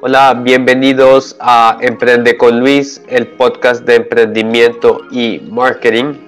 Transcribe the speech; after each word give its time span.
Hola, 0.00 0.32
bienvenidos 0.32 1.34
a 1.40 1.76
Emprende 1.80 2.36
con 2.36 2.60
Luis, 2.60 3.02
el 3.08 3.26
podcast 3.26 3.84
de 3.84 3.96
emprendimiento 3.96 5.00
y 5.10 5.40
marketing. 5.50 6.27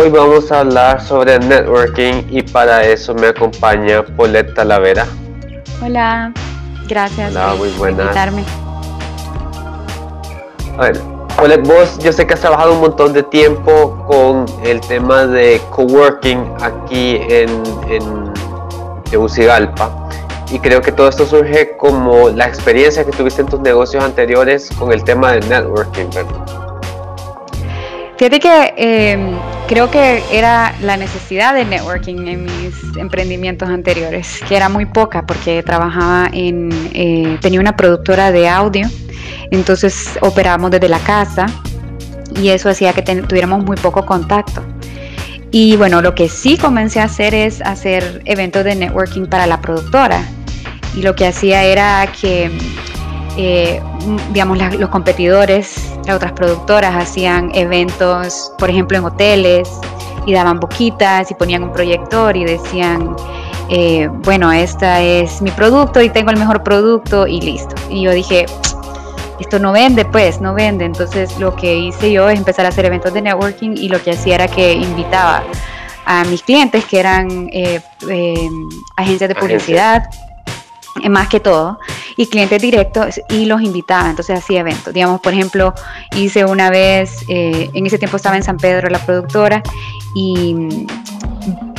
Hoy 0.00 0.10
vamos 0.10 0.52
a 0.52 0.60
hablar 0.60 1.00
sobre 1.00 1.40
networking 1.40 2.22
y 2.30 2.40
para 2.42 2.84
eso 2.84 3.16
me 3.16 3.26
acompaña 3.26 4.04
Paulette 4.16 4.54
Talavera. 4.54 5.04
Hola, 5.84 6.32
gracias 6.86 7.32
Hola, 7.32 7.54
muy 7.58 7.68
por 7.70 7.90
invitarme. 7.90 8.44
A 10.78 10.82
ver, 10.82 11.00
Paulette, 11.34 11.66
vos 11.66 11.98
yo 11.98 12.12
sé 12.12 12.24
que 12.28 12.34
has 12.34 12.40
trabajado 12.40 12.74
un 12.74 12.80
montón 12.80 13.12
de 13.12 13.24
tiempo 13.24 14.06
con 14.06 14.46
el 14.64 14.80
tema 14.82 15.26
de 15.26 15.60
coworking 15.70 16.48
aquí 16.62 17.16
en, 17.28 17.60
en 17.88 18.32
Tegucigalpa 19.10 20.08
y 20.52 20.60
creo 20.60 20.80
que 20.80 20.92
todo 20.92 21.08
esto 21.08 21.26
surge 21.26 21.76
como 21.76 22.28
la 22.28 22.46
experiencia 22.46 23.04
que 23.04 23.10
tuviste 23.10 23.40
en 23.40 23.48
tus 23.48 23.58
negocios 23.62 24.04
anteriores 24.04 24.70
con 24.78 24.92
el 24.92 25.02
tema 25.02 25.32
de 25.32 25.40
networking, 25.40 26.08
¿verdad? 26.14 26.57
Fíjate 28.18 28.40
que 28.40 28.74
eh, 28.76 29.16
creo 29.68 29.90
que 29.90 30.22
era 30.32 30.74
la 30.82 30.96
necesidad 30.96 31.54
de 31.54 31.64
networking 31.64 32.26
en 32.26 32.44
mis 32.46 32.74
emprendimientos 32.96 33.68
anteriores, 33.68 34.40
que 34.48 34.56
era 34.56 34.68
muy 34.68 34.86
poca 34.86 35.24
porque 35.24 35.62
trabajaba 35.62 36.28
en, 36.32 36.68
eh, 36.94 37.38
tenía 37.40 37.60
una 37.60 37.76
productora 37.76 38.32
de 38.32 38.48
audio, 38.48 38.88
entonces 39.52 40.18
operábamos 40.20 40.72
desde 40.72 40.88
la 40.88 40.98
casa 40.98 41.46
y 42.40 42.48
eso 42.48 42.68
hacía 42.68 42.92
que 42.92 43.02
ten- 43.02 43.26
tuviéramos 43.28 43.64
muy 43.64 43.76
poco 43.76 44.04
contacto. 44.04 44.64
Y 45.52 45.76
bueno, 45.76 46.02
lo 46.02 46.14
que 46.14 46.28
sí 46.28 46.58
comencé 46.58 46.98
a 47.00 47.04
hacer 47.04 47.34
es 47.34 47.60
hacer 47.62 48.20
eventos 48.24 48.64
de 48.64 48.74
networking 48.74 49.26
para 49.26 49.46
la 49.46 49.60
productora. 49.60 50.22
Y 50.94 51.02
lo 51.02 51.14
que 51.14 51.26
hacía 51.26 51.62
era 51.64 52.06
que, 52.20 52.50
eh, 53.38 53.80
digamos, 54.32 54.58
la- 54.58 54.70
los 54.70 54.90
competidores, 54.90 55.92
las 56.04 56.16
otras 56.16 56.32
productoras 56.32 56.94
hacían 56.96 57.50
eventos, 57.54 58.52
por 58.58 58.68
ejemplo, 58.68 58.98
en 58.98 59.04
hoteles 59.04 59.70
y 60.26 60.32
daban 60.34 60.58
boquitas 60.60 61.30
y 61.30 61.34
ponían 61.34 61.62
un 61.62 61.72
proyector 61.72 62.36
y 62.36 62.44
decían, 62.44 63.14
eh, 63.70 64.08
bueno, 64.24 64.50
este 64.52 65.20
es 65.20 65.40
mi 65.40 65.50
producto 65.52 66.02
y 66.02 66.10
tengo 66.10 66.30
el 66.30 66.36
mejor 66.36 66.62
producto 66.62 67.26
y 67.26 67.40
listo. 67.40 67.74
Y 67.88 68.02
yo 68.02 68.10
dije, 68.12 68.44
esto 69.38 69.58
no 69.60 69.70
vende, 69.72 70.04
pues, 70.04 70.40
no 70.40 70.52
vende. 70.54 70.84
Entonces 70.84 71.38
lo 71.38 71.54
que 71.54 71.74
hice 71.76 72.10
yo 72.10 72.28
es 72.28 72.38
empezar 72.38 72.66
a 72.66 72.70
hacer 72.70 72.84
eventos 72.86 73.12
de 73.14 73.22
networking 73.22 73.70
y 73.76 73.88
lo 73.88 74.02
que 74.02 74.10
hacía 74.10 74.34
era 74.34 74.48
que 74.48 74.72
invitaba 74.72 75.42
a 76.06 76.24
mis 76.24 76.42
clientes, 76.42 76.84
que 76.86 76.98
eran 77.00 77.48
eh, 77.52 77.80
eh, 78.10 78.48
agencias 78.96 79.28
de 79.28 79.34
publicidad, 79.34 80.02
más 81.08 81.28
que 81.28 81.40
todo, 81.40 81.78
y 82.16 82.26
clientes 82.26 82.60
directos, 82.60 83.20
y 83.28 83.46
los 83.46 83.62
invitaba, 83.62 84.10
entonces 84.10 84.38
hacía 84.38 84.60
eventos. 84.60 84.92
Digamos, 84.92 85.20
por 85.20 85.32
ejemplo, 85.32 85.74
hice 86.16 86.44
una 86.44 86.70
vez, 86.70 87.24
eh, 87.28 87.70
en 87.72 87.86
ese 87.86 87.98
tiempo 87.98 88.16
estaba 88.16 88.36
en 88.36 88.42
San 88.42 88.56
Pedro 88.56 88.88
la 88.88 88.98
productora, 88.98 89.62
y 90.14 90.86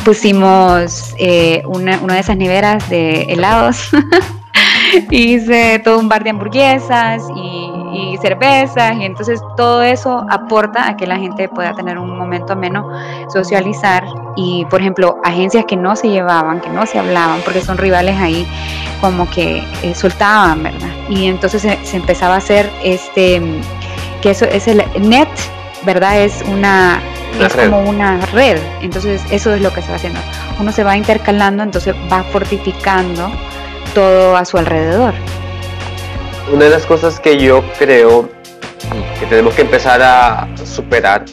pusimos 0.06 1.14
eh, 1.18 1.64
una, 1.66 2.00
una 2.00 2.16
de 2.16 2.20
esas 2.20 2.38
neveras 2.38 2.90
de 2.90 3.24
helados. 3.24 3.90
hice 5.12 5.80
todo 5.84 6.00
un 6.00 6.10
bar 6.10 6.24
de 6.24 6.32
hamburguesas 6.32 7.24
y, 7.36 7.70
y 7.94 8.18
cervezas 8.18 8.96
y 8.98 9.06
entonces 9.06 9.42
todo 9.56 9.82
eso 9.84 10.26
aporta 10.30 10.88
a 10.88 10.98
que 10.98 11.08
la 11.08 11.18
gente 11.18 11.50
pueda 11.50 11.74
tener 11.74 11.98
un 11.98 12.18
momento 12.18 12.54
ameno, 12.54 12.90
socializar 13.32 14.04
y 14.36 14.66
por 14.66 14.82
ejemplo 14.82 15.18
agencias 15.24 15.66
que 15.66 15.76
no 15.76 15.96
se 15.96 16.10
llevaban, 16.10 16.62
que 16.62 16.70
no 16.70 16.86
se 16.86 17.00
hablaban 17.00 17.42
porque 17.44 17.62
son 17.62 17.78
rivales 17.78 18.18
ahí 18.18 18.48
como 19.02 19.30
que 19.30 19.64
eh, 19.84 19.96
soltaban, 19.96 20.64
¿verdad? 20.64 20.90
Y 21.10 21.28
entonces 21.28 21.62
se, 21.62 21.78
se 21.84 21.98
empezaba 21.98 22.36
a 22.36 22.38
hacer 22.38 22.70
este, 22.84 23.42
que 24.22 24.32
eso 24.32 24.46
es 24.46 24.68
el 24.68 24.84
net, 25.00 25.28
¿verdad? 25.86 26.20
Es 26.22 26.44
una, 26.48 27.02
es 27.40 27.54
red. 27.56 27.70
como 27.70 27.90
una 27.90 28.26
red, 28.28 28.60
entonces 28.82 29.22
eso 29.32 29.54
es 29.54 29.62
lo 29.62 29.74
que 29.74 29.82
se 29.82 29.90
va 29.90 29.96
haciendo. 29.96 30.20
Uno 30.60 30.72
se 30.72 30.84
va 30.84 30.98
intercalando, 30.98 31.64
entonces 31.64 31.96
va 32.12 32.24
fortificando 32.24 33.32
todo 33.94 34.36
a 34.36 34.44
su 34.46 34.58
alrededor. 34.58 35.14
Una 36.54 36.66
de 36.66 36.72
las 36.72 36.86
cosas 36.86 37.20
que 37.20 37.38
yo 37.38 37.64
creo 37.78 38.30
que 39.20 39.26
tenemos 39.28 39.54
que 39.54 39.62
empezar 39.62 40.02
a 40.02 40.48
superar 40.66 41.26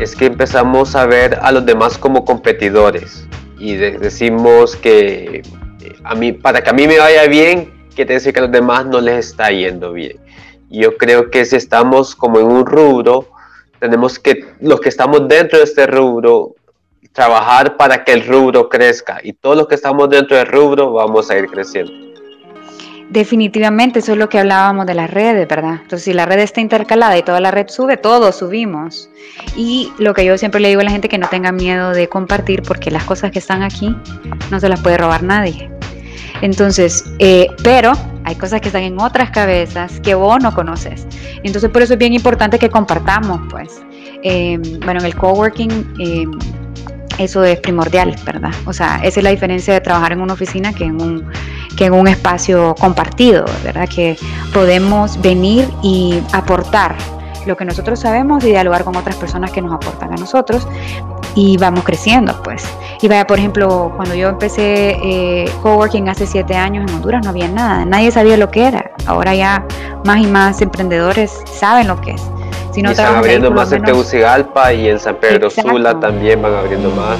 es 0.00 0.14
que 0.16 0.26
empezamos 0.26 0.94
a 0.96 1.06
ver 1.06 1.38
a 1.40 1.52
los 1.52 1.64
demás 1.64 1.96
como 1.96 2.24
competidores 2.24 3.26
y 3.58 3.74
de- 3.76 3.92
decimos 3.98 4.76
que 4.76 5.42
a 6.04 6.14
mí, 6.14 6.32
para 6.32 6.62
que 6.62 6.70
a 6.70 6.72
mí 6.72 6.86
me 6.86 6.98
vaya 6.98 7.26
bien, 7.26 7.88
quiere 7.94 8.14
decir 8.14 8.32
que 8.32 8.40
a 8.40 8.42
los 8.42 8.52
demás 8.52 8.86
no 8.86 9.00
les 9.00 9.26
está 9.30 9.50
yendo 9.50 9.92
bien. 9.92 10.18
Yo 10.68 10.96
creo 10.96 11.30
que 11.30 11.44
si 11.44 11.56
estamos 11.56 12.14
como 12.14 12.38
en 12.40 12.46
un 12.46 12.66
rubro, 12.66 13.28
tenemos 13.78 14.18
que, 14.18 14.44
los 14.60 14.80
que 14.80 14.88
estamos 14.88 15.28
dentro 15.28 15.58
de 15.58 15.64
este 15.64 15.86
rubro, 15.86 16.54
trabajar 17.12 17.76
para 17.76 18.04
que 18.04 18.12
el 18.12 18.26
rubro 18.26 18.68
crezca 18.68 19.20
y 19.22 19.32
todos 19.32 19.56
los 19.56 19.68
que 19.68 19.74
estamos 19.74 20.10
dentro 20.10 20.36
del 20.36 20.46
rubro 20.46 20.92
vamos 20.92 21.30
a 21.30 21.38
ir 21.38 21.46
creciendo. 21.46 21.92
Definitivamente, 23.10 24.00
eso 24.00 24.12
es 24.12 24.18
lo 24.18 24.28
que 24.28 24.38
hablábamos 24.38 24.84
de 24.86 24.94
las 24.94 25.10
redes, 25.10 25.46
¿verdad? 25.46 25.78
Entonces, 25.82 26.02
si 26.02 26.12
la 26.12 26.26
red 26.26 26.40
está 26.40 26.60
intercalada 26.60 27.16
y 27.16 27.22
toda 27.22 27.40
la 27.40 27.52
red 27.52 27.68
sube, 27.68 27.96
todos 27.96 28.36
subimos. 28.36 29.08
Y 29.56 29.92
lo 29.98 30.12
que 30.12 30.24
yo 30.24 30.36
siempre 30.36 30.60
le 30.60 30.68
digo 30.68 30.80
a 30.80 30.84
la 30.84 30.90
gente 30.90 31.08
que 31.08 31.18
no 31.18 31.28
tenga 31.28 31.52
miedo 31.52 31.92
de 31.92 32.08
compartir, 32.08 32.62
porque 32.62 32.90
las 32.90 33.04
cosas 33.04 33.30
que 33.30 33.38
están 33.38 33.62
aquí 33.62 33.96
no 34.50 34.58
se 34.58 34.68
las 34.68 34.80
puede 34.80 34.98
robar 34.98 35.22
nadie. 35.22 35.70
Entonces, 36.42 37.04
eh, 37.18 37.46
pero 37.62 37.92
hay 38.24 38.34
cosas 38.34 38.60
que 38.60 38.68
están 38.68 38.82
en 38.82 39.00
otras 39.00 39.30
cabezas 39.30 40.00
que 40.00 40.14
vos 40.14 40.42
no 40.42 40.52
conoces. 40.52 41.06
Entonces, 41.44 41.70
por 41.70 41.82
eso 41.82 41.92
es 41.92 41.98
bien 41.98 42.12
importante 42.12 42.58
que 42.58 42.68
compartamos, 42.68 43.40
pues. 43.50 43.82
Eh, 44.22 44.58
bueno, 44.84 45.00
en 45.00 45.06
el 45.06 45.14
coworking 45.14 45.94
eh, 46.00 46.24
eso 47.18 47.44
es 47.44 47.60
primordial, 47.60 48.14
¿verdad? 48.24 48.50
O 48.66 48.72
sea, 48.72 48.96
esa 49.02 49.20
es 49.20 49.24
la 49.24 49.30
diferencia 49.30 49.72
de 49.72 49.80
trabajar 49.80 50.12
en 50.12 50.20
una 50.20 50.34
oficina 50.34 50.72
que 50.72 50.84
en 50.84 51.00
un, 51.00 51.24
que 51.76 51.86
en 51.86 51.92
un 51.92 52.08
espacio 52.08 52.74
compartido, 52.80 53.44
¿verdad? 53.64 53.88
Que 53.88 54.16
podemos 54.52 55.20
venir 55.20 55.68
y 55.82 56.20
aportar 56.32 56.94
lo 57.46 57.56
que 57.56 57.64
nosotros 57.64 58.00
sabemos 58.00 58.42
y 58.44 58.48
dialogar 58.48 58.82
con 58.82 58.96
otras 58.96 59.14
personas 59.16 59.52
que 59.52 59.62
nos 59.62 59.72
aportan 59.72 60.12
a 60.12 60.16
nosotros 60.16 60.66
y 61.36 61.56
vamos 61.58 61.84
creciendo, 61.84 62.42
pues. 62.42 62.64
Y 63.02 63.08
vaya, 63.08 63.26
por 63.26 63.38
ejemplo, 63.38 63.92
cuando 63.94 64.14
yo 64.16 64.28
empecé 64.30 64.96
eh, 65.02 65.44
coworking 65.62 66.08
hace 66.08 66.26
siete 66.26 66.56
años 66.56 66.88
en 66.88 66.96
Honduras 66.96 67.22
no 67.22 67.30
había 67.30 67.46
nada, 67.46 67.84
nadie 67.84 68.10
sabía 68.10 68.36
lo 68.36 68.50
que 68.50 68.66
era. 68.66 68.90
Ahora 69.06 69.34
ya 69.34 69.64
más 70.04 70.18
y 70.18 70.26
más 70.26 70.60
emprendedores 70.60 71.38
saben 71.52 71.86
lo 71.86 72.00
que 72.00 72.12
es. 72.12 72.22
Si 72.72 72.82
no 72.82 72.88
y 72.88 72.92
están 72.92 73.12
ahí, 73.14 73.18
abriendo 73.20 73.50
lo 73.50 73.56
más 73.56 73.70
en 73.70 73.82
menos- 73.82 73.96
Tegucigalpa 73.96 74.72
y 74.72 74.88
en 74.88 74.98
San 74.98 75.16
Pedro 75.16 75.46
Exacto. 75.48 75.70
Sula 75.70 76.00
también 76.00 76.42
van 76.42 76.54
abriendo 76.54 76.90
más. 76.90 77.16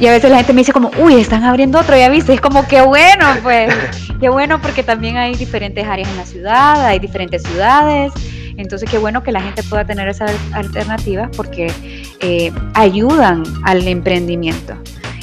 Y 0.00 0.06
a 0.06 0.12
veces 0.12 0.30
la 0.30 0.36
gente 0.36 0.52
me 0.52 0.60
dice 0.60 0.72
como, 0.72 0.90
uy, 1.02 1.14
están 1.14 1.42
abriendo 1.42 1.78
otro, 1.78 1.96
ya 1.96 2.08
viste, 2.08 2.32
es 2.32 2.40
como 2.40 2.66
qué 2.68 2.82
bueno, 2.82 3.26
pues, 3.42 3.74
qué 4.20 4.28
bueno 4.28 4.60
porque 4.60 4.82
también 4.82 5.16
hay 5.16 5.34
diferentes 5.34 5.86
áreas 5.86 6.08
en 6.08 6.16
la 6.16 6.26
ciudad, 6.26 6.86
hay 6.86 7.00
diferentes 7.00 7.42
ciudades, 7.42 8.12
entonces 8.56 8.88
qué 8.88 8.98
bueno 8.98 9.22
que 9.24 9.32
la 9.32 9.40
gente 9.40 9.62
pueda 9.64 9.84
tener 9.84 10.08
esas 10.08 10.30
alternativas 10.52 11.30
porque 11.36 11.72
eh, 12.20 12.52
ayudan 12.74 13.42
al 13.64 13.86
emprendimiento. 13.88 14.74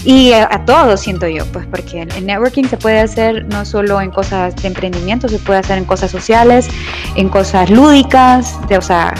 Y 0.04 0.34
a, 0.34 0.48
a 0.52 0.66
todos 0.66 1.00
siento 1.00 1.28
yo, 1.28 1.46
pues 1.48 1.66
porque 1.66 2.02
el, 2.02 2.12
el 2.14 2.26
networking 2.26 2.66
se 2.66 2.78
puede 2.78 3.00
hacer 3.00 3.46
no 3.46 3.66
solo 3.66 4.02
en 4.02 4.12
cosas 4.12 4.56
de 4.58 4.68
emprendimiento, 4.68 5.30
se 5.30 5.40
puede 5.40 5.60
hacer 5.60 5.78
en 5.78 5.86
cosas 5.86 6.12
sociales, 6.12 6.68
en 7.16 7.30
cosas 7.30 7.70
lúdicas, 7.70 8.56
de, 8.68 8.78
o 8.78 8.82
sea, 8.82 9.14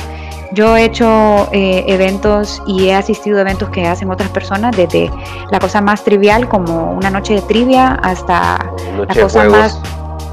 yo 0.56 0.76
he 0.76 0.86
hecho 0.86 1.48
eh, 1.52 1.84
eventos 1.88 2.62
y 2.66 2.86
he 2.88 2.96
asistido 2.96 3.38
a 3.38 3.42
eventos 3.42 3.70
que 3.70 3.86
hacen 3.86 4.10
otras 4.10 4.30
personas, 4.32 4.76
desde 4.76 5.12
la 5.52 5.60
cosa 5.60 5.82
más 5.82 6.04
trivial 6.04 6.48
como 6.50 6.94
una 6.94 7.10
noche 7.12 7.36
de 7.36 7.42
trivia 7.42 8.00
hasta 8.02 8.58
Noche 8.98 9.14
la 9.16 9.22
cosa 9.24 9.40
juegos. 9.42 9.58
más 9.60 9.80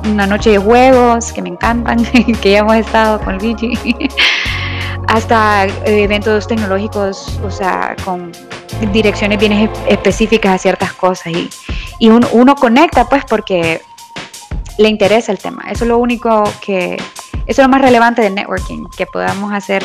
una 0.04 0.26
noche 0.26 0.50
de 0.50 0.58
juegos 0.58 1.32
que 1.32 1.42
me 1.42 1.48
encantan, 1.50 2.02
que 2.42 2.50
ya 2.52 2.58
hemos 2.60 2.76
estado 2.76 3.20
con 3.20 3.36
Luigi, 3.38 3.74
hasta 5.08 5.66
eh, 5.66 6.02
eventos 6.04 6.46
tecnológicos, 6.46 7.38
o 7.44 7.50
sea, 7.50 7.94
con 8.04 8.32
direcciones 8.92 9.38
bien 9.38 9.52
espe- 9.52 9.70
específicas 9.88 10.54
a 10.54 10.58
ciertas 10.58 10.92
cosas 10.94 11.26
y, 11.32 11.50
y 11.98 12.08
uno, 12.08 12.26
uno 12.32 12.54
conecta 12.56 13.04
pues 13.08 13.24
porque 13.28 13.82
le 14.78 14.88
interesa 14.88 15.30
el 15.32 15.38
tema. 15.38 15.62
Eso 15.70 15.84
es 15.84 15.88
lo 15.88 15.98
único 15.98 16.42
que, 16.60 16.96
eso 17.46 17.62
es 17.62 17.66
lo 17.66 17.68
más 17.68 17.82
relevante 17.82 18.22
del 18.22 18.34
networking, 18.34 18.86
que 18.96 19.06
podamos 19.06 19.52
hacer 19.52 19.82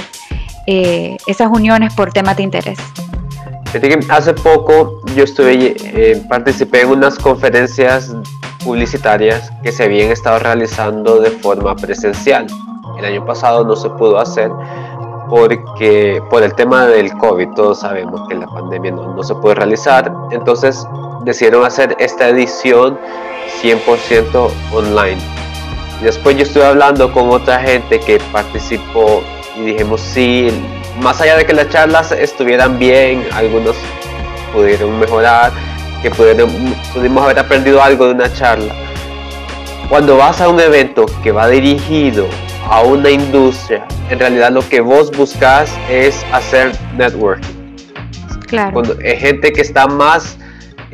eh, 0.67 1.17
esas 1.27 1.47
uniones 1.47 1.93
por 1.93 2.11
temas 2.11 2.37
de 2.37 2.43
interés. 2.43 2.79
Hace 4.09 4.33
poco 4.33 5.01
yo 5.15 5.23
estuve, 5.23 5.75
eh, 5.79 6.21
participé 6.29 6.81
en 6.81 6.89
unas 6.89 7.17
conferencias 7.17 8.15
publicitarias 8.63 9.51
que 9.61 9.71
se 9.71 9.83
habían 9.83 10.11
estado 10.11 10.39
realizando 10.39 11.19
de 11.19 11.31
forma 11.31 11.75
presencial. 11.75 12.47
El 12.97 13.05
año 13.05 13.25
pasado 13.25 13.63
no 13.63 13.75
se 13.75 13.89
pudo 13.91 14.19
hacer 14.19 14.49
porque 15.29 16.21
por 16.29 16.43
el 16.43 16.53
tema 16.55 16.85
del 16.85 17.11
COVID, 17.13 17.49
todos 17.55 17.81
sabemos 17.81 18.27
que 18.27 18.35
la 18.35 18.47
pandemia 18.47 18.91
no, 18.91 19.13
no 19.13 19.23
se 19.23 19.35
puede 19.35 19.55
realizar, 19.55 20.11
entonces 20.31 20.87
decidieron 21.23 21.65
hacer 21.65 21.95
esta 21.99 22.29
edición 22.29 22.97
100% 23.61 24.51
online. 24.73 25.36
Después 26.01 26.35
yo 26.37 26.43
estuve 26.43 26.65
hablando 26.65 27.11
con 27.11 27.29
otra 27.29 27.59
gente 27.59 27.99
que 27.99 28.19
participó 28.31 29.23
y 29.57 29.61
dijimos, 29.61 29.99
sí, 30.01 30.49
más 31.01 31.19
allá 31.21 31.37
de 31.37 31.45
que 31.45 31.53
las 31.53 31.69
charlas 31.69 32.11
estuvieran 32.11 32.77
bien, 32.77 33.25
algunos 33.33 33.75
pudieron 34.53 34.99
mejorar, 34.99 35.51
que 36.01 36.11
pudieron, 36.11 36.49
pudimos 36.93 37.23
haber 37.23 37.39
aprendido 37.39 37.81
algo 37.81 38.05
de 38.05 38.13
una 38.13 38.31
charla. 38.31 38.73
Cuando 39.89 40.17
vas 40.17 40.39
a 40.41 40.49
un 40.49 40.59
evento 40.59 41.05
que 41.23 41.31
va 41.31 41.47
dirigido 41.47 42.27
a 42.69 42.81
una 42.81 43.09
industria, 43.09 43.85
en 44.09 44.19
realidad 44.19 44.51
lo 44.51 44.67
que 44.67 44.81
vos 44.81 45.09
buscas 45.11 45.73
es 45.89 46.23
hacer 46.31 46.73
networking. 46.95 47.55
Claro. 48.47 48.73
Cuando 48.73 48.99
es 48.99 49.19
gente 49.19 49.51
que 49.51 49.61
está 49.61 49.87
más, 49.87 50.37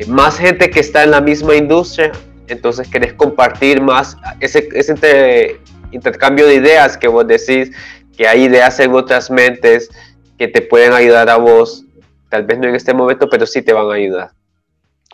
más 0.08 0.38
gente 0.38 0.70
que 0.70 0.80
está 0.80 1.04
en 1.04 1.12
la 1.12 1.22
misma 1.22 1.56
industria, 1.56 2.12
entonces 2.48 2.88
querés 2.88 3.13
compartir 3.13 3.81
más 3.81 4.18
ese, 4.40 5.60
intercambio 5.92 6.48
de 6.48 6.56
ideas 6.56 6.98
que 6.98 7.07
vos 7.07 7.28
decís, 7.28 7.72
que 8.18 8.28
hay 8.28 8.44
ideas 8.44 8.80
en 8.80 8.94
otras 8.94 9.30
mentes 9.30 9.90
que 10.38 10.48
te 10.48 10.62
pueden 10.62 10.94
ayudar 10.94 11.30
a 11.30 11.38
vos, 11.38 11.86
tal 12.30 12.44
vez 12.45 12.57
no 12.57 12.68
en 12.68 12.75
este 12.75 12.94
momento, 12.94 13.30
pero 13.30 13.45
sí 13.45 13.62
te 13.62 13.74
van 13.74 13.90
a 13.92 13.94
ayudar. 13.94 14.31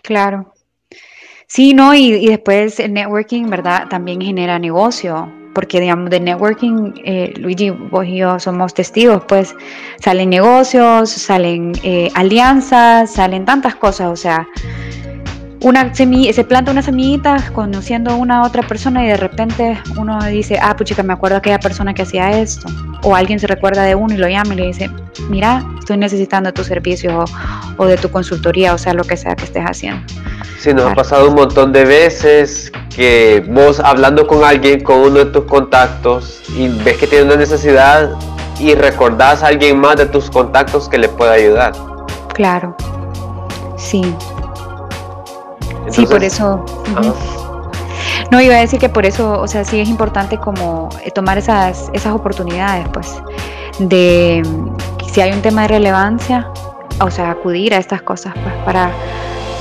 Claro. 0.02 0.54
Sí, 1.46 1.74
no, 1.74 1.94
y, 1.94 2.14
y 2.14 2.28
después 2.28 2.80
el 2.80 2.94
networking, 2.94 3.50
¿verdad? 3.50 3.88
También 3.88 4.20
genera 4.20 4.58
negocio, 4.58 5.30
porque 5.54 5.80
digamos 5.80 6.10
de 6.10 6.20
networking, 6.20 6.92
eh, 7.04 7.32
Luigi, 7.36 7.70
vos 7.70 8.06
y 8.06 8.18
yo 8.18 8.38
somos 8.38 8.74
testigos, 8.74 9.22
pues 9.26 9.54
salen 9.98 10.30
negocios, 10.30 11.10
salen 11.10 11.72
eh, 11.82 12.10
alianzas, 12.14 13.12
salen 13.12 13.44
tantas 13.44 13.74
cosas, 13.74 14.10
o 14.10 14.16
sea, 14.16 14.46
una 15.62 15.94
semilla, 15.94 16.32
se 16.32 16.44
planta 16.44 16.70
una 16.70 16.82
semillita 16.82 17.50
conociendo 17.52 18.12
a 18.12 18.14
una 18.14 18.42
otra 18.44 18.62
persona 18.62 19.04
y 19.04 19.08
de 19.08 19.16
repente 19.16 19.78
uno 19.98 20.18
dice, 20.24 20.58
ah, 20.60 20.74
puchica, 20.74 21.02
me 21.02 21.12
acuerdo 21.12 21.34
de 21.34 21.38
aquella 21.38 21.60
persona 21.60 21.92
que 21.92 22.02
hacía 22.02 22.40
esto. 22.40 22.66
O 23.02 23.14
alguien 23.14 23.38
se 23.38 23.46
recuerda 23.46 23.82
de 23.82 23.94
uno 23.94 24.14
y 24.14 24.16
lo 24.16 24.28
llama 24.28 24.54
y 24.54 24.56
le 24.56 24.66
dice, 24.66 24.90
mira, 25.28 25.62
estoy 25.78 25.98
necesitando 25.98 26.52
tu 26.52 26.64
servicio 26.64 27.24
o, 27.76 27.86
de 27.86 27.96
tu 27.96 28.10
consultoría, 28.10 28.74
o 28.74 28.78
sea, 28.78 28.94
lo 28.94 29.04
que 29.04 29.16
sea 29.16 29.36
que 29.36 29.44
estés 29.44 29.64
haciendo. 29.64 30.02
Sí, 30.58 30.72
nos 30.72 30.92
ha 30.92 30.94
pasado 30.94 31.28
un 31.28 31.34
montón 31.34 31.72
de 31.72 31.84
veces 31.84 32.72
que 32.94 33.44
vos 33.48 33.80
hablando 33.80 34.26
con 34.26 34.44
alguien, 34.44 34.82
con 34.82 34.98
uno 34.98 35.18
de 35.20 35.26
tus 35.26 35.44
contactos, 35.44 36.42
y 36.56 36.68
ves 36.68 36.96
que 36.96 37.06
tiene 37.06 37.24
una 37.24 37.36
necesidad 37.36 38.10
y 38.58 38.74
recordás 38.74 39.42
a 39.42 39.48
alguien 39.48 39.78
más 39.78 39.96
de 39.96 40.06
tus 40.06 40.30
contactos 40.30 40.88
que 40.88 40.98
le 40.98 41.08
pueda 41.08 41.32
ayudar. 41.32 41.72
Claro, 42.34 42.76
sí, 43.78 44.14
sí, 45.90 46.06
por 46.06 46.22
eso. 46.22 46.64
No, 48.30 48.40
iba 48.40 48.54
a 48.54 48.60
decir 48.60 48.78
que 48.78 48.88
por 48.88 49.06
eso, 49.06 49.40
o 49.40 49.48
sea, 49.48 49.64
sí 49.64 49.80
es 49.80 49.88
importante 49.88 50.38
como 50.38 50.88
eh, 51.04 51.10
tomar 51.10 51.38
esas, 51.38 51.90
esas 51.92 52.14
oportunidades, 52.14 52.88
pues, 52.92 53.20
de 53.78 54.42
si 55.12 55.20
hay 55.20 55.32
un 55.32 55.42
tema 55.42 55.62
de 55.62 55.68
relevancia, 55.68 56.48
o 57.00 57.10
sea, 57.10 57.30
acudir 57.30 57.74
a 57.74 57.78
estas 57.78 58.02
cosas, 58.02 58.32
pues, 58.34 58.54
para, 58.64 58.92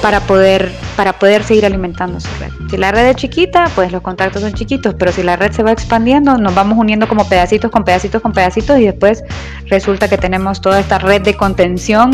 para 0.01 0.19
poder, 0.21 0.71
para 0.95 1.13
poder 1.13 1.43
seguir 1.43 1.65
alimentando 1.65 2.19
su 2.19 2.29
red. 2.39 2.51
Si 2.69 2.77
la 2.77 2.91
red 2.91 3.07
es 3.07 3.15
chiquita, 3.15 3.65
pues 3.73 3.91
los 3.91 4.01
contactos 4.01 4.43
son 4.43 4.53
chiquitos, 4.53 4.93
pero 4.93 5.11
si 5.11 5.23
la 5.23 5.35
red 5.35 5.51
se 5.51 5.63
va 5.63 5.71
expandiendo, 5.71 6.37
nos 6.37 6.53
vamos 6.53 6.77
uniendo 6.77 7.07
como 7.07 7.27
pedacitos 7.27 7.71
con 7.71 7.83
pedacitos 7.83 8.21
con 8.21 8.31
pedacitos 8.31 8.77
y 8.77 8.85
después 8.85 9.23
resulta 9.65 10.07
que 10.07 10.19
tenemos 10.19 10.61
toda 10.61 10.79
esta 10.79 10.99
red 10.99 11.23
de 11.23 11.35
contención, 11.35 12.11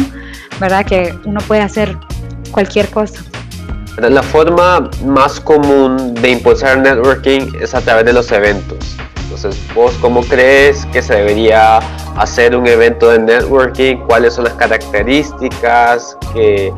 ¿verdad? 0.62 0.86
Que 0.86 1.14
uno 1.26 1.42
puede 1.42 1.62
hacer 1.62 1.98
cualquier 2.52 2.90
cosa. 2.90 3.22
La 3.98 4.22
forma 4.22 4.90
más 5.06 5.40
común 5.40 6.14
de 6.16 6.32
impulsar 6.32 6.78
networking 6.80 7.54
es 7.62 7.74
a 7.74 7.82
través 7.82 8.06
de 8.06 8.12
los 8.14 8.30
eventos. 8.32 8.98
Entonces, 9.24 9.58
¿vos 9.74 9.94
cómo 10.02 10.22
crees 10.22 10.86
que 10.88 11.02
se 11.02 11.16
debería 11.16 11.80
hacer 12.18 12.56
un 12.56 12.68
evento 12.68 13.10
de 13.10 13.20
networking? 13.20 13.98
¿Cuáles 14.08 14.34
son 14.34 14.46
las 14.46 14.54
características 14.54 16.18
que 16.34 16.74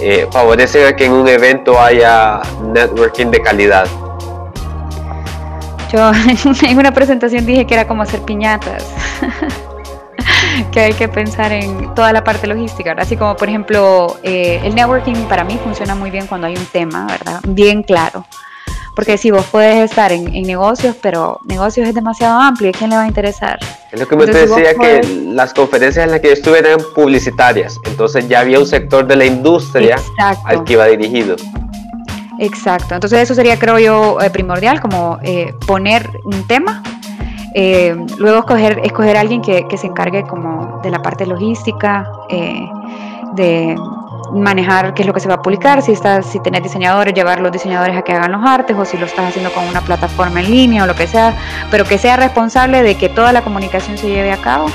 eh, 0.00 0.26
favorecen 0.32 0.86
a 0.86 0.96
que 0.96 1.04
en 1.04 1.12
un 1.12 1.28
evento 1.28 1.78
haya 1.78 2.40
networking 2.72 3.26
de 3.26 3.40
calidad? 3.42 3.86
Yo 5.92 6.12
en 6.66 6.78
una 6.78 6.92
presentación 6.92 7.44
dije 7.44 7.66
que 7.66 7.74
era 7.74 7.86
como 7.86 8.02
hacer 8.02 8.22
piñatas. 8.22 8.84
que 10.72 10.80
hay 10.80 10.92
que 10.92 11.08
pensar 11.08 11.52
en 11.52 11.94
toda 11.94 12.12
la 12.12 12.24
parte 12.24 12.46
logística, 12.46 12.94
así 12.98 13.16
como 13.16 13.36
por 13.36 13.48
ejemplo 13.48 14.18
eh, 14.22 14.60
el 14.64 14.74
networking 14.74 15.14
para 15.28 15.44
mí 15.44 15.58
funciona 15.62 15.94
muy 15.94 16.10
bien 16.10 16.26
cuando 16.26 16.46
hay 16.46 16.56
un 16.56 16.66
tema, 16.66 17.06
¿verdad? 17.06 17.40
Bien 17.46 17.82
claro. 17.82 18.24
Porque 18.94 19.18
si 19.18 19.32
vos 19.32 19.44
puedes 19.50 19.90
estar 19.90 20.12
en, 20.12 20.30
negocios, 20.42 20.94
pero 21.02 21.40
negocios 21.46 21.88
es 21.88 21.94
demasiado 21.94 22.40
amplio, 22.40 22.70
¿a 22.70 22.72
quién 22.72 22.90
le 22.90 22.96
va 22.96 23.02
a 23.02 23.08
interesar? 23.08 23.58
Es 23.90 23.98
lo 23.98 24.06
que 24.06 24.14
me 24.14 24.26
decía 24.26 24.74
que 24.74 25.02
las 25.32 25.52
conferencias 25.52 26.04
en 26.04 26.12
las 26.12 26.20
que 26.20 26.28
yo 26.28 26.34
estuve 26.34 26.60
eran 26.60 26.78
publicitarias, 26.94 27.80
entonces 27.86 28.28
ya 28.28 28.40
había 28.40 28.60
un 28.60 28.66
sector 28.66 29.04
de 29.06 29.16
la 29.16 29.24
industria 29.24 29.96
al 30.44 30.62
que 30.62 30.74
iba 30.74 30.86
dirigido. 30.86 31.34
Exacto, 32.38 32.94
entonces 32.94 33.20
eso 33.20 33.34
sería 33.34 33.58
creo 33.58 33.78
yo 33.78 34.20
eh, 34.20 34.30
primordial, 34.30 34.80
como 34.80 35.18
eh, 35.22 35.54
poner 35.66 36.20
un 36.24 36.46
tema 36.46 36.82
eh, 37.56 37.94
luego 38.18 38.40
escoger, 38.40 38.80
escoger 38.82 39.16
a 39.16 39.20
alguien 39.20 39.40
que, 39.40 39.64
se 39.76 39.86
encargue 39.86 40.24
como 40.24 40.80
de 40.82 40.90
la 40.90 41.00
parte 41.00 41.24
logística, 41.24 42.10
eh, 42.28 42.68
de 43.34 43.76
manejar 44.32 44.92
qué 44.94 45.02
es 45.02 45.06
lo 45.06 45.14
que 45.14 45.20
se 45.20 45.28
va 45.28 45.34
a 45.34 45.42
publicar, 45.42 45.80
si 45.80 45.92
estás, 45.92 46.26
si 46.26 46.40
tenés 46.40 46.64
diseñadores, 46.64 47.14
llevar 47.14 47.40
los 47.40 47.52
diseñadores 47.52 47.96
a 47.96 48.02
que 48.02 48.12
hagan 48.12 48.32
los 48.32 48.44
artes, 48.44 48.76
o 48.76 48.84
si 48.84 48.98
lo 48.98 49.06
estás 49.06 49.28
haciendo 49.28 49.52
con 49.52 49.64
una 49.64 49.80
plataforma 49.82 50.40
en 50.40 50.50
línea 50.50 50.82
o 50.82 50.86
lo 50.86 50.96
que 50.96 51.06
sea, 51.06 51.36
pero 51.70 51.84
que 51.84 51.96
sea 51.96 52.16
responsable 52.16 52.82
de 52.82 52.96
que 52.96 53.08
toda 53.08 53.32
la 53.32 53.42
comunicación 53.42 53.98
se 53.98 54.08
lleve 54.08 54.32
a 54.32 54.38
cabo. 54.38 54.66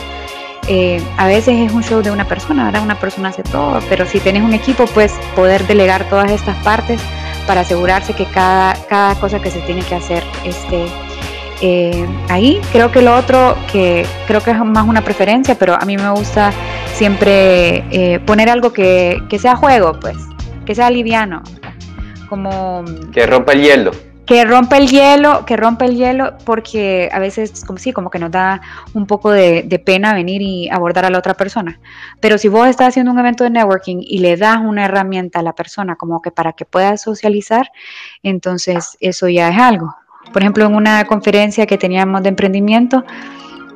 Eh, 0.68 1.04
a 1.18 1.28
veces 1.28 1.58
es 1.58 1.74
un 1.74 1.84
show 1.84 2.02
de 2.02 2.12
una 2.12 2.25
persona, 2.25 2.68
ahora 2.68 2.82
una 2.82 2.96
persona 2.96 3.30
hace 3.30 3.44
todo, 3.44 3.80
pero 3.90 4.06
si 4.06 4.22
tienes 4.22 4.44
un 4.44 4.54
equipo, 4.54 4.86
pues 4.94 5.12
poder 5.36 5.68
delegar 5.68 6.06
todas 6.06 6.32
estas 6.32 6.56
partes 6.64 7.02
para 7.46 7.62
asegurarse 7.62 8.14
que 8.14 8.25
cada, 8.25 8.75
cada 8.88 9.16
cosa 9.16 9.42
que 9.42 9.52
se 9.52 9.60
tiene 9.62 9.82
que 9.82 9.96
hacer 9.96 10.24
esté 10.46 10.86
eh, 11.62 12.06
ahí. 12.30 12.62
Creo 12.72 12.92
que 12.92 13.01
lo 13.01 13.16
otro, 13.16 13.58
que 13.72 14.06
creo 14.28 14.42
que 14.42 14.51
es 14.51 14.58
más 14.58 14.88
una 14.88 15.04
preferencia, 15.04 15.56
pero 15.56 15.75
a 15.75 15.86
mí 15.86 15.98
me 15.98 16.10
gusta 16.12 16.51
siempre 16.94 17.84
eh, 17.92 18.20
poner 18.25 18.50
algo 18.50 18.74
que, 18.74 19.22
sea 19.39 19.56
juego, 19.56 20.00
pues, 20.00 20.18
que 20.66 20.75
sea 20.75 20.89
liviano, 20.89 21.42
como... 22.28 22.84
Que 23.13 23.25
rompa 23.25 23.54
el 23.54 23.62
hielo. 23.62 23.92
Que 24.25 24.46
rompa 24.46 24.78
el 24.78 24.88
hielo, 24.89 25.44
que 25.46 25.58
rompa 25.58 25.86
el 25.86 25.96
hielo, 25.96 26.38
porque 26.46 27.10
a 27.12 27.18
veces, 27.18 27.66
como 27.66 27.80
sí, 27.80 27.94
como 27.94 28.12
que 28.12 28.20
nos 28.20 28.30
da 28.30 28.62
un 28.94 29.08
poco 29.08 29.32
de, 29.32 29.63
de 29.63 29.80
pena 29.80 30.13
venir 30.13 30.42
y 30.44 30.70
abordar 30.70 31.06
a 31.06 31.10
la 31.10 31.18
otra 31.18 31.34
persona. 31.34 31.80
Pero 32.20 32.38
si 32.38 32.48
vos 32.48 32.68
estás 32.68 32.89
haciendo 32.89 33.12
un 33.12 33.18
evento 33.18 33.44
de 33.44 33.50
networking 33.50 33.98
y 34.01 34.20
le 34.20 34.38
das 34.38 34.60
una 34.62 34.86
herramienta 34.86 35.39
a 35.39 35.44
la 35.44 35.54
persona 35.54 35.96
como 35.96 36.22
que 36.22 36.30
para 36.30 36.54
que 36.54 36.66
pueda 36.66 36.96
socializar, 36.98 37.72
entonces 38.22 38.98
eso 39.00 39.28
ya 39.30 39.50
es 39.50 39.58
algo. 39.58 39.96
Por 40.32 40.42
ejemplo, 40.42 40.66
en 40.66 40.76
una 40.76 41.06
conferencia 41.06 41.66
que 41.66 41.78
teníamos 41.78 42.24
de 42.24 42.30
emprendimiento, 42.30 43.04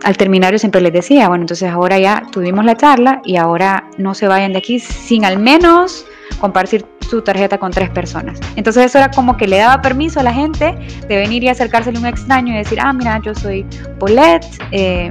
al 0.03 0.17
terminar 0.17 0.51
yo 0.51 0.59
siempre 0.59 0.81
les 0.81 0.93
decía, 0.93 1.29
bueno, 1.29 1.43
entonces 1.43 1.69
ahora 1.69 1.97
ya 1.97 2.23
tuvimos 2.31 2.65
la 2.65 2.75
charla 2.75 3.21
y 3.23 3.37
ahora 3.37 3.85
no 3.97 4.13
se 4.13 4.27
vayan 4.27 4.51
de 4.51 4.59
aquí 4.59 4.79
sin 4.79 5.25
al 5.25 5.39
menos 5.39 6.05
compartir 6.39 6.85
su 7.09 7.21
tarjeta 7.21 7.57
con 7.57 7.71
tres 7.71 7.89
personas. 7.89 8.39
Entonces 8.55 8.85
eso 8.85 8.97
era 8.97 9.09
como 9.11 9.37
que 9.37 9.47
le 9.47 9.57
daba 9.57 9.81
permiso 9.81 10.19
a 10.19 10.23
la 10.23 10.33
gente 10.33 10.75
de 11.07 11.15
venir 11.15 11.43
y 11.43 11.47
acercársele 11.47 11.97
a 11.97 12.01
un 12.01 12.07
extraño 12.07 12.53
y 12.53 12.57
decir, 12.57 12.79
ah, 12.81 12.91
mira, 12.91 13.19
yo 13.23 13.33
soy 13.33 13.65
Paulette, 13.99 14.45
eh, 14.71 15.09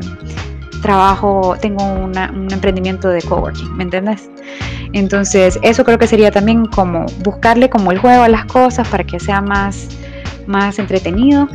trabajo, 0.82 1.56
tengo 1.60 1.84
un 1.84 2.12
emprendimiento 2.52 3.08
de 3.08 3.22
coworking, 3.22 3.76
¿me 3.76 3.84
entiendes? 3.84 4.28
Entonces 4.92 5.58
eso 5.62 5.84
creo 5.84 5.98
que 5.98 6.06
sería 6.06 6.30
también 6.30 6.66
como 6.66 7.06
buscarle 7.22 7.70
como 7.70 7.92
el 7.92 7.98
juego 7.98 8.24
a 8.24 8.28
las 8.28 8.44
cosas 8.46 8.86
para 8.88 9.04
que 9.04 9.18
sea 9.18 9.40
más 9.40 9.88
más 10.46 10.78
entretenido. 10.78 11.48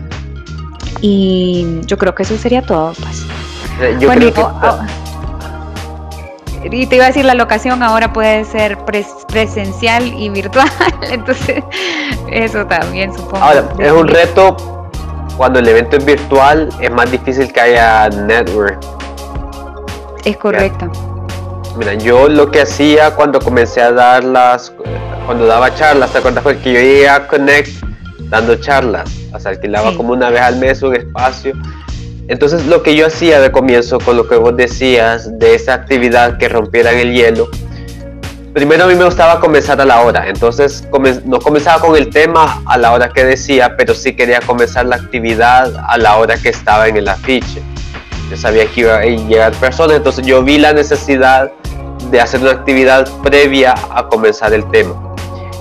Y 1.01 1.81
yo 1.85 1.97
creo 1.97 2.15
que 2.15 2.23
eso 2.23 2.37
sería 2.37 2.61
todo, 2.61 2.93
pues. 2.93 3.25
Eh, 3.79 3.97
creo 3.99 4.33
que... 4.33 4.43
y 6.71 6.87
te 6.87 6.95
iba 6.95 7.05
a 7.05 7.07
decir, 7.07 7.25
la 7.25 7.35
locación 7.35 7.83
ahora 7.83 8.11
puede 8.13 8.43
ser 8.45 8.79
presencial 9.27 10.03
y 10.17 10.29
virtual, 10.29 10.69
entonces 11.11 11.63
eso 12.31 12.65
también 12.65 13.13
supongo. 13.13 13.37
Ahora, 13.37 13.65
es 13.77 13.91
un 13.91 14.07
reto 14.07 14.57
cuando 15.37 15.59
el 15.59 15.67
evento 15.67 15.97
es 15.97 16.05
virtual, 16.05 16.69
es 16.81 16.91
más 16.91 17.11
difícil 17.11 17.53
que 17.53 17.61
haya 17.61 18.09
network. 18.09 18.79
Es 20.25 20.35
correcto. 20.37 20.91
Mira, 21.77 21.93
yo 21.93 22.27
lo 22.27 22.49
que 22.49 22.61
hacía 22.61 23.11
cuando 23.11 23.39
comencé 23.39 23.81
a 23.81 23.91
dar 23.91 24.23
las, 24.23 24.73
cuando 25.27 25.45
daba 25.45 25.73
charlas, 25.75 26.11
¿te 26.11 26.17
acuerdas? 26.17 26.41
Fue 26.41 26.57
que 26.57 26.73
yo 26.73 26.79
iba 26.79 27.13
a 27.13 27.27
Connect 27.27 27.83
dando 28.29 28.55
charlas, 28.55 29.09
o 29.33 29.39
sea, 29.39 29.51
alquilaba 29.51 29.95
como 29.95 30.13
una 30.13 30.29
vez 30.29 30.41
al 30.41 30.57
mes 30.57 30.81
un 30.81 30.95
espacio. 30.95 31.53
Entonces 32.27 32.65
lo 32.65 32.83
que 32.83 32.95
yo 32.95 33.07
hacía 33.07 33.39
de 33.39 33.51
comienzo 33.51 33.99
con 33.99 34.17
lo 34.17 34.27
que 34.27 34.35
vos 34.35 34.55
decías 34.55 35.39
de 35.39 35.55
esa 35.55 35.73
actividad 35.73 36.37
que 36.37 36.49
rompiera 36.49 36.91
el 36.91 37.13
hielo, 37.13 37.49
primero 38.53 38.85
a 38.85 38.87
mí 38.87 38.95
me 38.95 39.05
gustaba 39.05 39.39
comenzar 39.39 39.79
a 39.79 39.85
la 39.85 40.01
hora, 40.01 40.27
entonces 40.27 40.83
no 41.25 41.39
comenzaba 41.39 41.79
con 41.79 41.95
el 41.95 42.09
tema 42.09 42.61
a 42.65 42.77
la 42.77 42.91
hora 42.91 43.09
que 43.09 43.23
decía, 43.23 43.77
pero 43.77 43.93
sí 43.93 44.15
quería 44.15 44.39
comenzar 44.41 44.87
la 44.87 44.95
actividad 44.95 45.71
a 45.87 45.97
la 45.97 46.17
hora 46.17 46.37
que 46.37 46.49
estaba 46.49 46.87
en 46.87 46.97
el 46.97 47.07
afiche. 47.07 47.61
Yo 48.29 48.35
sabía 48.35 48.65
que 48.65 48.81
iba 48.81 48.97
a 48.97 49.05
llegar 49.05 49.53
personas, 49.53 49.97
entonces 49.97 50.25
yo 50.25 50.43
vi 50.43 50.57
la 50.57 50.73
necesidad 50.73 51.51
de 52.11 52.19
hacer 52.19 52.41
una 52.41 52.51
actividad 52.51 53.07
previa 53.21 53.75
a 53.93 54.07
comenzar 54.07 54.51
el 54.53 54.69
tema. 54.71 54.95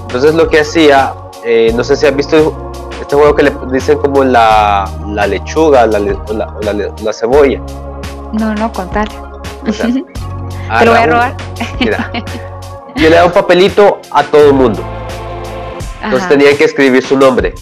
Entonces 0.02 0.34
lo 0.34 0.48
que 0.48 0.60
hacía, 0.60 1.12
eh, 1.48 1.72
no 1.74 1.84
sé 1.84 1.94
si 1.96 2.06
has 2.06 2.16
visto 2.16 2.72
este 3.00 3.14
juego 3.14 3.36
que 3.36 3.44
le 3.44 3.52
dicen 3.70 3.98
como 3.98 4.24
la, 4.24 4.90
la 5.06 5.28
lechuga 5.28 5.86
la, 5.86 6.00
la, 6.00 6.92
la, 7.02 7.12
cebolla. 7.12 7.62
No, 8.32 8.52
no, 8.54 8.72
contar. 8.72 9.08
Te 9.64 10.84
lo 10.84 10.90
voy 10.90 11.00
a 11.00 11.06
robar. 11.06 11.36
Mira, 11.78 12.10
yo 12.96 13.08
le 13.08 13.14
daba 13.14 13.26
un 13.26 13.32
papelito 13.32 14.00
a 14.10 14.24
todo 14.24 14.48
el 14.48 14.54
mundo. 14.54 14.82
Entonces 16.02 16.28
tenía 16.28 16.56
que 16.56 16.64
escribir 16.64 17.04
su 17.04 17.16
nombre. 17.16 17.54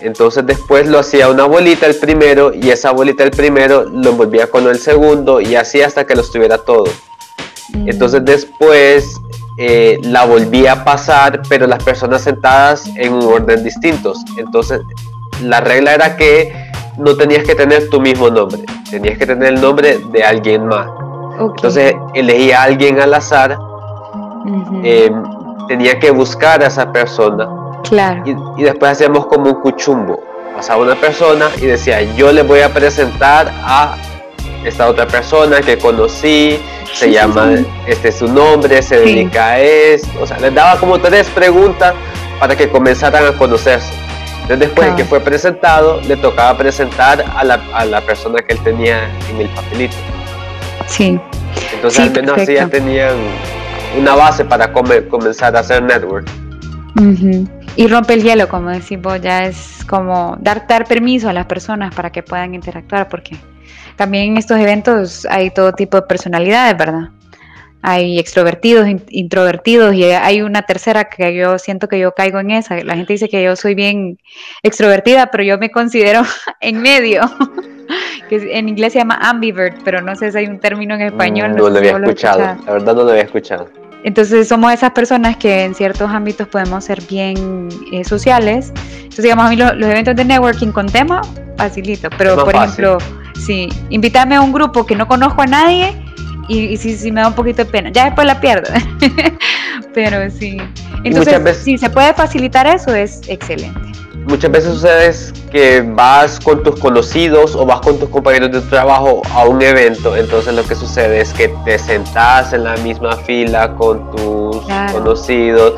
Entonces 0.00 0.46
después 0.46 0.86
lo 0.86 1.00
hacía 1.00 1.28
una 1.28 1.44
bolita 1.46 1.86
el 1.86 1.96
primero 1.96 2.54
y 2.54 2.70
esa 2.70 2.92
bolita 2.92 3.24
el 3.24 3.32
primero 3.32 3.82
lo 3.82 4.10
envolvía 4.10 4.48
con 4.48 4.68
el 4.68 4.78
segundo 4.78 5.40
y 5.40 5.56
así 5.56 5.82
hasta 5.82 6.06
que 6.06 6.14
los 6.14 6.30
tuviera 6.30 6.58
todos. 6.58 6.90
Mm. 7.70 7.88
Entonces 7.88 8.24
después 8.24 9.16
eh, 9.56 10.00
la 10.02 10.24
volvía 10.24 10.72
a 10.72 10.84
pasar, 10.84 11.42
pero 11.48 11.66
las 11.66 11.82
personas 11.82 12.22
sentadas 12.22 12.86
en 12.96 13.12
un 13.12 13.22
orden 13.24 13.62
distintos. 13.62 14.24
Entonces 14.36 14.80
la 15.42 15.60
regla 15.60 15.94
era 15.94 16.16
que 16.16 16.52
no 16.96 17.16
tenías 17.16 17.44
que 17.44 17.54
tener 17.54 17.88
tu 17.88 18.00
mismo 18.00 18.30
nombre, 18.30 18.62
tenías 18.90 19.18
que 19.18 19.26
tener 19.26 19.54
el 19.54 19.60
nombre 19.60 19.98
de 20.12 20.24
alguien 20.24 20.66
más. 20.66 20.88
Entonces 21.38 21.94
elegía 22.14 22.60
a 22.60 22.64
alguien 22.64 23.00
al 23.00 23.14
azar, 23.14 23.58
eh, 24.82 25.10
tenía 25.68 25.98
que 25.98 26.10
buscar 26.10 26.62
a 26.62 26.66
esa 26.66 26.92
persona. 26.92 27.48
Claro. 27.88 28.22
Y, 28.24 28.60
y 28.60 28.64
después 28.64 28.92
hacíamos 28.92 29.26
como 29.26 29.50
un 29.50 29.60
cuchumbo. 29.60 30.22
Pasaba 30.56 30.82
una 30.82 30.94
persona 30.94 31.46
y 31.56 31.66
decía, 31.66 32.02
yo 32.14 32.32
le 32.32 32.42
voy 32.42 32.60
a 32.60 32.72
presentar 32.72 33.52
a 33.64 33.96
esta 34.64 34.88
otra 34.88 35.06
persona 35.06 35.60
que 35.60 35.78
conocí, 35.78 36.60
se 36.94 37.10
llama, 37.10 37.50
este 37.86 38.08
es 38.08 38.16
su 38.16 38.28
nombre, 38.28 38.80
se 38.80 38.98
dedica 38.98 39.50
a 39.50 39.60
esto, 39.60 40.08
o 40.20 40.26
sea, 40.26 40.38
les 40.38 40.54
daba 40.54 40.78
como 40.78 40.98
tres 40.98 41.28
preguntas 41.28 41.94
para 42.38 42.56
que 42.56 42.68
comenzaran 42.68 43.26
a 43.26 43.32
conocerse. 43.36 43.92
Entonces 44.42 44.60
después 44.60 44.90
de 44.90 44.96
que 44.96 45.04
fue 45.04 45.20
presentado, 45.20 46.00
le 46.02 46.16
tocaba 46.16 46.56
presentar 46.56 47.24
a 47.36 47.44
la, 47.44 47.60
a 47.72 47.84
la, 47.84 48.00
persona 48.02 48.42
que 48.42 48.52
él 48.54 48.60
tenía 48.60 49.08
en 49.30 49.40
el 49.40 49.48
papelito. 49.48 49.96
Sí. 50.86 51.18
Entonces 51.72 52.00
al 52.00 52.12
menos 52.12 52.38
así 52.38 52.54
ya 52.54 52.68
tenían 52.68 53.16
una 53.98 54.14
base 54.14 54.44
para 54.44 54.72
comenzar 54.72 55.56
a 55.56 55.60
hacer 55.60 55.82
network. 55.82 56.28
Y 57.76 57.88
rompe 57.88 58.14
el 58.14 58.22
hielo, 58.22 58.48
como 58.48 58.70
decimos, 58.70 59.20
ya 59.20 59.46
es 59.46 59.84
como 59.88 60.36
dar, 60.40 60.66
dar 60.68 60.86
permiso 60.86 61.28
a 61.28 61.32
las 61.32 61.46
personas 61.46 61.94
para 61.94 62.10
que 62.10 62.22
puedan 62.22 62.54
interactuar, 62.54 63.08
porque 63.08 63.36
también 63.96 64.32
en 64.32 64.36
estos 64.36 64.58
eventos 64.58 65.26
hay 65.30 65.50
todo 65.50 65.72
tipo 65.72 65.96
de 65.96 66.02
personalidades, 66.06 66.76
¿verdad? 66.76 67.10
Hay 67.82 68.18
extrovertidos, 68.18 68.88
introvertidos 69.10 69.94
y 69.94 70.04
hay 70.04 70.40
una 70.40 70.62
tercera 70.62 71.04
que 71.04 71.34
yo 71.34 71.58
siento 71.58 71.86
que 71.86 71.98
yo 71.98 72.12
caigo 72.12 72.40
en 72.40 72.50
esa. 72.50 72.82
La 72.82 72.96
gente 72.96 73.12
dice 73.12 73.28
que 73.28 73.42
yo 73.42 73.56
soy 73.56 73.74
bien 73.74 74.18
extrovertida, 74.62 75.26
pero 75.26 75.44
yo 75.44 75.58
me 75.58 75.70
considero 75.70 76.22
en 76.60 76.80
medio. 76.80 77.22
que 78.30 78.58
en 78.58 78.70
inglés 78.70 78.94
se 78.94 79.00
llama 79.00 79.18
ambivert, 79.20 79.82
pero 79.84 80.00
no 80.00 80.16
sé 80.16 80.32
si 80.32 80.38
hay 80.38 80.46
un 80.46 80.58
término 80.58 80.94
en 80.94 81.02
español. 81.02 81.54
No, 81.54 81.68
lo 81.68 81.76
había 81.76 81.96
escuchado. 81.98 82.40
La 82.64 82.72
verdad 82.72 82.94
no 82.94 83.04
lo 83.04 83.10
había 83.10 83.24
escuchado. 83.24 83.68
Entonces 84.02 84.48
somos 84.48 84.72
esas 84.72 84.90
personas 84.92 85.36
que 85.36 85.64
en 85.64 85.74
ciertos 85.74 86.10
ámbitos 86.10 86.48
podemos 86.48 86.84
ser 86.84 87.02
bien 87.02 87.68
eh, 87.92 88.04
sociales. 88.04 88.72
Entonces 88.96 89.24
digamos 89.24 89.46
a 89.46 89.50
mí 89.50 89.56
los 89.56 89.72
eventos 89.72 90.16
de 90.16 90.24
networking 90.24 90.72
con 90.72 90.86
tema, 90.86 91.20
facilito. 91.56 92.08
Pero 92.16 92.42
por 92.44 92.54
ejemplo 92.54 92.98
Sí, 93.38 93.68
invítame 93.90 94.36
a 94.36 94.40
un 94.40 94.52
grupo 94.52 94.86
que 94.86 94.94
no 94.94 95.06
conozco 95.06 95.42
a 95.42 95.46
nadie 95.46 95.94
y, 96.48 96.76
sí, 96.76 96.96
sí 96.96 97.10
me 97.10 97.20
da 97.20 97.28
un 97.28 97.34
poquito 97.34 97.64
de 97.64 97.70
pena. 97.70 97.90
Ya 97.90 98.06
después 98.06 98.26
la 98.26 98.40
pierdo. 98.40 98.72
Pero 99.94 100.30
sí. 100.30 100.56
Entonces, 101.04 101.58
si 101.58 101.78
se 101.78 101.90
puede 101.90 102.12
facilitar 102.14 102.66
eso, 102.66 102.94
es 102.94 103.20
excelente. 103.28 103.80
Muchas 104.26 104.50
veces 104.50 104.74
sucede 104.74 105.14
que 105.50 105.82
vas 105.82 106.40
con 106.40 106.62
tus 106.62 106.80
conocidos 106.80 107.54
o 107.54 107.66
vas 107.66 107.80
con 107.80 107.98
tus 107.98 108.08
compañeros 108.08 108.52
de 108.52 108.60
trabajo 108.62 109.20
a 109.34 109.44
un 109.44 109.60
evento, 109.60 110.16
entonces 110.16 110.54
lo 110.54 110.64
que 110.64 110.74
sucede 110.74 111.20
es 111.20 111.34
que 111.34 111.48
te 111.66 111.78
sentás 111.78 112.54
en 112.54 112.64
la 112.64 112.74
misma 112.78 113.18
fila 113.18 113.74
con 113.74 114.10
tus 114.16 114.64
conocidos, 114.92 115.74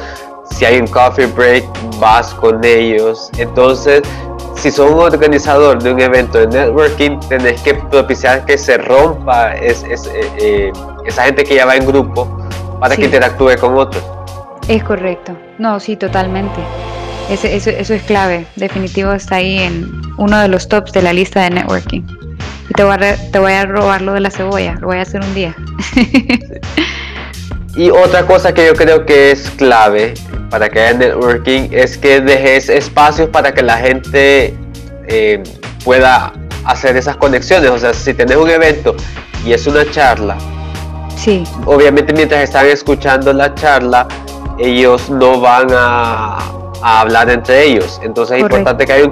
si 0.53 0.65
hay 0.65 0.79
un 0.79 0.87
coffee 0.87 1.27
break, 1.27 1.65
vas 1.99 2.33
con 2.35 2.65
ellos, 2.65 3.31
entonces 3.37 4.03
si 4.57 4.71
sos 4.71 4.91
un 4.91 5.01
organizador 5.01 5.83
de 5.83 5.93
un 5.93 6.01
evento 6.01 6.39
de 6.39 6.47
networking, 6.47 7.21
tenés 7.29 7.61
que 7.63 7.75
propiciar 7.75 8.45
que 8.45 8.57
se 8.59 8.79
rompa 8.79 9.55
es, 9.55 9.85
eh, 9.85 10.31
eh, 10.39 10.73
esa 11.05 11.25
gente 11.25 11.45
que 11.45 11.55
ya 11.55 11.67
va 11.67 11.77
en 11.77 11.87
grupo 11.87 12.27
para 12.81 12.97
que 12.97 13.05
interactúe 13.05 13.57
con 13.61 13.77
otros. 13.77 14.03
Es 14.69 14.83
correcto. 14.83 15.37
No, 15.59 15.79
sí, 15.79 15.97
totalmente. 15.97 16.61
Eso, 17.31 17.47
eso, 17.47 17.95
es 17.95 18.03
clave. 18.03 18.47
Definitivo 18.57 19.13
está 19.13 19.37
ahí 19.37 19.59
en 19.59 19.91
uno 20.17 20.39
de 20.39 20.49
los 20.49 20.69
tops 20.69 20.93
de 20.93 21.03
la 21.03 21.13
lista 21.13 21.43
de 21.43 21.51
networking. 21.51 22.03
Y 22.69 22.75
te 22.75 22.85
voy 22.85 22.95
a, 22.95 23.17
te 23.31 23.39
voy 23.39 23.53
a 23.53 23.65
robar 23.67 24.03
lo 24.03 24.13
de 24.13 24.21
la 24.21 24.31
cebolla. 24.31 24.75
Lo 24.81 24.89
voy 24.89 24.99
a 24.99 25.03
hacer 25.03 25.21
un 25.23 25.35
día. 25.35 25.55
Y 27.77 27.91
otra 27.91 28.27
cosa 28.27 28.55
que 28.55 28.67
yo 28.67 28.75
creo 28.75 29.05
que 29.05 29.33
es 29.33 29.51
clave 29.51 30.15
para 30.49 30.71
que 30.71 30.81
haya 30.81 30.97
networking 30.97 31.69
es 31.73 31.99
que 31.99 32.23
dejes 32.23 32.71
espacios 32.71 33.29
para 33.29 33.53
que 33.53 33.63
la 33.63 33.77
gente 33.77 34.57
eh, 35.09 35.43
pueda 35.85 36.33
hacer 36.65 36.97
esas 36.97 37.17
conexiones. 37.17 37.71
O 37.71 37.79
sea, 37.79 37.93
si 37.93 38.15
tenés 38.15 38.39
un 38.39 38.49
evento 38.49 38.97
y 39.45 39.53
es 39.53 39.67
una 39.67 39.89
charla, 39.91 40.39
sí. 41.19 41.45
obviamente 41.67 42.15
mientras 42.15 42.45
están 42.45 42.65
escuchando 42.65 43.31
la 43.35 43.55
charla, 43.55 44.09
ellos 44.59 45.11
no 45.11 45.39
van 45.39 45.67
a, 45.71 46.39
hablar 46.83 47.29
entre 47.29 47.65
ellos. 47.65 48.01
Entonces 48.03 48.39
es 48.39 48.43
importante 48.43 48.87
que 48.87 48.93
haya 48.95 49.05
un, 49.05 49.11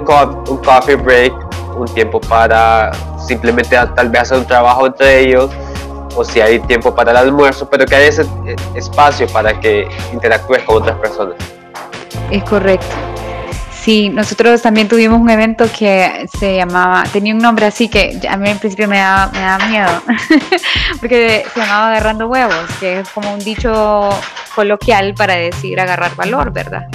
un 0.49 0.57
coffee 0.57 0.95
break, 0.95 1.33
un 1.77 1.85
tiempo 1.93 2.19
para 2.19 2.91
simplemente 3.27 3.77
tal 3.95 4.09
vez 4.09 4.23
hacer 4.23 4.39
un 4.39 4.45
trabajo 4.45 4.87
entre 4.87 5.19
ellos 5.19 5.51
o 6.15 6.23
si 6.23 6.41
hay 6.41 6.59
tiempo 6.59 6.93
para 6.93 7.11
el 7.11 7.17
almuerzo, 7.17 7.69
pero 7.69 7.85
que 7.85 7.95
haya 7.95 8.07
ese 8.07 8.23
eh, 8.45 8.55
espacio 8.75 9.27
para 9.27 9.59
que 9.59 9.87
interactúes 10.13 10.63
con 10.63 10.77
otras 10.77 10.97
personas. 10.97 11.35
Es 12.31 12.43
correcto. 12.43 12.95
Sí, 13.85 14.09
nosotros 14.09 14.63
también 14.63 14.87
tuvimos 14.87 15.21
un 15.21 15.29
evento 15.29 15.65
que 15.77 16.27
se 16.39 16.55
llamaba, 16.55 17.03
tenía 17.13 17.35
un 17.35 17.39
nombre 17.39 17.67
así 17.67 17.87
que 17.87 18.19
a 18.27 18.35
mí 18.35 18.49
en 18.49 18.57
principio 18.57 18.87
me 18.87 18.97
daba, 18.97 19.31
me 19.31 19.39
daba 19.39 19.67
miedo, 19.67 20.01
porque 20.99 21.45
se 21.53 21.59
llamaba 21.59 21.89
agarrando 21.89 22.27
huevos, 22.27 22.65
que 22.79 23.01
es 23.01 23.09
como 23.09 23.31
un 23.31 23.39
dicho 23.39 24.09
coloquial 24.55 25.13
para 25.13 25.35
decir 25.35 25.79
agarrar 25.79 26.15
valor, 26.15 26.51
¿verdad? 26.51 26.87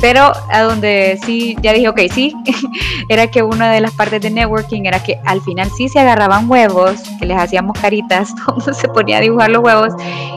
Pero 0.00 0.32
a 0.50 0.62
donde 0.62 1.18
sí, 1.24 1.56
ya 1.60 1.72
dije, 1.72 1.88
ok, 1.88 2.00
sí, 2.10 2.34
era 3.08 3.26
que 3.26 3.42
una 3.42 3.70
de 3.70 3.80
las 3.80 3.92
partes 3.92 4.20
de 4.22 4.30
networking 4.30 4.82
era 4.84 5.02
que 5.02 5.20
al 5.26 5.40
final 5.42 5.70
sí 5.70 5.88
se 5.88 6.00
agarraban 6.00 6.50
huevos, 6.50 7.02
que 7.18 7.26
les 7.26 7.36
hacíamos 7.36 7.78
caritas, 7.78 8.34
todo 8.46 8.72
se 8.72 8.88
ponía 8.88 9.18
a 9.18 9.20
dibujar 9.20 9.50
los 9.50 9.62
huevos 9.62 9.92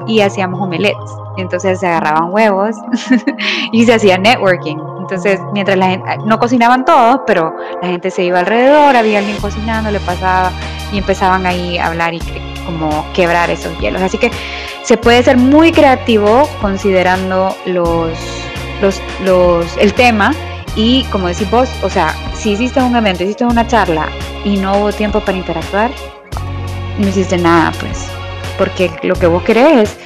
y 0.08 0.22
hacíamos 0.22 0.62
omelets. 0.62 0.98
Entonces 1.38 1.79
se 1.79 1.88
agarraban 1.88 2.32
huevos 2.32 2.75
y 3.72 3.86
se 3.86 3.93
hacía 3.93 4.17
networking. 4.17 4.77
Entonces, 5.00 5.39
mientras 5.51 5.77
la 5.77 5.88
gente, 5.88 6.17
no 6.25 6.39
cocinaban 6.39 6.86
todos, 6.86 7.22
pero 7.27 7.53
la 7.82 7.89
gente 7.89 8.10
se 8.10 8.24
iba 8.24 8.39
alrededor, 8.39 8.96
había 8.96 9.20
alguien 9.20 9.38
cocinando, 9.38 9.91
le 9.91 10.00
pasaba 10.00 10.51
y 10.91 10.98
empezaban 10.98 11.46
ahí 11.46 11.77
a 11.77 11.88
hablar 11.88 12.13
y 12.13 12.22
como 12.65 13.05
quebrar 13.13 13.50
esos 13.50 13.77
hielos. 13.79 14.01
Así 14.01 14.17
que 14.17 14.32
se 14.84 14.98
puede 14.98 15.22
ser 15.24 15.38
muy 15.38 15.72
creativo 15.72 16.48
considerando 16.62 17.55
los 17.65 18.42
los, 18.81 19.77
el 19.77 19.93
tema 19.93 20.33
y 20.75 21.03
como 21.05 21.27
decís 21.27 21.49
vos, 21.51 21.69
o 21.83 21.89
sea, 21.89 22.15
si 22.33 22.51
hiciste 22.51 22.81
un 22.81 22.95
evento, 22.95 23.23
hiciste 23.23 23.45
una 23.45 23.65
charla 23.67 24.07
y 24.43 24.57
no 24.57 24.77
hubo 24.77 24.91
tiempo 24.91 25.19
para 25.19 25.37
interactuar, 25.37 25.91
no 26.97 27.07
hiciste 27.07 27.37
nada, 27.37 27.71
pues. 27.79 28.07
Porque 28.57 28.91
lo 29.03 29.15
que 29.15 29.27
vos 29.27 29.43
querés 29.43 29.97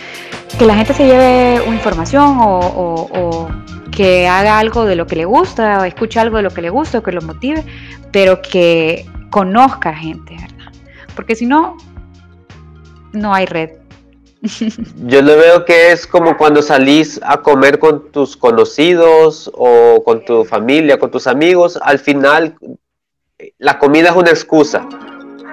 es 0.50 0.57
que 0.57 0.65
la 0.65 0.75
gente 0.75 0.93
se 0.93 1.05
lleve 1.05 1.62
una 1.65 1.75
información 1.75 2.38
o, 2.39 3.50
que 3.91 4.27
haga 4.27 4.59
algo 4.59 4.86
de 4.86 4.95
lo 4.95 5.07
que 5.07 5.15
le 5.15 5.25
gusta, 5.25 5.79
o 5.79 5.83
escuche 5.83 6.19
algo 6.19 6.38
de 6.38 6.43
lo 6.43 6.51
que 6.51 6.62
le 6.62 6.69
gusta, 6.69 7.00
o 7.00 7.03
que 7.03 7.12
lo 7.12 7.21
motive, 7.21 7.63
pero 8.12 8.43
que 8.43 9.07
conozca 9.31 9.91
gente, 9.91 10.36
¿verdad? 10.39 10.71
Porque 11.15 11.36
si 11.36 11.47
no, 11.47 11.77
no 13.12 13.33
hay 13.33 13.47
red. 13.47 13.71
Yo 14.41 15.22
lo 15.22 15.36
veo 15.38 15.65
que 15.65 15.91
es 15.91 16.06
como 16.06 16.38
cuando 16.38 16.62
salís 16.62 17.20
a 17.24 17.38
comer 17.38 17.79
con 17.79 18.12
tus 18.12 18.38
conocidos 18.38 19.50
o 19.53 20.03
con 20.03 20.24
tu 20.24 20.46
familia, 20.46 21.00
con 21.00 21.10
tus 21.10 21.27
amigos, 21.27 21.79
al 21.82 22.00
final 22.00 22.56
la 23.58 23.79
comida 23.79 24.10
es 24.10 24.15
una 24.15 24.29
excusa. 24.29 24.88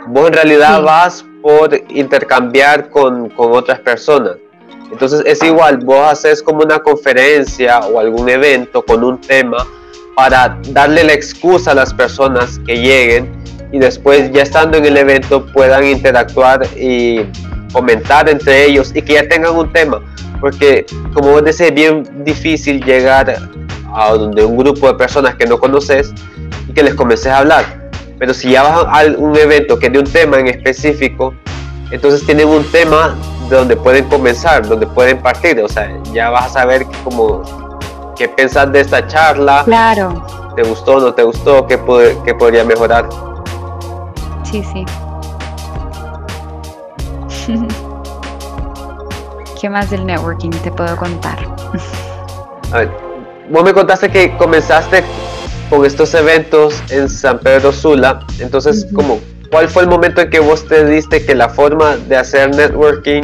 Vos 0.09 0.29
en 0.29 0.35
realidad 0.35 0.83
vas 0.83 1.25
por 1.43 1.75
intercambiar 1.89 2.91
con, 2.91 3.31
con 3.31 3.53
otras 3.53 3.81
personas. 3.81 4.37
Entonces 4.91 5.23
es 5.25 5.43
igual, 5.43 5.79
vos 5.79 6.13
haces 6.13 6.43
como 6.43 6.63
una 6.63 6.79
conferencia 6.79 7.81
o 7.81 7.99
algún 7.99 8.29
evento 8.29 8.85
con 8.85 9.03
un 9.03 9.21
tema 9.21 9.67
para 10.15 10.59
darle 10.69 11.05
la 11.05 11.13
excusa 11.13 11.73
a 11.73 11.75
las 11.75 11.93
personas 11.93 12.61
que 12.67 12.77
lleguen 12.77 13.33
y 13.73 13.79
después 13.79 14.31
ya 14.31 14.43
estando 14.43 14.79
en 14.79 14.85
el 14.85 14.97
evento 14.97 15.47
puedan 15.47 15.85
interactuar 15.85 16.65
y 16.77 17.27
comentar 17.75 18.29
entre 18.29 18.67
ellos 18.67 18.93
y 18.95 19.03
que 19.03 19.15
ya 19.15 19.29
tengan 19.29 19.55
un 19.55 19.71
tema. 19.73 20.01
Porque 20.41 20.87
como 21.13 21.33
vos 21.33 21.45
decís, 21.45 21.61
es 21.63 21.75
bien 21.75 22.25
difícil 22.25 22.83
llegar 22.83 23.35
a 23.93 24.11
donde 24.15 24.45
un 24.45 24.57
grupo 24.57 24.87
de 24.87 24.95
personas 24.95 25.35
que 25.35 25.45
no 25.45 25.59
conoces 25.59 26.15
y 26.69 26.73
que 26.73 26.83
les 26.83 26.95
comences 26.95 27.27
a 27.27 27.39
hablar. 27.39 27.91
Pero 28.19 28.33
si 28.33 28.53
ya 28.53 28.63
vas 28.63 28.87
a 28.87 29.05
un 29.19 29.37
evento 29.37 29.79
que 29.79 29.91
de 29.91 29.99
un 29.99 30.07
tema 30.07 30.39
en 30.39 30.47
específico, 30.47 31.35
entonces 31.91 32.25
tienen 32.25 32.49
un 32.49 32.65
tema 32.71 33.17
donde 33.51 33.77
pueden 33.77 34.05
comenzar, 34.05 34.67
donde 34.67 34.87
pueden 34.87 35.21
partir. 35.21 35.61
O 35.61 35.69
sea, 35.69 35.91
ya 36.13 36.31
vas 36.31 36.47
a 36.47 36.61
saber 36.61 36.87
cómo, 37.03 37.43
qué 38.17 38.29
pensar 38.29 38.71
de 38.71 38.81
esta 38.81 39.07
charla. 39.07 39.63
Claro. 39.65 40.25
¿Te 40.55 40.63
gustó, 40.63 41.01
no 41.01 41.13
te 41.13 41.25
gustó? 41.25 41.67
¿Qué, 41.67 41.79
qué 42.25 42.35
podría 42.35 42.65
mejorar? 42.65 43.09
Sí, 44.45 44.63
sí. 44.73 44.85
¿Qué 49.61 49.71
más 49.71 49.91
del 49.91 50.07
networking 50.07 50.51
te 50.51 50.71
puedo 50.71 50.97
contar? 50.97 51.39
A 52.73 52.79
ver, 52.79 52.91
vos 53.51 53.65
me 53.65 53.73
contaste 53.73 54.11
que 54.11 54.37
comenzaste 54.37 55.03
con 55.71 55.87
estos 55.87 56.13
eventos 56.15 56.83
en 56.91 57.09
San 57.09 57.39
Pedro 57.39 57.73
Sula, 57.73 58.21
entonces, 58.39 58.87
¿cuál 59.51 59.69
fue 59.69 59.85
el 59.85 59.89
momento 59.89 60.21
en 60.21 60.31
que 60.31 60.41
vos 60.41 60.67
te 60.67 60.85
diste 60.85 61.25
que 61.25 61.35
la 61.35 61.49
forma 61.49 61.97
de 61.97 62.17
hacer 62.17 62.55
networking 62.55 63.23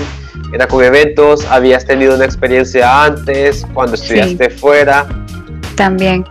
era 0.53 0.67
con 0.67 0.83
eventos? 0.83 1.45
¿Habías 1.51 1.85
tenido 1.85 2.15
una 2.15 2.25
experiencia 2.25 3.05
antes, 3.05 3.67
cuando 3.75 3.95
estudiaste 3.95 4.51
fuera? 4.51 5.07
También. 5.77 6.25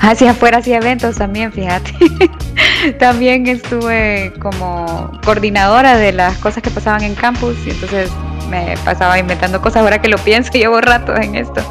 Hacia 0.00 0.32
afuera 0.32 0.58
hacía 0.58 0.76
eventos 0.76 1.16
también, 1.16 1.52
fíjate. 1.52 1.94
también 2.98 3.46
estuve 3.46 4.32
como 4.40 5.10
coordinadora 5.24 5.96
de 5.96 6.12
las 6.12 6.36
cosas 6.38 6.62
que 6.62 6.70
pasaban 6.70 7.02
en 7.02 7.14
campus 7.14 7.56
y 7.66 7.70
entonces 7.70 8.10
me 8.48 8.76
pasaba 8.84 9.18
inventando 9.18 9.60
cosas. 9.60 9.82
Ahora 9.82 10.00
que 10.00 10.08
lo 10.08 10.18
pienso, 10.18 10.52
llevo 10.54 10.80
rato 10.80 11.16
en 11.16 11.34
esto. 11.34 11.62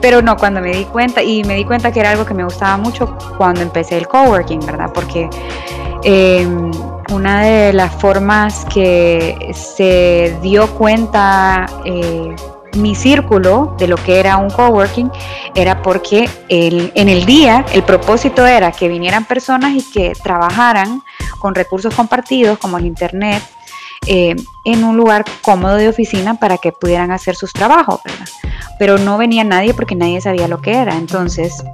Pero 0.00 0.22
no, 0.22 0.36
cuando 0.36 0.60
me 0.60 0.70
di 0.72 0.84
cuenta, 0.84 1.22
y 1.22 1.42
me 1.44 1.54
di 1.54 1.64
cuenta 1.64 1.90
que 1.90 2.00
era 2.00 2.10
algo 2.10 2.24
que 2.24 2.34
me 2.34 2.44
gustaba 2.44 2.76
mucho 2.76 3.16
cuando 3.36 3.62
empecé 3.62 3.98
el 3.98 4.06
coworking, 4.06 4.60
¿verdad? 4.64 4.90
Porque 4.94 5.28
em, 6.04 6.70
una 7.10 7.42
de 7.42 7.72
las 7.72 7.92
formas 7.94 8.64
que 8.72 9.50
se 9.54 10.36
dio 10.40 10.68
cuenta 10.68 11.66
eh, 11.84 12.36
mi 12.76 12.94
círculo 12.94 13.74
de 13.78 13.88
lo 13.88 13.96
que 13.96 14.20
era 14.20 14.36
un 14.36 14.50
coworking 14.50 15.10
era 15.54 15.82
porque 15.82 16.28
el, 16.48 16.92
en 16.94 17.08
el 17.08 17.24
día 17.24 17.64
el 17.72 17.82
propósito 17.82 18.46
era 18.46 18.72
que 18.72 18.88
vinieran 18.88 19.24
personas 19.24 19.72
y 19.74 19.82
que 19.82 20.12
trabajaran 20.22 21.02
con 21.38 21.54
recursos 21.54 21.94
compartidos 21.94 22.58
como 22.58 22.78
el 22.78 22.86
internet 22.86 23.42
eh, 24.06 24.36
en 24.64 24.84
un 24.84 24.96
lugar 24.96 25.24
cómodo 25.42 25.76
de 25.76 25.88
oficina 25.88 26.34
para 26.34 26.58
que 26.58 26.72
pudieran 26.72 27.10
hacer 27.10 27.34
sus 27.34 27.52
trabajos, 27.52 28.00
Pero 28.78 28.96
no 28.96 29.18
venía 29.18 29.44
nadie 29.44 29.74
porque 29.74 29.96
nadie 29.96 30.20
sabía 30.20 30.46
lo 30.46 30.60
que 30.60 30.76
era. 30.76 30.96
Entonces, 30.96 31.64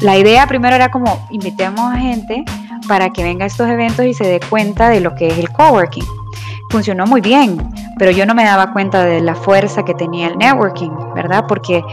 la 0.00 0.16
idea 0.16 0.46
primero 0.46 0.74
era 0.74 0.90
como 0.90 1.26
invitemos 1.30 1.92
a 1.92 1.98
gente 1.98 2.44
para 2.88 3.10
que 3.10 3.22
venga 3.22 3.44
a 3.44 3.48
estos 3.48 3.68
eventos 3.68 4.06
y 4.06 4.14
se 4.14 4.24
dé 4.24 4.40
cuenta 4.40 4.88
de 4.88 5.00
lo 5.00 5.14
que 5.14 5.28
es 5.28 5.38
el 5.38 5.50
coworking 5.50 6.04
funcionó 6.74 7.06
muy 7.06 7.20
bien, 7.20 7.56
pero 8.00 8.10
yo 8.10 8.26
no 8.26 8.34
me 8.34 8.42
daba 8.42 8.72
cuenta 8.72 9.04
de 9.04 9.20
la 9.20 9.36
fuerza 9.36 9.84
que 9.84 9.94
tenía 9.94 10.26
el 10.26 10.36
networking, 10.36 10.90
¿verdad? 11.14 11.44
Porque, 11.46 11.84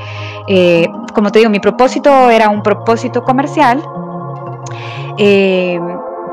eh, 0.47 0.87
como 1.13 1.31
te 1.31 1.37
digo, 1.37 1.51
mi 1.51 1.59
propósito 1.59 2.31
era 2.31 2.49
un 2.49 2.63
propósito 2.63 3.23
comercial, 3.23 3.79
eh, 5.19 5.79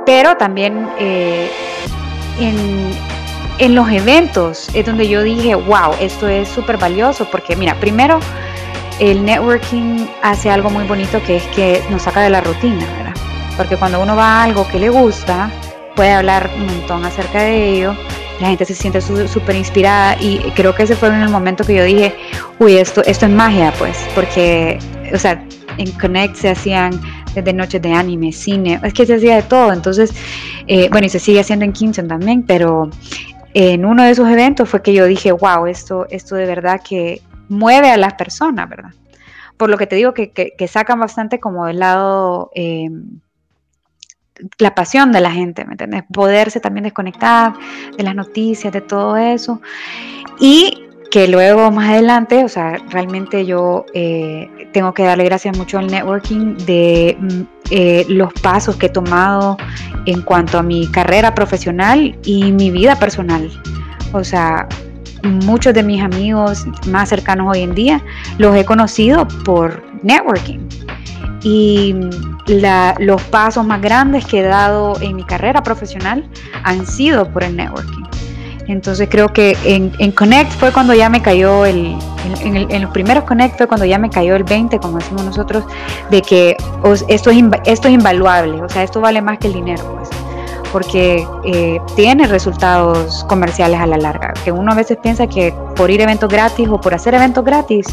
pero 0.07 0.39
también 0.39 0.89
eh, 0.99 1.51
en, 2.41 2.91
en 3.59 3.75
los 3.75 3.91
eventos 3.91 4.71
es 4.73 4.87
donde 4.87 5.07
yo 5.07 5.23
dije, 5.23 5.55
wow, 5.55 5.93
esto 6.01 6.27
es 6.27 6.49
súper 6.49 6.79
valioso, 6.79 7.27
porque 7.31 7.55
mira, 7.55 7.75
primero, 7.75 8.19
el 8.99 9.27
networking 9.27 10.07
hace 10.23 10.51
algo 10.51 10.71
muy 10.71 10.85
bonito 10.85 11.23
que 11.23 11.37
es 11.37 11.43
que 11.49 11.83
nos 11.91 12.01
saca 12.01 12.23
de 12.23 12.31
la 12.31 12.41
rutina, 12.41 12.87
¿verdad? 12.97 13.15
Porque 13.59 13.77
cuando 13.77 14.01
uno 14.01 14.17
va 14.17 14.41
a 14.41 14.45
algo 14.45 14.67
que 14.69 14.79
le 14.79 14.89
gusta, 14.89 15.51
puede 15.95 16.13
hablar 16.13 16.49
un 16.57 16.65
montón 16.65 17.05
acerca 17.05 17.41
de 17.41 17.75
ello 17.75 17.95
la 18.41 18.49
gente 18.49 18.65
se 18.65 18.75
siente 18.75 19.01
súper 19.01 19.57
inspirada 19.57 20.17
y 20.21 20.39
creo 20.55 20.75
que 20.75 20.85
ese 20.85 20.95
fue 20.95 21.09
en 21.09 21.23
el 21.23 21.29
momento 21.29 21.65
que 21.65 21.75
yo 21.75 21.85
dije, 21.85 22.15
uy, 22.59 22.77
esto, 22.77 23.03
esto 23.05 23.27
es 23.27 23.33
magia, 23.33 23.73
pues, 23.79 23.99
porque, 24.15 24.79
o 25.13 25.19
sea, 25.19 25.45
en 25.79 25.91
Connect 25.93 26.37
se 26.37 26.51
hacían 26.51 27.01
desde 27.35 27.53
noches 27.53 27.83
de 27.83 27.93
anime, 27.93 28.33
cine, 28.33 28.81
es 28.83 28.95
que 28.95 29.07
se 29.07 29.15
hacía 29.15 29.37
de 29.37 29.43
todo, 29.43 29.73
entonces, 29.73 30.13
eh, 30.67 30.89
bueno, 30.91 31.07
y 31.07 31.11
se 31.11 31.19
sigue 31.19 31.41
haciendo 31.41 31.65
en 31.65 31.73
Kingston 31.73 32.09
también, 32.09 32.45
pero 32.45 32.91
en 33.55 33.85
uno 33.85 34.05
de 34.05 34.11
esos 34.11 34.29
eventos 34.29 34.69
fue 34.69 34.83
que 34.83 34.93
yo 34.93 35.07
dije, 35.07 35.33
wow, 35.33 35.67
esto, 35.67 36.07
esto 36.11 36.37
de 36.37 36.47
verdad 36.47 36.81
que 36.87 37.23
mueve 37.49 37.91
a 37.91 37.97
las 37.97 38.15
personas, 38.15 38.69
¿verdad? 38.69 38.91
Por 39.57 39.71
lo 39.71 39.77
que 39.77 39.89
te 39.89 39.97
digo 39.97 40.15
que, 40.15 40.31
que, 40.31 40.69
sacan 40.69 41.01
bastante 41.01 41.41
como 41.41 41.67
el 41.67 41.81
lado... 41.81 42.51
Eh, 42.55 42.89
la 44.59 44.75
pasión 44.75 45.13
de 45.13 45.21
la 45.21 45.31
gente, 45.31 45.65
¿me 45.65 45.73
entiendes? 45.73 46.05
Poderse 46.13 46.61
también 46.61 46.85
desconectar 46.85 47.55
de 47.97 48.03
las 48.03 48.15
noticias, 48.15 48.73
de 48.73 48.81
todo 48.81 49.17
eso. 49.17 49.61
Y 50.41 50.85
que 51.11 51.27
luego 51.27 51.71
más 51.71 51.91
adelante, 51.91 52.45
o 52.45 52.49
sea, 52.49 52.77
realmente 52.91 53.47
yo 53.47 53.87
eh, 53.95 54.49
tengo 54.73 54.93
que 54.93 55.05
darle 55.05 55.25
gracias 55.25 55.57
mucho 55.57 55.79
al 55.79 55.87
networking 55.87 56.57
de 56.67 57.17
mm, 57.19 57.43
eh, 57.71 58.07
los 58.09 58.33
pasos 58.35 58.77
que 58.77 58.87
he 58.87 58.91
tomado 58.91 59.57
en 60.07 60.21
cuanto 60.23 60.59
a 60.59 60.63
mi 60.63 60.87
carrera 60.89 61.35
profesional 61.35 62.17
y 62.25 62.53
mi 62.53 62.71
vida 62.71 62.97
personal. 62.97 63.51
O 64.13 64.23
sea, 64.23 64.69
muchos 65.23 65.75
de 65.75 65.83
mis 65.83 66.03
amigos 66.03 66.67
más 66.87 67.09
cercanos 67.09 67.49
hoy 67.57 67.63
en 67.63 67.75
día 67.75 68.03
los 68.39 68.55
he 68.55 68.65
conocido 68.65 69.27
por 69.45 69.83
networking 70.03 70.59
y 71.43 71.95
los 72.47 73.23
pasos 73.25 73.65
más 73.65 73.81
grandes 73.81 74.27
que 74.27 74.41
he 74.41 74.43
dado 74.43 75.01
en 75.01 75.17
mi 75.17 75.25
carrera 75.25 75.63
profesional 75.63 76.29
han 76.65 76.87
sido 76.87 77.31
por 77.31 77.45
el 77.45 77.57
networking. 77.57 78.05
Entonces 78.69 79.09
creo 79.11 79.33
que 79.33 79.57
en, 79.65 80.13
Connect 80.13 80.53
fue 80.53 80.73
cuando 80.73 80.93
ya 80.93 81.09
me 81.09 81.23
cayó 81.23 81.65
el, 81.65 81.97
en, 82.45 82.83
los 82.83 82.91
primeros 82.91 83.25
Connect 83.25 83.57
fue 83.57 83.67
cuando 83.67 83.87
ya 83.87 83.99
me 83.99 84.11
cayó 84.11 84.37
el 84.37 84.45
20, 84.45 84.79
como 84.79 84.99
decimos 84.99 85.25
nosotros, 85.25 85.65
de 86.11 86.21
que 86.21 86.57
esto, 87.09 87.31
es, 87.31 87.47
esto 87.65 87.89
es 87.89 87.95
invaluable, 87.95 88.63
o 88.63 88.69
sea, 88.69 88.83
esto 88.83 89.01
vale 89.01 89.23
más 89.23 89.39
que 89.39 89.47
el 89.47 89.55
dinero, 89.55 89.83
pues, 89.97 90.11
porque 90.71 91.27
eh, 91.47 91.81
tiene 91.97 92.27
resultados 92.27 93.25
comerciales 93.25 93.81
a 93.81 93.87
la 93.87 93.97
larga, 93.97 94.35
que 94.45 94.53
uno 94.53 94.73
a 94.73 94.75
veces 94.75 94.99
piensa 95.03 95.27
que 95.27 95.55
por 95.75 95.91
ir 95.91 96.01
a 96.01 96.05
eventos 96.05 96.29
gratis 96.29 96.69
o 96.69 96.79
por 96.79 96.93
hacer 96.93 97.15
eventos 97.15 97.45
gratis, 97.47 97.87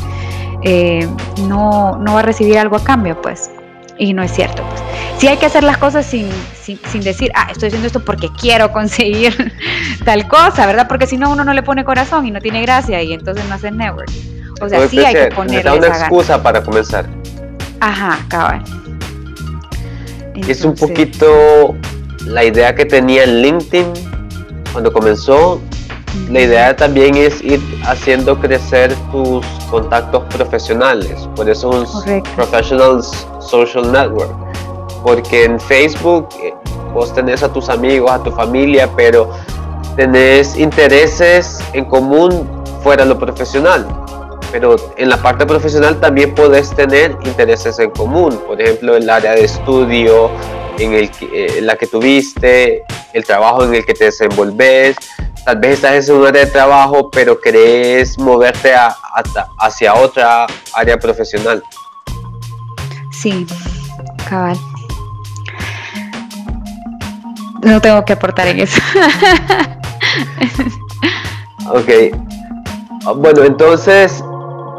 eh, 0.66 1.08
no, 1.48 1.96
no 1.98 2.16
va 2.16 2.20
a 2.20 2.24
recibir 2.24 2.58
algo 2.58 2.76
a 2.76 2.84
cambio, 2.84 3.22
pues. 3.22 3.52
Y 4.00 4.14
no 4.14 4.24
es 4.24 4.32
cierto, 4.32 4.64
pues. 4.68 4.82
Sí 5.20 5.28
hay 5.28 5.38
que 5.38 5.46
hacer 5.46 5.64
las 5.64 5.78
cosas 5.78 6.08
sin, 6.08 6.28
sin, 6.64 7.02
decir, 7.02 7.32
ah, 7.36 7.48
estoy 7.52 7.68
haciendo 7.68 7.86
esto 7.86 8.04
porque 8.04 8.30
quiero 8.42 8.72
conseguir 8.72 9.54
tal 10.06 10.28
cosa, 10.28 10.66
¿verdad? 10.66 10.88
Porque 10.90 11.06
si 11.06 11.18
no, 11.18 11.30
uno 11.32 11.44
no 11.44 11.54
le 11.54 11.62
pone 11.62 11.86
corazón 11.86 12.26
y 12.26 12.32
no 12.32 12.42
tiene 12.42 12.64
gracia 12.64 13.02
y 13.04 13.14
entonces 13.14 13.48
no 13.48 13.54
hace 13.54 13.72
network. 13.72 14.12
O 14.60 14.68
sea, 14.68 14.88
sí 14.88 15.00
hay 15.06 15.14
que 15.14 15.36
ponerle 15.36 15.78
una 15.78 15.88
excusa 15.88 16.42
para 16.42 16.64
comenzar. 16.64 17.06
Ajá, 17.80 18.18
cabal. 18.28 18.64
es 20.36 20.66
un 20.66 20.74
poquito 20.74 21.76
la 22.26 22.44
idea 22.44 22.74
que 22.74 22.86
tenía 22.86 23.24
en 23.24 23.42
LinkedIn 23.42 23.94
cuando 24.72 24.92
comenzó 24.92 25.62
la 26.30 26.42
idea 26.42 26.76
también 26.76 27.16
es 27.16 27.42
ir 27.44 27.62
haciendo 27.86 28.40
crecer 28.40 28.94
tus 29.12 29.46
contactos 29.70 30.24
profesionales, 30.36 31.30
por 31.36 31.50
eso 31.50 31.70
un 31.70 32.24
Professional 32.36 33.02
Social 33.40 33.92
Network, 33.92 34.32
porque 35.04 35.46
en 35.46 35.60
Facebook 35.60 36.30
eh, 36.42 36.54
vos 36.94 37.14
tenés 37.14 37.44
a 37.44 37.52
tus 37.52 37.70
amigos, 37.70 38.12
a 38.12 38.24
tu 38.24 38.32
familia, 38.32 38.90
pero 38.96 39.30
tenés 39.96 40.58
intereses 40.58 41.60
en 41.74 41.86
común 41.86 42.50
fuera 42.84 43.04
de 43.04 43.10
lo 43.10 43.20
profesional. 43.20 43.86
Pero 44.52 44.76
en 44.98 45.10
la 45.10 45.18
parte 45.18 45.46
profesional 45.46 46.00
también 46.00 46.34
podés 46.34 46.70
tener 46.76 47.18
intereses 47.26 47.78
en 47.80 47.90
común, 47.92 48.40
por 48.48 48.62
ejemplo, 48.62 48.96
el 48.96 49.10
área 49.10 49.34
de 49.34 49.44
estudio 49.44 50.30
en 50.80 50.94
el 50.94 51.12
eh, 51.34 51.60
la 51.62 51.76
que 51.76 51.88
tuviste, 51.88 52.84
el 53.14 53.26
trabajo 53.26 53.64
en 53.64 53.76
el 53.76 53.86
que 53.86 53.94
te 53.94 54.06
desenvolves, 54.06 54.96
tal 55.46 55.60
vez 55.60 55.76
estás 55.76 56.10
en 56.10 56.16
un 56.16 56.26
área 56.26 56.44
de 56.44 56.52
trabajo, 56.52 57.10
pero 57.12 57.40
querés 57.40 58.18
moverte 58.18 58.74
hacia 59.60 59.94
otra 59.94 60.48
área 60.74 60.98
profesional. 60.98 61.64
Sí, 63.12 63.46
cabal. 64.28 64.58
No 67.62 67.80
tengo 67.80 68.04
que 68.06 68.14
aportar 68.14 68.48
en 68.48 68.60
eso. 68.60 68.82
ok. 71.70 71.90
Bueno, 73.18 73.44
entonces 73.44 74.24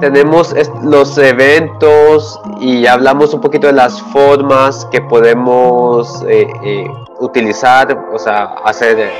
tenemos 0.00 0.55
los 0.83 1.16
eventos 1.16 2.40
y 2.61 2.87
hablamos 2.87 3.33
un 3.33 3.40
poquito 3.40 3.68
de 3.68 3.72
las 3.72 4.02
formas 4.02 4.85
que 4.87 5.00
podemos 5.00 6.22
eh, 6.29 6.46
eh, 6.64 6.87
utilizar, 7.20 7.96
o 8.12 8.18
sea, 8.18 8.57
hacer 8.64 9.12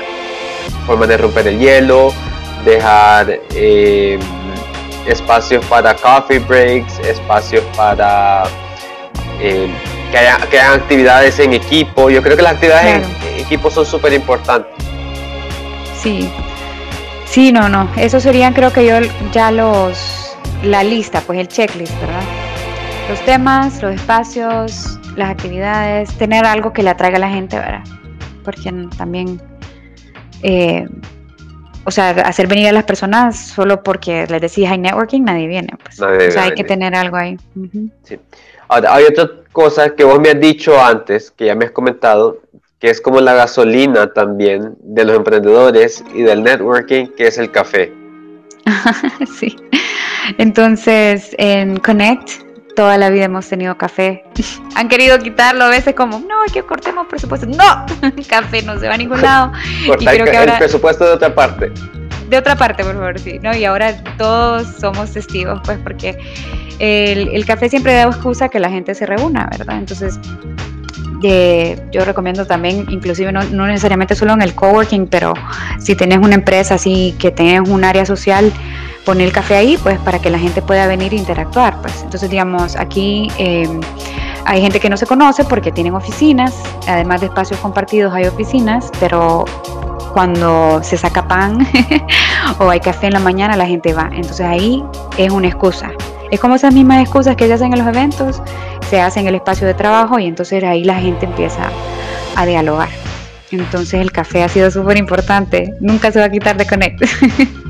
formas 0.85 1.09
de 1.09 1.17
romper 1.17 1.47
el 1.47 1.59
hielo, 1.59 2.13
dejar 2.65 3.39
espacios 5.07 5.65
para 5.65 5.95
coffee 5.95 6.39
breaks, 6.39 6.99
espacios 6.99 7.63
para 7.75 8.43
que, 9.39 10.17
haya, 10.17 10.37
que 10.49 10.59
hayan 10.59 10.79
actividades 10.79 11.39
en 11.39 11.53
equipo. 11.53 12.09
Yo 12.09 12.21
creo 12.21 12.35
que 12.35 12.43
las 12.43 12.53
actividades 12.53 13.05
en 13.05 13.39
equipo 13.39 13.69
son 13.69 13.85
súper 13.85 14.13
importantes. 14.13 14.71
Sí, 16.01 16.29
sí, 17.25 17.51
no, 17.51 17.69
no, 17.69 17.89
eso 17.95 18.19
serían 18.19 18.53
creo 18.53 18.71
que 18.71 18.85
yo 18.85 18.95
ya 19.31 19.51
los 19.51 20.35
la 20.63 20.83
lista, 20.83 21.21
pues 21.21 21.39
el 21.39 21.47
checklist, 21.47 21.93
¿verdad? 21.99 22.23
Los 23.09 23.19
temas, 23.21 23.81
los 23.81 23.95
espacios, 23.95 24.99
las 25.15 25.29
actividades, 25.29 26.13
tener 26.17 26.45
algo 26.45 26.73
que 26.73 26.83
le 26.83 26.89
atraiga 26.89 27.17
a 27.17 27.19
la 27.19 27.29
gente, 27.29 27.57
¿verdad? 27.57 27.83
Porque 28.43 28.71
también, 28.97 29.41
eh, 30.43 30.87
o 31.83 31.91
sea, 31.91 32.09
hacer 32.09 32.47
venir 32.47 32.67
a 32.67 32.71
las 32.73 32.83
personas 32.83 33.37
solo 33.37 33.81
porque 33.81 34.27
les 34.27 34.41
decís 34.41 34.69
hay 34.69 34.77
networking, 34.77 35.21
nadie 35.21 35.47
viene. 35.47 35.69
Pues. 35.81 36.01
o 36.01 36.31
sea, 36.31 36.43
hay 36.43 36.51
que 36.51 36.63
tener 36.63 36.93
algo 36.93 37.15
ahí. 37.15 37.37
sí. 38.03 38.19
Ahora, 38.67 38.93
hay 38.93 39.05
otra 39.05 39.29
cosa 39.53 39.95
que 39.95 40.03
vos 40.03 40.19
me 40.19 40.29
has 40.29 40.39
dicho 40.41 40.77
antes, 40.81 41.31
que 41.31 41.45
ya 41.45 41.55
me 41.55 41.65
has 41.65 41.71
comentado, 41.71 42.41
que 42.79 42.89
es 42.89 42.99
como 42.99 43.21
la 43.21 43.33
gasolina 43.33 44.11
también 44.11 44.75
de 44.81 45.05
los 45.05 45.15
emprendedores 45.15 46.03
y 46.13 46.23
del 46.23 46.43
networking, 46.43 47.07
que 47.15 47.27
es 47.27 47.37
el 47.37 47.51
café. 47.51 47.93
sí. 49.39 49.55
Entonces, 50.37 51.33
en 51.37 51.77
Connect, 51.77 52.46
toda 52.77 52.95
la 52.99 53.09
vida 53.09 53.25
hemos 53.25 53.49
tenido 53.49 53.75
café. 53.75 54.23
Han 54.75 54.87
querido 54.87 55.17
quitarlo 55.17 55.65
a 55.65 55.69
veces 55.69 55.95
como, 55.95 56.19
no, 56.19 56.35
que 56.53 56.61
cortemos 56.61 57.07
presupuesto. 57.07 57.47
No, 57.47 57.85
café 58.29 58.61
no 58.61 58.79
se 58.79 58.87
va 58.87 58.93
a 58.93 58.97
ningún 58.97 59.21
lado. 59.21 59.51
y 59.99 60.05
creo 60.05 60.25
que 60.25 60.37
ahora... 60.37 60.53
el 60.53 60.59
presupuesto 60.59 61.03
de 61.03 61.11
otra 61.11 61.33
parte. 61.33 61.71
De 62.29 62.37
otra 62.37 62.55
parte, 62.55 62.83
por 62.83 62.93
favor, 62.93 63.17
sí. 63.19 63.39
¿no? 63.41 63.55
Y 63.55 63.65
ahora 63.65 63.97
todos 64.17 64.67
somos 64.79 65.11
testigos, 65.11 65.59
pues, 65.63 65.79
porque 65.79 66.17
el, 66.77 67.45
café 67.47 67.67
siempre 67.67 67.93
da 67.93 68.03
excusa 68.03 68.47
que 68.47 68.59
la 68.59 68.69
gente 68.69 68.93
se 68.93 69.07
reúna, 69.07 69.49
¿verdad? 69.57 69.79
Entonces, 69.79 70.19
yo 71.21 72.05
recomiendo 72.05 72.45
también, 72.45 72.85
inclusive 72.89 73.31
no, 73.31 73.43
no, 73.43 73.67
necesariamente 73.67 74.15
solo 74.15 74.33
en 74.33 74.41
el 74.41 74.53
coworking, 74.53 75.07
pero 75.07 75.33
si 75.79 75.95
tenés 75.95 76.19
una 76.19 76.35
empresa 76.35 76.75
así 76.75 77.15
que 77.19 77.31
tenés 77.31 77.67
un 77.67 77.83
área 77.83 78.05
social, 78.05 78.51
poner 79.05 79.27
el 79.27 79.33
café 79.33 79.55
ahí, 79.55 79.77
pues 79.77 79.97
para 79.99 80.19
que 80.19 80.29
la 80.29 80.37
gente 80.37 80.61
pueda 80.61 80.85
venir 80.85 81.13
e 81.13 81.15
interactuar. 81.15 81.81
Pues. 81.81 82.01
Entonces, 82.03 82.29
digamos, 82.29 82.75
aquí 82.75 83.31
em, 83.37 83.79
hay 84.45 84.61
gente 84.61 84.79
que 84.79 84.89
no 84.89 84.97
se 84.97 85.05
conoce 85.05 85.45
porque 85.45 85.71
tienen 85.71 85.95
oficinas, 85.95 86.53
además 86.87 87.21
de 87.21 87.27
espacios 87.27 87.59
compartidos 87.59 88.13
hay 88.13 88.25
oficinas, 88.25 88.91
pero 88.99 89.45
cuando 90.13 90.81
se 90.83 90.97
saca 90.97 91.27
pan 91.27 91.65
o 92.59 92.69
hay 92.69 92.79
café 92.79 93.07
en 93.07 93.13
la 93.13 93.19
mañana, 93.19 93.55
la 93.55 93.65
gente 93.65 93.93
va. 93.93 94.09
Entonces 94.11 94.41
ahí 94.41 94.83
es 95.17 95.31
una 95.31 95.47
excusa. 95.47 95.91
Es 96.29 96.39
como 96.41 96.55
esas 96.55 96.73
mismas 96.73 97.01
excusas 97.01 97.37
que 97.37 97.47
se 97.47 97.53
hacen 97.53 97.71
en 97.71 97.79
los 97.79 97.87
eventos, 97.87 98.41
se 98.89 99.01
hacen 99.01 99.23
en 99.23 99.29
el 99.29 99.35
espacio 99.35 99.67
de 99.67 99.73
trabajo 99.73 100.19
y 100.19 100.27
entonces 100.27 100.63
ahí 100.63 100.83
la 100.83 100.95
gente 100.95 101.25
empieza 101.25 101.69
a 102.35 102.45
dialogar. 102.45 102.89
Entonces 103.51 104.01
el 104.01 104.11
café 104.11 104.43
ha 104.43 104.49
sido 104.49 104.69
súper 104.71 104.97
importante. 104.97 105.73
Nunca 105.79 106.11
se 106.11 106.19
va 106.19 106.25
a 106.25 106.29
quitar 106.29 106.57
de 106.57 106.65
Connect. 106.65 107.03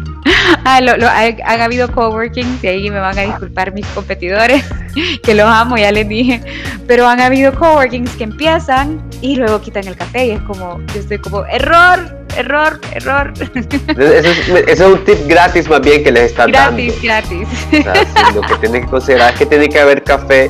ah, 0.65 0.81
lo, 0.81 1.07
han 1.07 1.61
habido 1.61 1.91
coworkings 1.91 2.63
y 2.63 2.67
ahí 2.67 2.89
me 2.89 2.99
van 2.99 3.17
a 3.17 3.21
disculpar 3.21 3.73
mis 3.73 3.85
competidores, 3.87 4.63
que 5.23 5.35
los 5.35 5.45
amo, 5.45 5.77
ya 5.77 5.91
les 5.91 6.07
dije, 6.07 6.41
pero 6.87 7.07
han 7.07 7.21
habido 7.21 7.53
coworkings 7.53 8.11
que 8.11 8.23
empiezan 8.23 9.01
y 9.21 9.35
luego 9.35 9.61
quitan 9.61 9.87
el 9.87 9.95
café 9.95 10.27
y 10.27 10.31
es 10.31 10.41
como, 10.41 10.79
yo 10.93 10.99
estoy 10.99 11.19
como, 11.19 11.45
error, 11.45 12.25
error, 12.35 12.79
error. 12.93 13.33
Eso 13.97 14.55
es, 14.67 14.79
un 14.81 15.03
tip 15.05 15.27
gratis 15.27 15.69
más 15.69 15.81
bien 15.81 16.03
que 16.03 16.11
les 16.11 16.31
están 16.31 16.51
dando. 16.51 16.81
Gratis, 17.01 17.47
gratis. 17.71 18.35
lo 18.35 18.41
que 18.41 18.55
tienen 18.59 18.83
que 18.83 18.89
considerar 18.89 19.33
es 19.33 19.39
que 19.39 19.45
tiene 19.45 19.69
que 19.69 19.79
haber 19.79 20.03
café. 20.03 20.49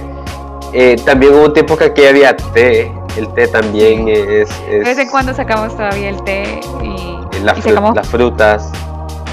Eh, 0.73 0.95
también 1.05 1.33
hubo 1.33 1.45
un 1.45 1.53
tiempo 1.53 1.77
que 1.77 1.85
aquí 1.85 2.05
había 2.05 2.35
té, 2.35 2.91
el 3.15 3.27
té 3.33 3.47
también 3.47 4.07
es, 4.09 4.49
De 4.67 4.79
vez 4.79 4.97
en 4.97 5.09
cuando 5.09 5.33
sacamos 5.33 5.75
todavía 5.75 6.09
el 6.09 6.21
té 6.23 6.59
y, 6.83 7.61
sacamos... 7.61 7.95
las 7.95 8.07
frutas 8.07 8.71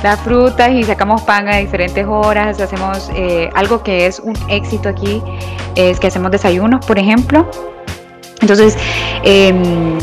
las 0.05 0.21
frutas 0.21 0.71
y 0.71 0.85
sacamos 0.85 1.23
pan 1.23 1.49
a 1.49 1.57
diferentes 1.57 2.07
horas, 2.07 2.61
hacemos 2.61 3.11
eh, 3.15 3.49
algo 3.55 3.83
que 3.83 4.07
es 4.07 4.21
un 4.21 4.35
éxito 4.51 4.91
aquí, 4.91 5.23
es 5.77 5.99
que 5.99 6.09
hacemos 6.09 6.31
desayunos, 6.31 6.85
por 6.85 6.99
ejemplo. 6.99 7.49
Entonces, 8.43 8.77
em, 9.23 9.99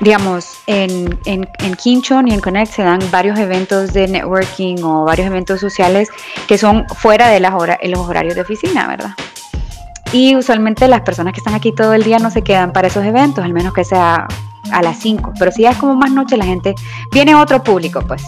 digamos, 0.00 0.56
en, 0.66 1.18
en, 1.26 1.46
en 1.58 1.76
y 1.84 2.32
en 2.32 2.40
Connect 2.40 2.72
se 2.72 2.82
dan 2.82 3.00
varios 3.10 3.38
eventos 3.38 3.92
de 3.92 4.08
networking 4.08 4.82
o 4.82 5.04
varios 5.04 5.26
eventos 5.26 5.60
sociales 5.60 6.08
que 6.48 6.56
son 6.56 6.86
fuera 6.88 7.28
de 7.28 7.38
las 7.38 7.52
horas, 7.52 7.76
los 7.82 8.00
horarios 8.00 8.34
de 8.34 8.40
oficina, 8.40 8.88
¿verdad? 8.88 9.10
Y 10.12 10.36
usualmente 10.36 10.88
las 10.88 11.00
personas 11.02 11.32
que 11.32 11.40
están 11.40 11.54
aquí 11.54 11.72
todo 11.72 11.94
el 11.94 12.02
día 12.02 12.18
no 12.18 12.30
se 12.30 12.42
quedan 12.42 12.72
para 12.72 12.88
esos 12.88 13.04
eventos, 13.04 13.44
al 13.44 13.52
menos 13.52 13.72
que 13.72 13.84
sea 13.84 14.28
a 14.70 14.82
las 14.82 14.98
5. 14.98 15.32
Pero 15.38 15.50
si 15.50 15.62
ya 15.62 15.70
es 15.70 15.78
como 15.78 15.94
más 15.94 16.12
noche, 16.12 16.36
la 16.36 16.44
gente 16.44 16.74
viene 17.12 17.34
otro 17.34 17.62
público, 17.62 18.02
pues. 18.06 18.22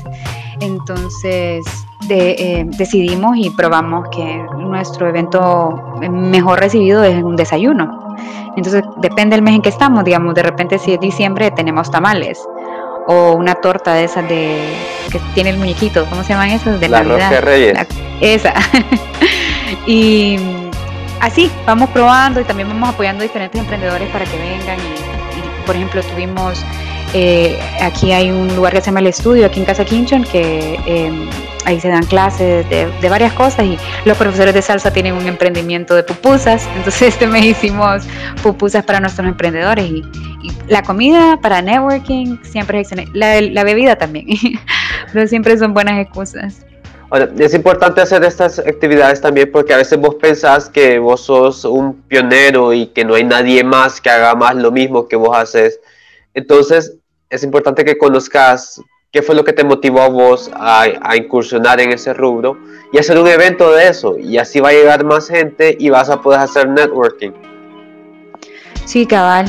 Entonces 0.60 1.64
eh, 2.08 2.64
decidimos 2.66 3.36
y 3.36 3.50
probamos 3.50 4.08
que 4.10 4.44
nuestro 4.58 5.08
evento 5.08 5.98
mejor 6.10 6.60
recibido 6.60 7.04
es 7.04 7.22
un 7.22 7.36
desayuno. 7.36 8.16
Entonces 8.56 8.82
depende 8.98 9.36
del 9.36 9.42
mes 9.42 9.56
en 9.56 9.62
que 9.62 9.68
estamos, 9.68 10.04
digamos, 10.04 10.34
de 10.34 10.42
repente 10.42 10.78
si 10.78 10.92
es 10.92 11.00
diciembre 11.00 11.50
tenemos 11.50 11.90
tamales 11.90 12.40
o 13.06 13.32
una 13.32 13.54
torta 13.56 13.94
de 13.94 14.04
esas 14.04 14.26
de 14.28 14.58
que 15.10 15.20
tiene 15.34 15.50
el 15.50 15.58
muñequito, 15.58 16.06
¿cómo 16.08 16.22
se 16.22 16.30
llaman 16.30 16.50
esas? 16.50 16.80
De 16.80 16.88
la 16.88 17.02
Navidad. 17.02 17.42
Reyes. 17.42 17.78
esa. 18.20 18.54
y 19.86 20.63
así 21.24 21.50
vamos 21.66 21.88
probando 21.90 22.40
y 22.40 22.44
también 22.44 22.68
vamos 22.68 22.90
apoyando 22.90 23.22
a 23.22 23.26
diferentes 23.26 23.60
emprendedores 23.60 24.08
para 24.10 24.24
que 24.24 24.36
vengan 24.36 24.78
y 24.78 25.66
por 25.66 25.74
ejemplo 25.74 26.02
tuvimos 26.02 26.62
eh, 27.16 27.56
aquí 27.80 28.10
hay 28.10 28.30
un 28.32 28.54
lugar 28.56 28.72
que 28.72 28.80
se 28.80 28.86
llama 28.86 28.98
El 28.98 29.06
Estudio, 29.06 29.46
aquí 29.46 29.60
en 29.60 29.66
Casa 29.66 29.84
Quinchon, 29.84 30.24
que 30.24 30.80
em, 30.84 31.30
ahí 31.64 31.78
se 31.78 31.88
dan 31.88 32.04
clases 32.06 32.68
de, 32.68 33.08
varias 33.08 33.32
cosas 33.34 33.64
y 33.66 33.78
los 34.04 34.18
profesores 34.18 34.52
de 34.52 34.60
salsa 34.60 34.92
tienen 34.92 35.14
un 35.14 35.24
emprendimiento 35.28 35.94
de 35.94 36.02
pupusas, 36.02 36.66
entonces 36.76 37.02
este 37.02 37.28
mes 37.28 37.44
hicimos 37.44 38.02
pupusas 38.42 38.84
para 38.84 38.98
nuestros 38.98 39.28
emprendedores 39.28 39.88
y, 39.88 40.02
la 40.68 40.82
comida 40.82 41.38
para 41.40 41.62
networking 41.62 42.38
siempre 42.42 42.80
es 42.80 42.88
excelente, 42.90 43.12
la, 43.14 43.64
bebida 43.64 43.96
también, 43.96 44.26
pero 45.12 45.26
siempre 45.28 45.56
son 45.56 45.72
buenas 45.72 46.00
excusas. 46.00 46.66
Es 47.38 47.54
importante 47.54 48.00
hacer 48.00 48.24
estas 48.24 48.58
actividades 48.58 49.20
también 49.20 49.50
porque 49.52 49.74
a 49.74 49.76
veces 49.76 49.98
vos 49.98 50.16
pensás 50.16 50.68
que 50.68 50.98
vos 50.98 51.20
sos 51.20 51.64
un 51.64 52.02
pionero 52.02 52.72
y 52.72 52.86
que 52.86 53.04
no 53.04 53.14
hay 53.14 53.24
nadie 53.24 53.62
más 53.62 54.00
que 54.00 54.10
haga 54.10 54.34
más 54.34 54.56
lo 54.56 54.72
mismo 54.72 55.06
que 55.06 55.16
vos 55.16 55.36
haces. 55.36 55.80
Entonces, 56.34 56.96
es 57.30 57.42
importante 57.42 57.84
que 57.84 57.96
conozcas 57.96 58.80
qué 59.14 59.22
fue 59.22 59.36
lo 59.36 59.44
que 59.44 59.52
te 59.52 59.62
motivó 59.62 60.02
a 60.02 60.08
vos 60.08 60.50
a, 60.54 61.16
incursionar 61.16 61.80
en 61.80 61.92
ese 61.92 62.12
rubro 62.12 62.58
y 62.92 62.98
hacer 62.98 63.16
un 63.16 63.28
evento 63.28 63.70
de 63.70 63.88
eso. 63.88 64.18
Y 64.18 64.38
así 64.38 64.58
va 64.58 64.70
a 64.70 64.72
llegar 64.72 65.04
más 65.04 65.28
gente 65.28 65.76
y 65.78 65.88
vas 65.88 66.10
a 66.10 66.20
poder 66.20 66.40
hacer 66.40 66.68
networking. 66.68 67.30
Sí, 68.84 69.06
cabal. 69.06 69.46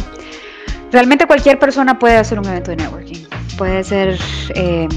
Realmente 0.91 1.25
cualquier 1.25 1.57
persona 1.57 1.97
puede 1.97 2.15
hacer 2.15 2.37
un 2.37 2.45
evento 2.45 2.71
de 2.71 2.77
networking. 2.77 3.25
Puede 3.57 3.83
ser, 3.83 4.19
eh, 4.53 4.87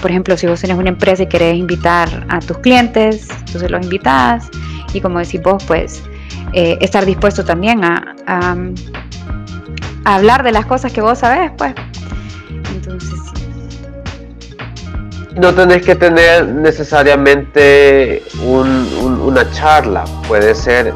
por 0.00 0.10
ejemplo, 0.10 0.36
si 0.36 0.46
vos 0.46 0.60
tenés 0.60 0.76
una 0.76 0.90
empresa 0.90 1.22
y 1.22 1.26
querés 1.26 1.56
invitar 1.56 2.26
a 2.28 2.40
tus 2.40 2.58
clientes, 2.58 3.28
entonces 3.30 3.70
los 3.70 3.82
invitas 3.82 4.48
y 4.92 5.00
como 5.00 5.18
decís 5.18 5.42
vos, 5.42 5.62
pues 5.64 6.02
eh, 6.52 6.78
estar 6.80 7.04
dispuesto 7.04 7.44
también 7.44 7.84
a, 7.84 8.14
hablar 10.04 10.42
de 10.42 10.52
las 10.52 10.64
cosas 10.64 10.92
que 10.92 11.02
vos 11.02 11.18
sabés, 11.18 11.50
pues. 11.58 11.74
No 15.36 15.54
tenés 15.54 15.82
que 15.82 15.94
tener 15.94 16.46
necesariamente 16.46 18.22
una 18.42 19.50
charla, 19.52 20.04
puede 20.26 20.54
ser 20.54 20.94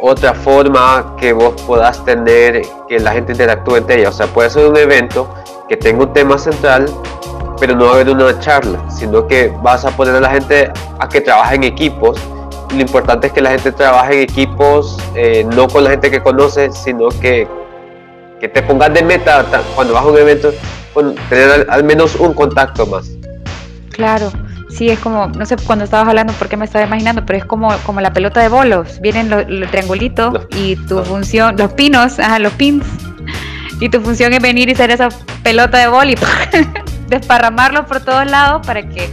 otra 0.00 0.34
forma 0.34 1.14
que 1.18 1.32
vos 1.32 1.54
puedas 1.62 2.04
tener 2.04 2.62
que 2.88 2.98
la 2.98 3.12
gente 3.12 3.32
interactúe 3.32 3.76
entre 3.76 4.00
ella. 4.00 4.08
O 4.08 4.12
sea, 4.12 4.26
puede 4.26 4.50
ser 4.50 4.66
un 4.66 4.76
evento 4.76 5.32
que 5.68 5.76
tenga 5.76 6.02
un 6.02 6.12
tema 6.12 6.36
central 6.36 6.86
pero 7.62 7.76
no 7.76 7.84
va 7.84 7.90
a 7.92 7.94
haber 7.94 8.10
una 8.10 8.36
charla, 8.40 8.90
sino 8.90 9.28
que 9.28 9.52
vas 9.62 9.84
a 9.84 9.92
poner 9.92 10.16
a 10.16 10.20
la 10.20 10.30
gente 10.30 10.72
a 10.98 11.08
que 11.08 11.20
trabaje 11.20 11.54
en 11.54 11.62
equipos. 11.62 12.18
lo 12.74 12.80
importante 12.80 13.28
es 13.28 13.32
que 13.32 13.40
la 13.40 13.50
gente 13.50 13.70
trabaje 13.70 14.14
en 14.14 14.22
equipos, 14.22 14.98
eh, 15.14 15.46
no 15.54 15.68
con 15.68 15.84
la 15.84 15.90
gente 15.90 16.10
que 16.10 16.20
conoce, 16.20 16.72
sino 16.72 17.08
que, 17.10 17.46
que 18.40 18.48
te 18.48 18.64
pongas 18.64 18.92
de 18.92 19.04
meta 19.04 19.46
cuando 19.76 19.94
vas 19.94 20.02
a 20.02 20.08
un 20.08 20.18
evento, 20.18 20.52
tener 21.28 21.64
al 21.70 21.84
menos 21.84 22.16
un 22.16 22.34
contacto 22.34 22.84
más. 22.84 23.12
Claro, 23.90 24.32
Sí, 24.68 24.88
es 24.88 24.98
como, 24.98 25.28
no 25.28 25.46
sé 25.46 25.56
cuando 25.64 25.84
estabas 25.84 26.08
hablando 26.08 26.32
por 26.32 26.48
qué 26.48 26.56
me 26.56 26.64
estaba 26.64 26.84
imaginando, 26.84 27.24
pero 27.24 27.38
es 27.38 27.44
como, 27.44 27.70
como 27.84 28.00
la 28.00 28.12
pelota 28.12 28.40
de 28.40 28.48
bolos. 28.48 29.00
Vienen 29.02 29.30
los, 29.30 29.70
triangulitos 29.70 30.48
y 30.56 30.74
tu 30.88 31.04
función, 31.04 31.56
los 31.58 31.74
pinos, 31.74 32.18
ajá, 32.18 32.40
los 32.40 32.54
pins. 32.54 32.84
Y 33.80 33.88
tu 33.88 34.00
función 34.00 34.32
es 34.32 34.40
venir 34.40 34.68
y 34.70 34.74
ser 34.74 34.90
esa 34.90 35.10
pelota 35.42 35.78
de 35.78 35.88
boli, 35.88 36.16
desparramarlos 37.12 37.86
por 37.86 38.00
todos 38.00 38.26
lados 38.30 38.66
para 38.66 38.82
que 38.82 39.08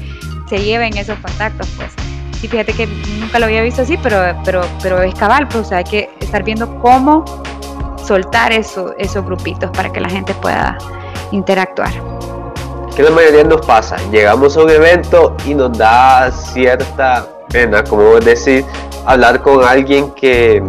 se 0.50 0.60
lleven 0.60 0.98
esos 0.98 1.18
contactos, 1.20 1.68
pues. 1.78 1.92
Sí, 2.40 2.48
fíjate 2.48 2.74
que 2.74 2.88
nunca 3.20 3.38
lo 3.38 3.46
había 3.46 3.62
visto 3.62 3.82
así, 3.82 3.98
pero, 4.02 4.18
pero, 4.46 4.62
pero 4.82 5.02
es 5.02 5.14
cabal, 5.14 5.48
pues, 5.48 5.66
o 5.66 5.70
sea, 5.70 5.80
hay 5.80 5.84
que 5.84 6.10
estar 6.20 6.44
viendo 6.44 6.80
cómo 6.80 7.26
soltar 8.06 8.52
eso, 8.52 8.96
esos 8.98 9.26
grupitos 9.26 9.70
para 9.72 9.92
que 9.92 10.00
la 10.00 10.10
gente 10.10 10.34
pueda 10.36 10.78
interactuar 11.32 11.92
que 13.00 13.04
la 13.04 13.12
mayoría 13.12 13.46
nos 13.46 13.66
pasa. 13.66 13.96
Llegamos 14.12 14.58
a 14.58 14.64
un 14.64 14.70
evento 14.70 15.34
y 15.46 15.54
nos 15.54 15.78
da 15.78 16.30
cierta 16.32 17.26
pena, 17.50 17.82
como 17.82 18.20
decir, 18.20 18.66
hablar 19.06 19.42
con 19.42 19.64
alguien 19.64 20.12
que, 20.16 20.62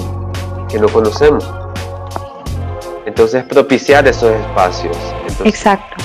que 0.69 0.79
no 0.79 0.89
conocemos. 0.91 1.45
Entonces 3.05 3.43
propiciar 3.43 4.07
esos 4.07 4.31
espacios. 4.31 4.97
Exacto. 5.45 5.97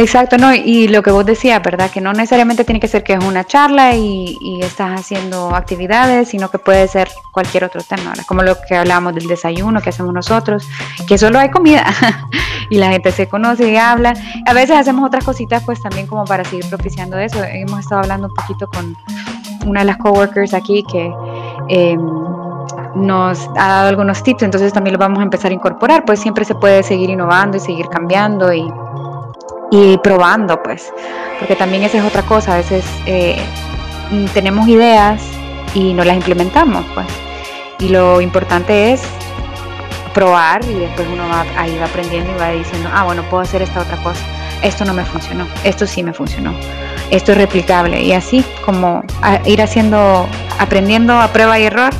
Exacto, 0.00 0.38
no, 0.38 0.54
y 0.54 0.86
lo 0.86 1.02
que 1.02 1.10
vos 1.10 1.26
decías, 1.26 1.60
¿verdad? 1.60 1.90
Que 1.90 2.00
no 2.00 2.12
necesariamente 2.12 2.62
tiene 2.62 2.78
que 2.78 2.86
ser 2.86 3.02
que 3.02 3.14
es 3.14 3.24
una 3.24 3.42
charla 3.42 3.96
y, 3.96 4.60
estás 4.62 5.00
haciendo 5.00 5.54
actividades, 5.54 6.28
sino 6.28 6.50
que 6.50 6.58
puede 6.60 6.86
ser 6.86 7.08
cualquier 7.32 7.64
otro 7.64 7.80
tema, 7.82 8.12
Como 8.26 8.42
lo 8.42 8.56
que 8.60 8.76
hablábamos 8.76 9.14
del 9.16 9.26
desayuno 9.26 9.80
que 9.80 9.90
hacemos 9.90 10.14
nosotros, 10.14 10.68
que 11.08 11.18
solo 11.18 11.40
hay 11.40 11.50
comida 11.50 11.84
y 12.70 12.78
la 12.78 12.90
gente 12.90 13.10
se 13.10 13.28
conoce 13.28 13.72
y 13.72 13.76
habla. 13.76 14.14
A 14.46 14.52
veces 14.52 14.76
hacemos 14.76 15.04
otras 15.04 15.24
cositas, 15.24 15.64
pues 15.64 15.82
también 15.82 16.06
como 16.06 16.24
para 16.24 16.44
seguir 16.44 16.68
propiciando 16.68 17.18
eso. 17.18 17.42
Hemos 17.42 17.80
estado 17.80 18.02
hablando 18.02 18.28
un 18.28 18.34
poquito 18.34 18.68
con 18.68 18.96
una 19.66 19.80
de 19.80 19.86
las 19.86 19.96
coworkers 19.96 20.54
aquí 20.54 20.84
que 20.84 21.12
em, 21.68 22.00
nos 22.94 23.48
ha 23.56 23.68
dado 23.68 23.88
algunos 23.88 24.22
tips, 24.22 24.44
entonces 24.44 24.72
también 24.72 24.92
lo 24.92 25.00
vamos 25.00 25.18
a 25.18 25.22
empezar 25.22 25.50
a 25.50 25.54
incorporar, 25.54 26.04
pues 26.04 26.20
siempre 26.20 26.44
se 26.44 26.54
puede 26.54 26.84
seguir 26.84 27.10
innovando 27.10 27.56
y 27.56 27.60
seguir 27.60 27.88
cambiando 27.88 28.52
y 28.52 28.72
y 29.70 29.98
probando, 29.98 30.62
pues, 30.62 30.92
porque 31.38 31.56
también 31.56 31.82
esa 31.82 31.98
es 31.98 32.04
otra 32.04 32.22
cosa, 32.22 32.54
a 32.54 32.56
veces 32.56 32.84
eh, 33.06 33.36
tenemos 34.32 34.66
ideas 34.68 35.22
y 35.74 35.92
no 35.92 36.04
las 36.04 36.16
implementamos, 36.16 36.84
pues, 36.94 37.06
y 37.80 37.88
lo 37.88 38.20
importante 38.20 38.92
es 38.92 39.02
probar 40.14 40.64
y 40.64 40.74
después 40.74 41.06
uno 41.12 41.28
va 41.28 41.44
ahí 41.56 41.78
va 41.78 41.86
aprendiendo 41.86 42.30
y 42.34 42.38
va 42.38 42.50
diciendo, 42.50 42.88
ah, 42.92 43.04
bueno, 43.04 43.22
puedo 43.30 43.42
hacer 43.42 43.62
esta 43.62 43.80
otra 43.80 43.96
cosa, 43.98 44.20
esto 44.62 44.84
no 44.84 44.94
me 44.94 45.04
funcionó, 45.04 45.46
esto 45.64 45.86
sí 45.86 46.02
me 46.02 46.12
funcionó, 46.12 46.52
esto 47.10 47.32
es 47.32 47.38
replicable 47.38 48.02
y 48.02 48.12
así 48.12 48.44
como 48.64 49.02
ir 49.44 49.62
haciendo, 49.62 50.26
aprendiendo 50.58 51.12
a 51.18 51.28
prueba 51.28 51.58
y 51.58 51.64
error 51.64 51.92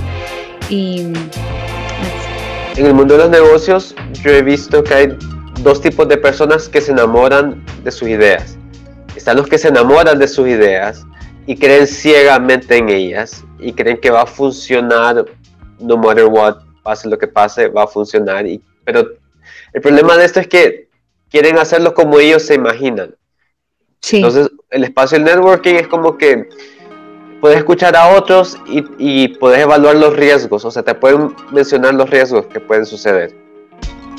y... 0.69 1.13
En 2.77 2.87
el 2.87 2.95
mundo 2.95 3.17
de 3.17 3.25
los 3.25 3.31
negocios 3.31 3.95
yo 4.13 4.31
he 4.31 4.43
visto 4.43 4.83
que 4.85 4.95
hay 4.95 5.19
dos 5.63 5.81
tipos 5.81 6.09
de 6.09 6.17
personas 6.17 6.69
que 6.69 6.81
se 6.81 6.93
enamoran 6.93 7.65
de 7.83 7.91
sus 7.91 8.09
ideas. 8.09 8.57
Están 9.17 9.37
los 9.37 9.49
que 9.49 9.59
se 9.59 9.69
enamoran 9.69 10.19
de 10.19 10.29
sus 10.29 10.49
ideas 10.49 11.05
y 11.47 11.57
creen 11.57 11.87
ciegamente 11.87 12.77
en 12.77 12.89
ellas 12.89 13.45
y 13.59 13.73
creen 13.73 13.99
que 13.99 14.11
va 14.11 14.23
a 14.23 14.27
funcionar 14.27 15.25
no 15.81 15.97
matter 15.97 16.27
what, 16.27 16.59
pase 16.83 17.09
lo 17.09 17.19
que 17.19 17.27
pase, 17.27 17.69
va 17.69 17.85
a 17.85 17.87
funcionar. 17.87 18.47
Y, 18.47 18.63
pero 18.85 19.09
el 19.73 19.81
problema 19.81 20.17
de 20.17 20.25
esto 20.25 20.41
es 20.41 20.49
que 20.49 20.89
quieren 21.31 21.59
hacerlo 21.59 21.95
como 21.95 22.19
ellos 22.19 22.43
se 22.43 22.55
imaginan. 22.55 23.15
Entonces, 24.13 24.51
el 24.71 24.85
espacio 24.85 25.19
del 25.19 25.25
networking 25.25 25.75
es 25.75 25.89
como 25.89 26.17
que 26.17 26.49
puedes 27.41 27.59
escuchar 27.59 27.97
a 27.97 28.17
otros 28.17 28.57
y, 28.67 28.85
y 28.99 29.29
puedes 29.29 29.61
evaluar 29.61 29.97
los 29.97 30.15
riesgos, 30.15 30.65
o 30.65 30.71
sea, 30.71 30.83
te 30.83 30.95
pueden 30.95 31.35
mencionar 31.53 31.95
los 31.95 32.09
riesgos 32.09 32.47
que 32.47 32.61
pueden 32.61 32.87
suceder. 32.87 33.48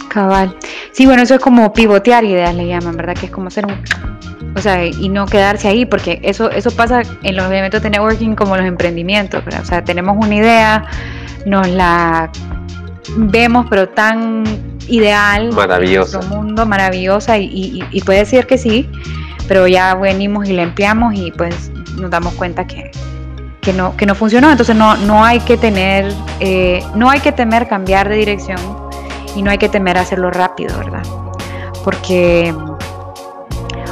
Cabal. 0.08 0.56
Sí, 0.92 1.06
bueno, 1.06 1.22
eso 1.22 1.36
es 1.36 1.42
como 1.42 1.74
pivotear 1.74 2.24
ideas, 2.24 2.56
le 2.56 2.68
llaman, 2.68 2.96
¿verdad? 2.96 3.16
Que 3.16 3.28
es 3.28 3.32
como 3.32 3.50
ser 3.50 3.66
un... 3.66 3.76
O 4.56 4.62
sea, 4.62 4.86
y 4.86 5.10
no 5.10 5.26
quedarse 5.26 5.68
ahí, 5.68 5.86
porque 5.86 6.20
eso, 6.24 6.50
eso 6.50 6.72
pasa 6.72 7.04
en 7.24 7.36
los 7.36 7.46
eventos 7.52 7.84
de 7.84 7.92
networking 7.92 8.36
como 8.36 8.58
los 8.58 8.66
emprendimientos, 8.66 9.46
¿verdad? 9.46 9.62
O 9.62 9.66
sea, 9.66 9.84
tenemos 9.84 10.18
una 10.18 10.36
idea, 10.36 10.86
nos 11.46 11.68
la 11.68 12.32
vemos, 13.16 13.68
pero 13.70 13.90
tan 13.90 14.44
ideal. 14.88 15.52
Maravillosa. 15.54 16.20
En 16.20 16.30
mundo, 16.30 16.66
maravillosa, 16.66 17.38
y, 17.38 17.84
y, 17.92 18.02
puede 18.02 18.26
ser 18.26 18.48
que 18.48 18.58
sí, 18.58 18.90
pero 19.48 19.68
ya 19.68 19.94
venimos 19.96 20.50
y 20.50 20.54
la 20.54 20.64
empleamos 20.64 21.14
y 21.16 21.32
pues 21.32 21.72
nos 21.98 22.10
damos 22.10 22.34
cuenta 22.34 22.66
que, 22.66 22.92
que 23.62 23.72
no, 23.72 23.96
que 23.96 24.06
no 24.06 24.16
funcionó. 24.16 24.50
Entonces 24.50 24.76
no, 24.76 24.98
no 24.98 25.24
hay 25.24 25.40
que 25.42 25.58
tener, 25.58 26.12
eh, 26.40 26.84
no 26.96 27.10
hay 27.10 27.20
que 27.20 27.32
temer 27.32 27.68
cambiar 27.68 28.10
de 28.10 28.16
dirección 28.16 28.89
y 29.36 29.42
no 29.42 29.52
hay 29.52 29.58
que 29.58 29.70
temer 29.70 29.98
hacerlo 29.98 30.32
rápido, 30.32 30.78
¿verdad? 30.78 31.04
Porque, 31.84 32.54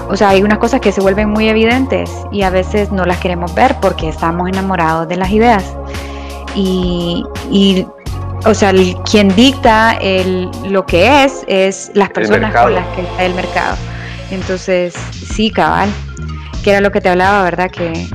o 0.10 0.15
sea, 0.15 0.30
hay 0.30 0.43
unas 0.43 0.58
cosas 0.58 0.82
que 0.82 0.91
se 0.91 1.02
vuelven 1.02 1.30
muy 1.30 1.47
evidentes 1.47 2.12
y 2.32 2.43
a 2.43 2.50
veces 2.50 2.91
no 2.91 3.06
las 3.06 3.17
queremos 3.19 3.54
ver 3.56 3.76
porque 3.82 4.10
estamos 4.10 4.47
enamorados 4.50 5.08
de 5.08 5.15
las 5.15 5.32
ideas. 5.32 5.76
Y, 6.56 7.23
o 8.45 8.54
sea, 8.54 8.73
quien 9.10 9.28
dicta 9.36 9.97
el, 10.02 10.50
lo 10.69 10.86
que 10.86 11.23
es, 11.23 11.43
es 11.47 11.91
las 11.93 12.10
personas 12.10 12.56
con 12.56 12.73
las 12.73 12.88
que 12.95 13.02
está 13.02 13.26
el 13.26 13.36
mercado. 13.36 13.76
Entonces, 14.32 14.93
sí, 15.36 15.52
cabal, 15.52 15.89
que 16.63 16.71
era 16.71 16.82
lo 16.82 16.91
que 16.91 17.00
te 17.00 17.10
hablaba, 17.10 17.43
¿verdad? 17.43 17.69
Que, 17.69 18.08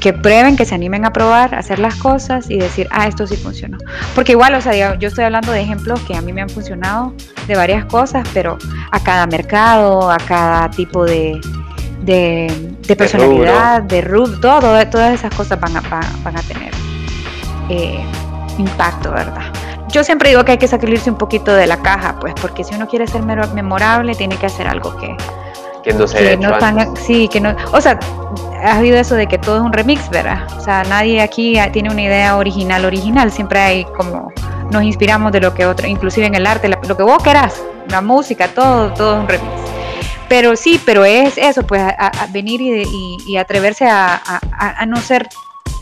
que, 0.00 0.12
prueben, 0.12 0.56
que 0.56 0.64
se 0.64 0.74
animen 0.74 1.04
a 1.04 1.12
probar, 1.12 1.54
hacer 1.54 1.78
las 1.78 1.94
cosas 1.94 2.50
y 2.50 2.58
decir, 2.58 2.88
ah, 2.90 3.06
esto 3.06 3.26
sí 3.26 3.36
funcionó. 3.36 3.78
Porque 4.14 4.32
igual, 4.32 4.54
o 4.54 4.60
sea, 4.60 4.96
yo 4.96 5.08
estoy 5.08 5.24
hablando 5.24 5.52
de 5.52 5.60
ejemplos 5.60 6.00
que 6.00 6.16
a 6.16 6.22
mí 6.22 6.32
me 6.32 6.42
han 6.42 6.48
funcionado 6.48 7.14
de 7.46 7.54
varias 7.54 7.84
cosas, 7.84 8.26
pero 8.34 8.58
a 8.90 9.00
cada 9.00 9.26
mercado, 9.26 10.10
a 10.10 10.16
cada 10.16 10.70
tipo 10.70 11.04
de, 11.04 11.40
de, 12.02 12.96
personalidad, 12.96 13.82
de 13.82 14.00
rub, 14.00 14.40
todo, 14.40 14.84
todas 14.88 15.14
esas 15.14 15.32
cosas 15.34 15.60
van 15.60 15.76
a, 15.76 15.80
van, 15.80 16.36
a 16.36 16.42
tener 16.42 16.72
eh, 17.68 18.04
impacto, 18.58 19.12
¿verdad? 19.12 19.52
Yo 19.92 20.02
siempre 20.02 20.30
digo 20.30 20.44
que 20.44 20.52
hay 20.52 20.58
que 20.58 20.68
salirse 20.68 21.10
un 21.10 21.18
poquito 21.18 21.52
de 21.52 21.66
la 21.68 21.80
caja, 21.80 22.16
pues, 22.18 22.34
porque 22.40 22.64
si 22.64 22.74
uno 22.74 22.88
quiere 22.88 23.06
ser 23.06 23.22
memorable, 23.22 24.14
tiene 24.16 24.36
que 24.36 24.46
hacer 24.46 24.66
algo 24.66 24.96
que, 24.96 25.16
que 25.84 25.92
no 25.92 26.08
se 26.08 26.38
sí, 27.06 27.28
que 27.28 27.40
no, 27.40 27.54
o 27.72 27.80
sea, 27.80 27.98
has 28.62 28.78
oído 28.78 28.96
eso 28.98 29.14
de 29.14 29.26
que 29.26 29.38
todo 29.38 29.56
es 29.56 29.62
un 29.62 29.72
remix, 29.72 30.08
¿verdad? 30.10 30.46
O 30.56 30.60
sea, 30.60 30.84
nadie 30.84 31.20
aquí 31.20 31.58
tiene 31.72 31.90
una 31.90 32.02
idea 32.02 32.36
original, 32.36 32.84
original, 32.84 33.32
siempre 33.32 33.60
hay 33.60 33.84
como, 33.96 34.32
nos 34.70 34.82
inspiramos 34.82 35.32
de 35.32 35.40
lo 35.40 35.54
que 35.54 35.66
otro, 35.66 35.86
inclusive 35.86 36.26
en 36.26 36.34
el 36.34 36.46
arte, 36.46 36.68
lo 36.68 36.96
que 36.96 37.02
vos 37.02 37.22
querás, 37.22 37.62
la 37.88 38.00
música, 38.00 38.48
todo, 38.48 38.92
todo 38.92 39.16
es 39.16 39.20
un 39.20 39.28
remix. 39.28 39.50
Pero 40.28 40.54
sí, 40.54 40.80
pero 40.84 41.04
es 41.04 41.36
eso, 41.38 41.66
pues, 41.66 41.82
a, 41.82 42.28
venir 42.30 42.60
y, 42.62 43.36
atreverse 43.36 43.86
a, 43.86 44.20
a 44.58 44.86
no 44.86 44.96
ser 44.98 45.28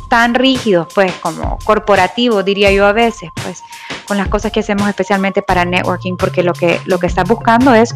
tan 0.09 0.35
rígidos, 0.35 0.89
pues, 0.95 1.13
como 1.21 1.59
corporativos, 1.65 2.45
diría 2.45 2.73
yo 2.73 2.87
a 2.87 2.93
veces, 2.93 3.31
pues, 3.43 3.63
con 4.07 4.17
las 4.17 4.29
cosas 4.29 4.51
que 4.51 4.61
hacemos 4.61 4.89
especialmente 4.89 5.43
para 5.43 5.65
networking, 5.65 6.17
porque 6.17 6.43
lo 6.43 6.53
que, 6.53 6.81
lo 6.87 6.99
que 6.99 7.07
estás 7.07 7.29
buscando 7.29 7.75
es, 7.75 7.95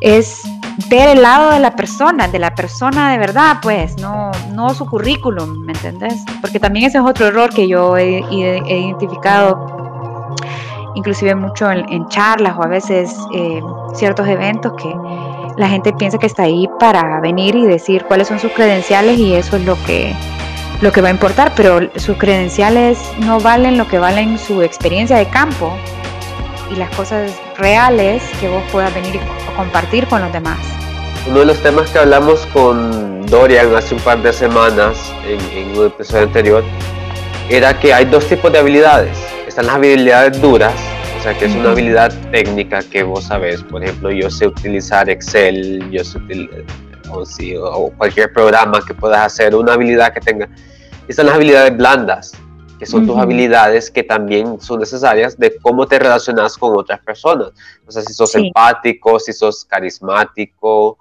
es 0.00 0.42
ver 0.88 1.08
el 1.08 1.22
lado 1.22 1.50
de 1.50 1.60
la 1.60 1.74
persona, 1.74 2.28
de 2.28 2.38
la 2.38 2.54
persona 2.54 3.12
de 3.12 3.18
verdad, 3.18 3.58
pues, 3.62 3.96
no, 3.98 4.30
no 4.52 4.74
su 4.74 4.86
currículum, 4.86 5.60
¿me 5.60 5.72
entendés? 5.72 6.22
Porque 6.40 6.60
también 6.60 6.86
ese 6.86 6.98
es 6.98 7.04
otro 7.04 7.26
error 7.26 7.52
que 7.52 7.66
yo 7.66 7.96
he, 7.96 8.22
identificado, 8.30 10.34
inclusive 10.94 11.34
mucho 11.34 11.70
en, 11.70 12.06
charlas 12.08 12.56
o 12.58 12.62
a 12.62 12.68
veces 12.68 13.16
eh, 13.34 13.60
ciertos 13.94 14.28
eventos 14.28 14.74
que 14.74 14.94
la 15.56 15.68
gente 15.68 15.92
piensa 15.94 16.18
que 16.18 16.26
está 16.26 16.42
ahí 16.42 16.68
para 16.78 17.20
venir 17.20 17.56
y 17.56 17.64
decir 17.64 18.04
cuáles 18.04 18.28
son 18.28 18.38
sus 18.38 18.52
credenciales 18.52 19.18
y 19.18 19.34
eso 19.34 19.56
es 19.56 19.64
lo 19.64 19.82
que 19.84 20.14
lo 20.82 20.92
que 20.92 21.00
va 21.00 21.08
a 21.08 21.10
importar, 21.10 21.54
pero 21.56 21.80
sus 21.96 22.18
credenciales 22.18 23.00
no 23.20 23.40
valen 23.40 23.78
lo 23.78 23.88
que 23.88 23.98
valen 23.98 24.38
su 24.38 24.60
experiencia 24.60 25.16
de 25.16 25.26
campo 25.26 25.72
y 26.70 26.76
las 26.76 26.94
cosas 26.96 27.32
reales 27.56 28.22
que 28.40 28.48
vos 28.48 28.62
puedas 28.72 28.94
venir 28.94 29.20
a 29.20 29.56
compartir 29.56 30.06
con 30.06 30.20
los 30.22 30.32
demás. 30.32 30.58
Uno 31.28 31.40
de 31.40 31.46
los 31.46 31.62
temas 31.62 31.90
que 31.90 31.98
hablamos 31.98 32.46
con 32.52 33.26
Dorian 33.26 33.74
hace 33.74 33.94
un 33.94 34.00
par 34.00 34.22
de 34.22 34.32
semanas 34.32 35.12
en, 35.26 35.76
un 35.76 35.86
episodio 35.86 36.24
anterior 36.24 36.64
era 37.48 37.78
que 37.78 37.92
hay 37.92 38.04
dos 38.04 38.26
tipos 38.26 38.52
de 38.52 38.58
habilidades. 38.58 39.18
Están 39.46 39.66
las 39.66 39.76
habilidades 39.76 40.40
duras, 40.40 40.74
o 41.18 41.22
sea 41.22 41.36
que 41.36 41.46
es 41.46 41.54
una 41.54 41.70
habilidad 41.70 42.12
técnica 42.30 42.80
que 42.82 43.02
vos 43.02 43.24
sabés. 43.24 43.62
Por 43.62 43.82
ejemplo, 43.82 44.10
yo 44.10 44.30
sé 44.30 44.46
utilizar 44.46 45.10
Excel, 45.10 45.90
yo 45.90 46.04
sé 46.04 46.20
o, 47.10 47.24
si, 47.24 47.56
o 47.56 47.92
cualquier 47.96 48.32
programa 48.32 48.80
que 48.86 48.94
puedas 48.94 49.20
hacer, 49.20 49.54
una 49.54 49.72
habilidad 49.72 50.12
que 50.12 50.20
tenga. 50.20 50.48
Están 51.08 51.26
las 51.26 51.36
habilidades 51.36 51.76
blandas, 51.76 52.32
que 52.78 52.86
son 52.86 53.06
tus 53.06 53.16
habilidades 53.16 53.90
que 53.90 54.02
también 54.02 54.60
son 54.60 54.80
necesarias 54.80 55.38
de 55.38 55.56
cómo 55.58 55.86
te 55.86 55.98
relacionas 55.98 56.56
con 56.56 56.76
otras 56.76 57.00
personas. 57.00 57.52
O 57.86 57.90
sea, 57.90 58.02
si 58.02 58.12
sos 58.12 58.34
empático, 58.34 59.18
si 59.18 59.32
sos 59.32 59.64
carismático, 59.64 60.98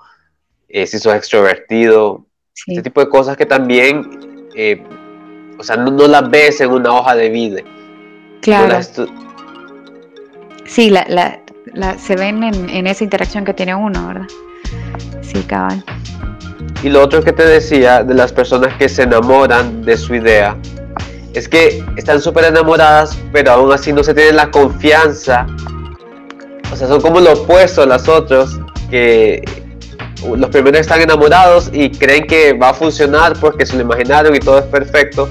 eh, 0.69 0.87
si 0.87 0.99
sos 0.99 1.13
extrovertido, 1.15 2.25
este 2.67 2.83
tipo 2.83 3.01
de 3.01 3.09
cosas 3.09 3.35
que 3.35 3.45
también, 3.45 4.49
eh, 4.55 4.81
o 5.59 5.63
sea, 5.63 5.75
no, 5.75 6.07
las 6.07 6.29
ves 6.29 6.61
en 6.61 6.71
una 6.71 6.93
hoja 6.93 7.15
de 7.15 7.29
vida. 7.29 7.61
Claro. 8.41 8.79
sí, 10.65 10.89
la, 10.89 11.41
se 11.97 12.15
ven 12.15 12.43
en, 12.43 12.69
en, 12.69 12.87
esa 12.87 13.03
interacción 13.03 13.43
que 13.43 13.53
tiene 13.53 13.75
uno, 13.75 14.07
¿verdad? 14.07 14.27
Sí, 15.21 15.41
cabal. 15.43 15.83
Y 16.83 16.89
lo 16.89 17.01
otro 17.01 17.23
que 17.23 17.33
te 17.33 17.45
decía 17.45 18.03
de 18.03 18.13
las 18.13 18.31
personas 18.31 18.75
que 18.77 18.87
se 18.87 19.03
enamoran 19.03 19.81
de 19.81 19.97
su 19.97 20.15
idea, 20.15 20.55
es 21.35 21.49
que 21.49 21.83
están 21.97 22.21
súper 22.21 22.45
enamoradas, 22.45 23.17
pero 23.31 23.51
aún 23.51 23.71
así 23.71 23.91
no 23.91 24.03
se 24.03 24.13
tienen 24.13 24.37
la 24.37 24.49
confianza. 24.51 25.45
O 26.71 26.75
sea, 26.75 26.87
son 26.87 27.01
como 27.01 27.19
lo 27.19 27.33
opuesto 27.33 27.81
a 27.81 27.85
los 27.85 28.07
otros, 28.07 28.59
que 28.89 29.43
los 30.35 30.49
primeros 30.49 30.81
están 30.81 31.01
enamorados 31.01 31.69
y 31.71 31.89
creen 31.91 32.25
que 32.25 32.53
va 32.53 32.69
a 32.69 32.73
funcionar 32.73 33.33
porque 33.39 33.65
se 33.65 33.75
lo 33.75 33.81
imaginaron 33.81 34.33
y 34.35 34.39
todo 34.39 34.59
es 34.59 34.65
perfecto. 34.65 35.27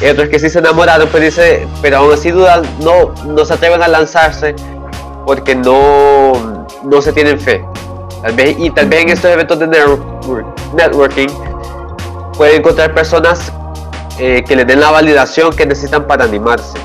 Y 0.00 0.06
otros 0.06 0.28
que 0.30 0.38
sí 0.38 0.48
se 0.50 0.58
enamoraron, 0.58 1.08
pero, 1.12 1.24
dice, 1.24 1.66
pero 1.80 1.98
aún 1.98 2.12
así 2.12 2.30
dudan, 2.30 2.62
no, 2.80 3.14
no 3.26 3.44
se 3.44 3.54
atreven 3.54 3.82
a 3.82 3.88
lanzarse 3.88 4.54
porque 5.26 5.54
no, 5.54 6.66
no 6.82 7.02
se 7.02 7.12
tienen 7.12 7.38
fe. 7.38 7.64
Tal 8.22 8.34
vez, 8.34 8.56
y 8.58 8.70
tal 8.70 8.88
vez 8.88 9.02
en 9.02 9.08
estos 9.10 9.30
eventos 9.30 9.58
de 9.58 9.66
networking 10.74 11.28
pueden 12.36 12.60
encontrar 12.60 12.94
personas 12.94 13.52
eh, 14.24 14.44
que 14.46 14.54
les 14.54 14.64
den 14.64 14.78
la 14.78 14.92
validación 14.92 15.52
que 15.56 15.66
necesitan 15.66 16.06
para 16.06 16.22
animarse. 16.24 16.78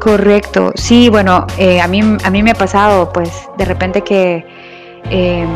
Correcto, 0.00 0.72
sí, 0.74 1.08
bueno, 1.08 1.46
eh, 1.58 1.80
a, 1.80 1.86
mí, 1.86 2.00
a 2.00 2.30
mí 2.30 2.42
me 2.42 2.50
ha 2.50 2.54
pasado, 2.54 3.12
pues, 3.12 3.30
de 3.56 3.64
repente 3.64 4.02
que, 4.02 4.44
eh, 5.08 5.46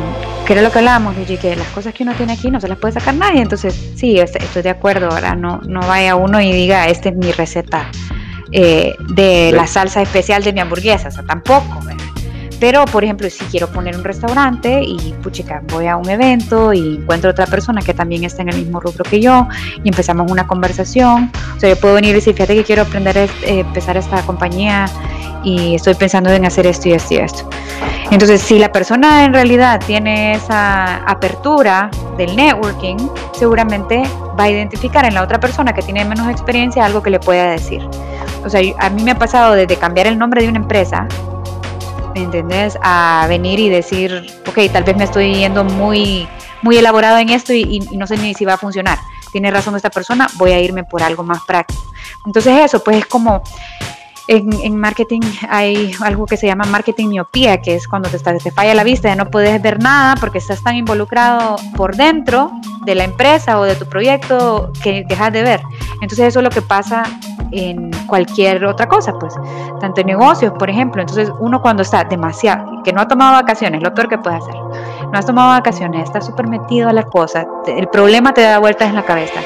que 0.47 0.53
era 0.53 0.63
lo 0.63 0.71
que 0.71 0.79
hablábamos, 0.79 1.17
que 1.17 1.57
las 1.57 1.67
cosas 1.69 1.95
que 1.95 2.05
uno 2.05 2.15
tiene 2.15 2.35
aquí 2.35 2.49
no 2.49 2.61
se 2.61 2.69
las 2.69 2.79
puede 2.79 2.95
sacar 2.95 3.15
nadie, 3.15 3.43
entonces, 3.43 3.75
sí, 3.97 4.21
estoy 4.21 4.63
de 4.63 4.71
acuerdo, 4.71 5.09
ahora 5.11 5.35
no, 5.35 5.61
no 5.67 5.81
vaya 5.81 6.15
uno 6.15 6.41
y 6.41 6.53
diga, 6.53 6.87
esta 6.87 7.09
es 7.09 7.17
mi 7.17 7.33
receta 7.33 7.91
eh, 8.53 8.95
de 9.09 9.51
la 9.53 9.67
salsa 9.67 10.03
especial 10.03 10.45
de 10.45 10.53
mi 10.53 10.61
hamburguesa, 10.61 11.09
o 11.09 11.11
sea, 11.11 11.25
tampoco, 11.25 11.81
pero, 12.61 12.85
por 12.85 13.03
ejemplo, 13.03 13.29
si 13.31 13.43
quiero 13.47 13.69
poner 13.69 13.97
un 13.97 14.05
restaurante 14.05 14.83
y, 14.83 15.15
puchica, 15.23 15.63
voy 15.73 15.87
a 15.87 15.97
un 15.97 16.09
evento 16.11 16.75
y 16.75 16.97
encuentro 16.97 17.31
otra 17.31 17.47
persona 17.47 17.81
que 17.81 17.95
también 17.95 18.23
está 18.25 18.43
en 18.43 18.51
el 18.51 18.57
mismo 18.57 18.81
rubro 18.81 19.03
que 19.03 19.19
yo 19.19 19.49
y 19.83 19.89
empezamos 19.89 20.31
una 20.31 20.47
conversación, 20.47 21.33
o 21.57 21.61
sea, 21.61 21.71
yo 21.71 21.77
puedo 21.77 21.95
venir 21.95 22.11
y 22.11 22.15
decir, 22.15 22.35
fíjate 22.35 22.55
que 22.55 22.65
quiero 22.65 22.83
aprender 22.83 23.17
eh, 23.17 23.29
empezar 23.43 23.97
esta 23.97 24.21
compañía 24.23 24.85
y 25.43 25.75
estoy 25.75 25.95
pensando 25.95 26.31
en 26.31 26.45
hacer 26.45 26.67
esto 26.67 26.91
y 26.91 26.93
esto 26.93 27.15
y 27.15 27.17
esto. 27.17 27.49
Entonces, 28.11 28.43
si 28.43 28.59
la 28.59 28.71
persona 28.71 29.25
en 29.25 29.33
realidad 29.33 29.81
tiene 29.87 30.35
esa 30.35 30.97
apertura 31.05 31.91
del 32.19 32.37
networking, 32.37 32.97
seguramente 33.33 34.03
va 34.39 34.45
a 34.45 34.51
identificar 34.51 35.07
en 35.07 35.15
la 35.15 35.23
otra 35.23 35.41
persona 35.41 35.73
que 35.73 35.81
tiene 35.81 36.05
menos 36.05 36.29
experiencia 36.29 36.85
algo 36.85 37.03
que 37.03 37.11
le 37.11 37.21
pueda 37.21 37.53
decir. 37.53 37.81
O 38.45 38.51
sea, 38.51 38.61
a 38.79 38.91
mí 38.91 39.03
me 39.03 39.13
ha 39.13 39.19
pasado 39.19 39.55
desde 39.55 39.77
cambiar 39.77 40.07
el 40.09 40.19
nombre 40.19 40.43
de 40.43 40.49
una 40.49 40.59
empresa 40.59 41.07
¿me 42.15 42.23
entendés? 42.23 42.79
A 42.83 43.27
venir 43.29 43.59
y 43.59 43.69
decir, 43.69 44.27
ok, 44.47 44.59
tal 44.73 44.85
vez 44.85 44.97
me 44.97 45.05
estoy 45.05 45.35
yendo 45.35 45.65
muy, 45.65 46.29
muy 46.63 46.77
elaborado 46.77 47.19
en 47.19 47.31
esto 47.31 47.53
y, 47.53 47.81
no 47.93 48.07
sé 48.07 48.17
ni 48.17 48.35
si 48.35 48.45
va 48.45 48.55
a 48.55 48.59
funcionar. 48.59 48.99
Tiene 49.33 49.51
razón 49.51 49.77
esta 49.77 49.91
persona, 49.91 50.27
voy 50.35 50.53
a 50.53 50.61
irme 50.61 50.85
por 50.85 51.03
algo 51.03 51.23
más 51.23 51.43
práctico. 51.47 51.83
Entonces 52.27 52.59
eso, 52.65 52.83
pues 52.83 52.99
es 52.99 53.07
como 53.07 53.43
en, 54.27 54.77
marketing 54.77 55.21
hay 55.49 55.93
algo 56.03 56.27
que 56.27 56.37
se 56.37 56.47
llama 56.47 56.65
marketing 56.65 57.09
miopía, 57.09 57.61
que 57.61 57.75
es 57.75 57.89
cuando 57.89 58.09
te, 58.09 58.19
te 58.19 58.51
falla 58.51 58.75
la 58.75 58.85
vista, 58.85 59.09
ya 59.09 59.17
no 59.17 59.31
puedes 59.31 59.61
ver 59.61 59.83
nada 59.83 60.15
porque 60.17 60.39
estás 60.39 60.63
tan 60.63 60.77
involucrado 60.77 61.57
por 61.77 61.97
dentro 61.97 62.53
de 62.85 62.95
la 62.95 63.05
empresa 63.05 63.59
o 63.59 63.65
de 63.65 63.75
tu 63.75 63.87
proyecto 63.87 64.73
que 64.83 65.05
dejas 65.09 65.33
de 65.33 65.43
ver. 65.43 65.63
Entonces 66.01 66.29
eso 66.29 66.41
es 66.41 66.45
lo 66.45 66.51
que 66.51 66.63
pasa 66.63 67.03
en 67.53 67.91
cualquier 68.07 68.65
otra 68.65 68.87
cosa, 68.87 69.13
pues, 69.19 69.35
tanto 69.81 70.01
en 70.01 70.09
negocios, 70.09 70.53
por 70.59 70.71
ejemplo. 70.71 71.01
Entonces, 71.01 71.33
uno 71.39 71.61
cuando 71.61 71.83
está 71.83 72.05
demasiado, 72.05 72.83
que 72.83 72.93
no 72.93 73.01
ha 73.01 73.09
tomado 73.09 73.33
vacaciones, 73.33 73.83
lo 73.83 73.93
peor 73.95 74.09
que 74.09 74.19
puede 74.19 74.37
hacer, 74.37 74.55
no 74.55 75.19
has 75.19 75.27
tomado 75.27 75.51
vacaciones, 75.51 76.05
estás 76.05 76.27
súper 76.27 76.49
metido 76.49 76.89
a 76.89 76.93
las 76.93 77.07
cosas, 77.07 77.47
el 77.67 77.89
problema 77.89 78.33
te 78.33 78.43
da 78.43 78.59
vueltas 78.59 78.89
en 78.89 78.97
la 78.97 79.05
cabeza, 79.05 79.41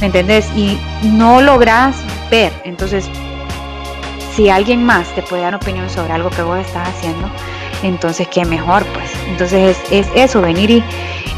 ¿me 0.00 0.06
entendés? 0.06 0.50
Y 0.56 0.78
no 1.04 1.40
logras 1.40 1.96
ver. 2.30 2.52
Entonces, 2.64 3.08
si 4.32 4.50
alguien 4.50 4.84
más 4.84 5.06
te 5.14 5.22
puede 5.22 5.42
dar 5.42 5.54
opinión 5.54 5.88
sobre 5.88 6.12
algo 6.12 6.30
que 6.30 6.42
vos 6.42 6.58
estás 6.58 6.88
haciendo, 6.88 7.28
entonces 7.82 8.26
qué 8.28 8.44
mejor, 8.44 8.84
pues. 8.86 9.10
Entonces 9.28 9.78
es, 9.90 10.08
eso, 10.14 10.40
venir 10.40 10.82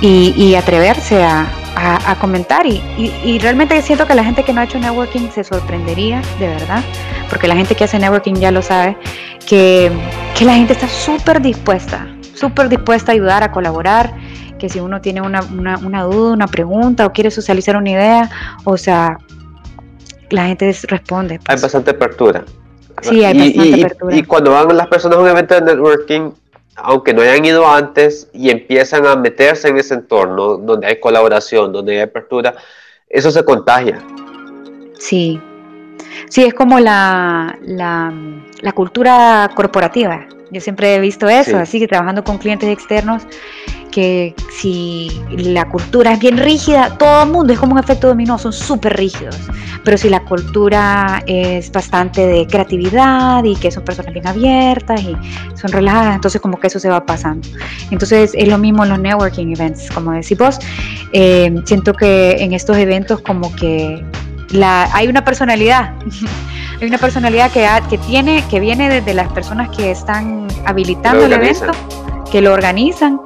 y 0.00 0.54
atreverse 0.54 1.22
a, 1.22 1.46
a, 1.76 2.16
comentar 2.18 2.66
y, 2.66 2.82
y, 2.96 3.38
realmente 3.38 3.80
siento 3.82 4.06
que 4.06 4.14
la 4.14 4.24
gente 4.24 4.42
que 4.42 4.52
no 4.52 4.60
ha 4.62 4.64
hecho 4.64 4.78
networking 4.78 5.28
se 5.30 5.44
sorprendería, 5.44 6.22
de 6.38 6.48
verdad, 6.48 6.82
porque 7.28 7.46
la 7.46 7.54
gente 7.54 7.74
que 7.74 7.84
hace 7.84 7.98
networking 7.98 8.34
ya 8.34 8.50
lo 8.50 8.62
sabe, 8.62 8.96
que, 9.46 9.92
que 10.36 10.44
la 10.46 10.54
gente 10.54 10.72
está 10.72 10.88
súper 10.88 11.42
dispuesta, 11.42 12.08
súper 12.34 12.70
dispuesta 12.70 13.12
a 13.12 13.14
ayudar, 13.14 13.42
a 13.42 13.52
colaborar, 13.52 14.14
que 14.58 14.70
si 14.70 14.80
uno 14.80 15.02
tiene 15.02 15.20
una, 15.20 15.42
una, 15.42 15.76
una, 15.78 16.02
duda, 16.04 16.32
una 16.32 16.46
pregunta 16.46 17.04
o 17.04 17.12
quiere 17.12 17.30
socializar 17.30 17.76
una 17.76 17.90
idea, 17.90 18.30
o 18.64 18.78
sea, 18.78 19.18
la 20.30 20.46
gente 20.46 20.74
responde. 20.88 21.38
Pues. 21.38 21.56
Hay 21.56 21.62
bastante 21.62 21.90
apertura. 21.90 22.44
Sí, 23.02 23.22
hay 23.22 23.38
bastante 23.38 23.84
apertura. 23.84 24.16
Y 24.16 24.22
cuando 24.22 24.52
van 24.52 24.74
las 24.74 24.86
personas 24.86 25.18
a 25.18 25.20
un 25.20 25.28
evento 25.28 25.54
de 25.54 25.60
networking, 25.60 26.30
aunque 26.76 27.14
no 27.14 27.22
hayan 27.22 27.44
ido 27.44 27.66
antes 27.66 28.28
y 28.32 28.50
empiezan 28.50 29.06
a 29.06 29.16
meterse 29.16 29.68
en 29.68 29.78
ese 29.78 29.94
entorno 29.94 30.58
donde 30.58 30.86
hay 30.86 31.00
colaboración, 31.00 31.72
donde 31.72 31.94
hay 31.94 32.00
apertura, 32.00 32.54
eso 33.08 33.30
se 33.30 33.44
contagia. 33.44 33.98
Sí, 34.98 35.40
sí, 36.28 36.44
es 36.44 36.54
como 36.54 36.78
la, 36.78 37.58
la, 37.62 38.12
cultura 38.74 39.50
corporativa. 39.54 40.26
Yo 40.50 40.60
siempre 40.60 40.94
he 40.94 41.00
visto 41.00 41.28
eso, 41.28 41.58
así 41.58 41.80
que 41.80 41.88
trabajando 41.88 42.22
con 42.22 42.38
clientes 42.38 42.68
externos, 42.68 43.22
que 43.90 44.34
si 44.52 45.10
la 45.30 45.66
cultura 45.68 46.12
es 46.12 46.20
bien 46.20 46.36
rígida, 46.36 46.96
todo 46.98 47.24
el 47.24 47.30
mundo 47.30 47.52
es 47.52 47.58
como 47.58 47.72
un 47.72 47.78
efecto 47.78 48.08
dominó, 48.08 48.38
son 48.38 48.52
súper 48.52 48.94
rígidos. 48.96 49.38
Pero 49.84 49.96
si 49.96 50.10
la 50.10 50.20
cultura 50.20 51.22
es 51.26 51.72
bastante 51.72 52.26
de 52.26 52.46
creatividad 52.46 53.42
y 53.42 53.56
que 53.56 53.70
son 53.70 53.84
personas 53.84 54.12
bien 54.12 54.26
abiertas 54.26 55.00
y 55.00 55.16
son 55.56 55.72
relajadas, 55.72 56.14
entonces 56.14 56.40
como 56.40 56.60
que 56.60 56.66
eso 56.66 56.78
se 56.78 56.90
va 56.90 57.06
pasando. 57.06 57.48
Entonces 57.90 58.32
es 58.34 58.48
lo 58.48 58.58
mismo 58.58 58.84
en 58.84 58.90
los 58.90 58.98
networking 58.98 59.48
events, 59.48 59.90
como 59.90 60.12
decís 60.12 60.36
vos. 60.36 60.58
Eh, 61.12 61.54
siento 61.64 61.94
que 61.94 62.32
en 62.32 62.52
estos 62.52 62.76
eventos 62.76 63.20
como 63.22 63.54
que 63.56 64.04
la, 64.50 64.94
hay 64.94 65.08
una 65.08 65.24
personalidad. 65.24 65.94
hay 66.80 66.88
una 66.88 66.98
personalidad 66.98 67.50
que, 67.50 67.66
que 67.88 67.98
tiene, 67.98 68.44
que 68.50 68.60
viene 68.60 68.88
desde 68.88 69.14
las 69.14 69.32
personas 69.32 69.70
que 69.70 69.90
están 69.90 70.48
habilitando 70.66 71.24
el 71.24 71.32
evento, 71.32 71.72
que 72.30 72.40
lo 72.40 72.52
organizan 72.52 73.20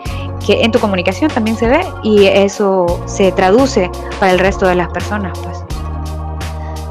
que 0.46 0.62
en 0.64 0.72
tu 0.72 0.78
comunicación 0.78 1.30
también 1.30 1.56
se 1.56 1.68
ve 1.68 1.80
y 2.02 2.26
eso 2.26 3.02
se 3.06 3.32
traduce 3.32 3.90
para 4.18 4.32
el 4.32 4.38
resto 4.38 4.66
de 4.66 4.74
las 4.74 4.88
personas. 4.88 5.38
Pues. 5.38 5.58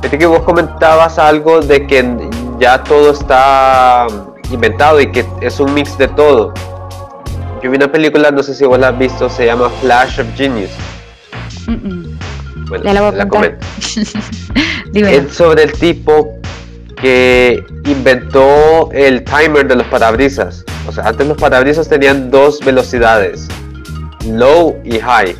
Fíjate 0.01 0.17
que 0.17 0.25
vos 0.25 0.41
comentabas 0.41 1.17
algo 1.17 1.61
de 1.61 1.87
que 1.87 2.29
ya 2.59 2.83
todo 2.83 3.11
está 3.11 4.07
inventado 4.51 4.99
y 4.99 5.11
que 5.11 5.25
es 5.41 5.59
un 5.59 5.73
mix 5.73 5.97
de 5.97 6.07
todo. 6.09 6.53
Yo 7.61 7.69
vi 7.69 7.77
una 7.77 7.91
película, 7.91 8.31
no 8.31 8.43
sé 8.43 8.53
si 8.53 8.65
vos 8.65 8.79
la 8.79 8.89
has 8.89 8.97
visto, 8.97 9.29
se 9.29 9.45
llama 9.45 9.69
Flash 9.81 10.21
of 10.21 10.27
Genius. 10.35 10.71
Bueno, 12.69 12.93
la, 12.93 13.11
la 13.11 13.27
comento. 13.27 13.65
es 14.93 15.33
sobre 15.33 15.63
el 15.63 15.73
tipo 15.73 16.38
que 17.01 17.63
inventó 17.85 18.89
el 18.91 19.23
timer 19.23 19.67
de 19.67 19.75
los 19.75 19.87
parabrisas. 19.87 20.65
O 20.87 20.91
sea, 20.91 21.05
antes 21.07 21.27
los 21.27 21.37
parabrisas 21.37 21.87
tenían 21.87 22.29
dos 22.29 22.59
velocidades, 22.59 23.47
low 24.25 24.77
y 24.83 24.99
high. 24.99 25.35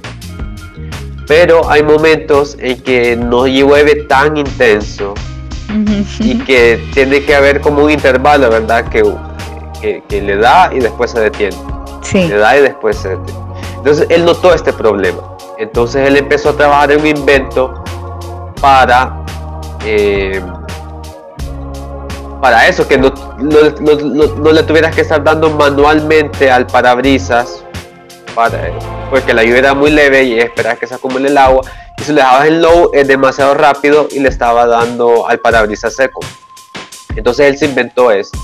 Pero 1.27 1.69
hay 1.69 1.83
momentos 1.83 2.57
en 2.59 2.81
que 2.81 3.15
no 3.15 3.45
llueve 3.45 4.03
tan 4.05 4.37
intenso 4.37 5.13
y 6.19 6.39
que 6.39 6.83
tiene 6.93 7.23
que 7.23 7.35
haber 7.35 7.61
como 7.61 7.83
un 7.83 7.91
intervalo, 7.91 8.49
¿verdad? 8.49 8.85
Que, 8.89 9.03
que, 10.07 10.21
le 10.21 10.37
da 10.37 10.71
y 10.73 10.79
después 10.79 11.11
se 11.11 11.19
detiene. 11.19 11.55
Sí. 12.01 12.27
Le 12.27 12.37
da 12.37 12.57
y 12.57 12.61
después 12.61 12.97
se 12.97 13.09
detiene. 13.09 13.39
Entonces 13.77 14.07
él 14.09 14.25
notó 14.25 14.53
este 14.53 14.73
problema. 14.73 15.19
Entonces 15.57 16.07
él 16.07 16.17
empezó 16.17 16.49
a 16.49 16.53
trabajar 16.53 16.91
en 16.91 17.01
un 17.01 17.07
invento 17.07 17.83
para 18.59 19.23
eh, 19.85 20.41
para 22.41 22.67
eso, 22.67 22.87
que 22.87 22.97
no, 22.97 23.11
le 24.51 24.63
tuvieras 24.63 24.95
que 24.95 25.01
estar 25.01 25.23
dando 25.23 25.49
manualmente 25.49 26.49
al 26.49 26.65
parabrisas 26.67 27.63
para, 28.33 28.71
porque 29.09 29.33
la 29.33 29.43
lluvia 29.43 29.59
era 29.59 29.73
muy 29.73 29.91
leve 29.91 30.23
y 30.23 30.39
esperaba 30.39 30.75
que 30.75 30.87
se 30.87 30.95
acumule 30.95 31.27
el 31.27 31.37
agua. 31.37 31.61
Y 31.97 32.03
si 32.03 32.11
lo 32.11 32.17
dejabas 32.17 32.47
en 32.47 32.61
low 32.61 32.91
es 32.93 33.07
demasiado 33.07 33.53
rápido 33.53 34.07
y 34.11 34.19
le 34.19 34.29
estaba 34.29 34.65
dando 34.65 35.27
al 35.27 35.39
parabrisas 35.39 35.95
seco. 35.95 36.21
Entonces 37.15 37.47
él 37.47 37.57
se 37.57 37.65
inventó 37.65 38.11
esto. 38.11 38.37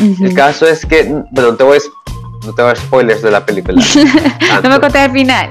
El 0.00 0.34
caso 0.34 0.66
es 0.66 0.84
que, 0.86 1.04
bueno, 1.30 1.52
no 1.52 1.56
te 1.56 1.64
voy 1.64 1.78
a, 1.78 2.46
no 2.46 2.54
te 2.54 2.62
voy 2.62 2.72
a 2.72 2.76
spoilers 2.76 3.22
de 3.22 3.30
la 3.30 3.44
película. 3.44 3.82
no 4.62 4.68
me 4.70 4.80
conté 4.80 5.04
el 5.04 5.12
final. 5.12 5.50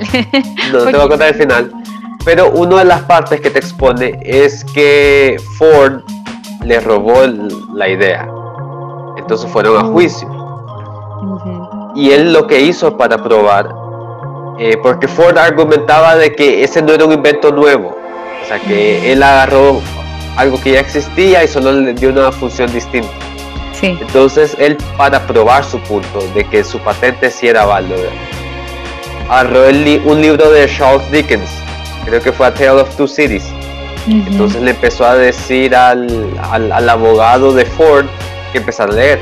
no, 0.72 0.80
no 0.80 0.86
te 0.86 0.98
voy 0.98 1.06
a 1.06 1.08
contar 1.08 1.28
el 1.30 1.36
final. 1.36 1.72
Pero 2.26 2.52
una 2.52 2.80
de 2.80 2.86
las 2.86 3.04
partes 3.04 3.40
que 3.40 3.50
te 3.50 3.60
expone 3.60 4.20
es 4.24 4.66
que 4.74 5.38
Ford 5.58 6.02
le 6.64 6.80
robó 6.80 7.22
la 7.74 7.90
idea. 7.90 8.28
Entonces 9.18 9.50
fueron 9.52 9.78
a 9.78 9.84
juicio. 9.84 10.28
Y 11.96 12.12
él 12.12 12.32
lo 12.34 12.48
que 12.48 12.62
hizo 12.62 12.98
para 12.98 13.18
probar, 13.18 13.74
eh, 14.58 14.78
porque 14.82 15.08
Ford 15.08 15.38
argumentaba 15.38 16.16
de 16.16 16.34
que 16.36 16.64
ese 16.64 16.82
no 16.82 16.94
era 16.94 17.06
un 17.06 17.12
invento 17.12 17.52
nuevo, 17.52 17.96
o 18.44 18.48
sea 18.48 18.60
que 18.60 19.12
él 19.12 19.22
agarró 19.24 19.82
algo 20.38 20.60
que 20.62 20.74
ya 20.74 20.80
existía 20.80 21.44
y 21.44 21.48
solo 21.48 21.72
le 21.72 21.94
dio 21.94 22.10
una 22.10 22.32
función 22.32 22.72
distinta. 22.72 23.10
Sí. 23.74 23.98
Entonces 24.00 24.56
él 24.60 24.78
para 24.98 25.26
probar 25.26 25.64
su 25.64 25.80
punto 25.80 26.20
de 26.34 26.44
que 26.46 26.64
su 26.64 26.80
patente 26.80 27.32
sí 27.32 27.48
era 27.48 27.66
válida, 27.66 27.98
agarró 29.30 29.68
un 30.06 30.22
libro 30.22 30.50
de 30.52 30.68
Charles 30.68 31.10
Dickens, 31.12 31.50
creo 32.06 32.22
que 32.22 32.32
fue 32.32 32.48
A 32.48 32.54
Tale 32.54 32.82
of 32.82 32.96
Two 32.96 33.08
Cities. 33.08 33.52
Entonces 34.10 34.62
le 34.64 34.72
empezó 34.72 35.06
a 35.06 35.16
decir 35.16 35.76
al, 35.76 36.36
al, 36.42 36.90
abogado 36.90 37.54
de 37.54 37.64
Ford 37.64 38.08
que 38.52 38.58
empezara 38.58 38.92
a 38.92 38.96
leer. 38.96 39.20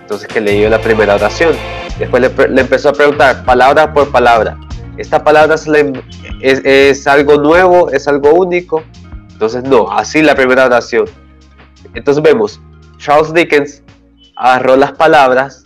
Entonces 0.00 0.26
que 0.28 0.40
leyó 0.40 0.70
la 0.70 0.80
primera 0.80 1.14
oración. 1.14 1.54
Después 1.98 2.22
le, 2.22 2.60
empezó 2.60 2.88
a 2.88 2.92
preguntar 2.94 3.44
palabra 3.44 3.92
por 3.92 4.10
palabra. 4.10 4.56
¿Esta 4.96 5.22
palabra 5.22 5.56
es, 5.56 6.60
es, 6.64 7.06
algo 7.06 7.36
nuevo? 7.36 7.90
¿Es 7.90 8.08
algo 8.08 8.32
único? 8.32 8.82
Entonces 9.30 9.62
no, 9.64 9.90
así 9.90 10.22
la 10.22 10.34
primera 10.34 10.64
oración. 10.66 11.04
Entonces 11.92 12.22
vemos, 12.22 12.60
Charles 12.96 13.34
Dickens 13.34 13.82
agarró 14.36 14.76
las 14.76 14.92
palabras 14.92 15.64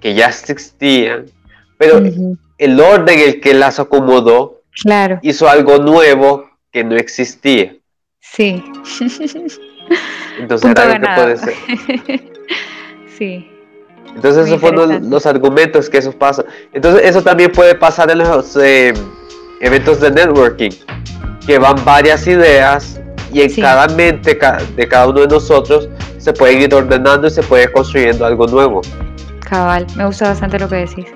que 0.00 0.14
ya 0.14 0.28
existían, 0.28 1.26
pero 1.78 1.98
el 2.58 2.80
orden 2.80 3.18
en 3.18 3.28
el 3.28 3.40
que 3.40 3.54
las 3.54 3.78
acomodó 3.78 4.62
claro. 4.82 5.20
hizo 5.22 5.48
algo 5.48 5.78
nuevo 5.78 6.50
que 6.72 6.82
no 6.82 6.96
existía. 6.96 7.76
Sí. 8.32 8.62
Entonces 10.38 10.72
algo 10.76 10.94
que 10.94 11.14
puede 11.14 11.36
ser. 11.36 11.54
sí. 13.18 13.50
Entonces 14.14 14.46
esos 14.46 14.60
fueron 14.60 15.10
los 15.10 15.26
argumentos 15.26 15.88
que 15.88 15.98
eso 15.98 16.12
pasa. 16.12 16.44
Entonces 16.72 17.02
eso 17.04 17.22
también 17.22 17.52
puede 17.52 17.74
pasar 17.74 18.10
en 18.10 18.18
los 18.18 18.56
eh, 18.56 18.92
eventos 19.60 20.00
de 20.00 20.10
networking, 20.10 20.70
que 21.46 21.58
van 21.58 21.76
varias 21.84 22.26
ideas 22.26 23.00
y 23.32 23.42
en 23.42 23.54
cada 23.54 23.86
mente 23.88 24.38
de 24.76 24.88
cada 24.88 25.08
uno 25.08 25.20
de 25.20 25.28
nosotros 25.28 25.88
se 26.18 26.32
puede 26.32 26.54
ir 26.54 26.74
ordenando 26.74 27.28
y 27.28 27.30
se 27.30 27.42
puede 27.42 27.70
construyendo 27.70 28.26
algo 28.26 28.46
nuevo. 28.46 28.82
Cabal, 29.40 29.86
me 29.96 30.06
gusta 30.06 30.28
bastante 30.28 30.58
lo 30.58 30.68
que 30.68 30.76
decís. 30.76 31.06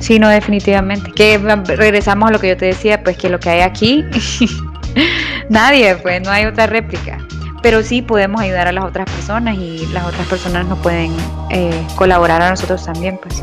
Sí, 0.00 0.18
no, 0.18 0.28
definitivamente. 0.28 1.10
Que 1.12 1.38
regresamos 1.38 2.28
a 2.28 2.32
lo 2.32 2.38
que 2.38 2.48
yo 2.48 2.56
te 2.56 2.66
decía, 2.66 3.02
pues 3.02 3.16
que 3.16 3.28
lo 3.28 3.40
que 3.40 3.50
hay 3.50 3.60
aquí, 3.60 4.04
nadie, 5.48 5.96
pues 5.96 6.22
no 6.22 6.30
hay 6.30 6.46
otra 6.46 6.66
réplica 6.66 7.18
pero 7.64 7.82
sí 7.82 8.02
podemos 8.02 8.42
ayudar 8.42 8.68
a 8.68 8.72
las 8.72 8.84
otras 8.84 9.10
personas 9.10 9.56
y 9.56 9.86
las 9.86 10.04
otras 10.04 10.26
personas 10.26 10.66
nos 10.66 10.78
pueden 10.80 11.16
eh, 11.48 11.72
colaborar 11.96 12.42
a 12.42 12.50
nosotros 12.50 12.84
también, 12.84 13.16
pues. 13.16 13.42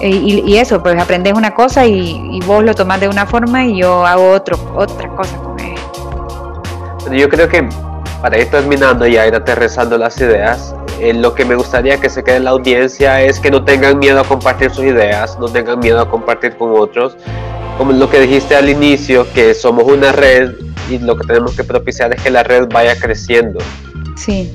E, 0.00 0.08
y, 0.08 0.56
eso, 0.56 0.82
pues 0.82 1.00
aprendes 1.00 1.32
una 1.34 1.54
cosa 1.54 1.86
y, 1.86 2.40
vos 2.44 2.64
lo 2.64 2.74
tomas 2.74 2.98
de 2.98 3.06
una 3.06 3.24
forma 3.24 3.64
y 3.64 3.78
yo 3.78 4.04
hago 4.04 4.32
otro, 4.32 4.58
otra 4.74 5.08
cosa 5.10 5.36
con 5.36 5.60
él. 5.60 5.76
Yo 7.12 7.28
creo 7.28 7.48
que 7.48 7.68
para 8.20 8.38
ir 8.40 8.50
terminando 8.50 9.06
y 9.06 9.12
ir 9.12 9.36
aterrizando 9.36 9.96
las 9.96 10.20
ideas, 10.20 10.74
eh, 10.98 11.14
lo 11.14 11.32
que 11.32 11.44
me 11.44 11.54
gustaría 11.54 12.00
que 12.00 12.10
se 12.10 12.24
quede 12.24 12.38
en 12.38 12.44
la 12.46 12.50
audiencia 12.50 13.22
es 13.22 13.38
que 13.38 13.52
no 13.52 13.64
tengan 13.64 14.00
miedo 14.00 14.18
a 14.18 14.24
compartir 14.24 14.72
sus 14.72 14.84
ideas, 14.84 15.38
no 15.38 15.46
tengan 15.46 15.78
miedo 15.78 16.00
a 16.00 16.10
compartir 16.10 16.56
con 16.56 16.72
otros. 16.76 17.16
Como 17.82 17.94
lo 17.94 18.08
que 18.08 18.20
dijiste 18.20 18.54
al 18.54 18.68
inicio, 18.68 19.26
que 19.32 19.54
somos 19.54 19.82
una 19.82 20.12
red 20.12 20.52
y 20.88 20.98
lo 20.98 21.16
que 21.16 21.26
tenemos 21.26 21.56
que 21.56 21.64
propiciar 21.64 22.14
es 22.14 22.22
que 22.22 22.30
la 22.30 22.44
red 22.44 22.68
vaya 22.72 22.96
creciendo. 22.96 23.58
Sí. 24.14 24.52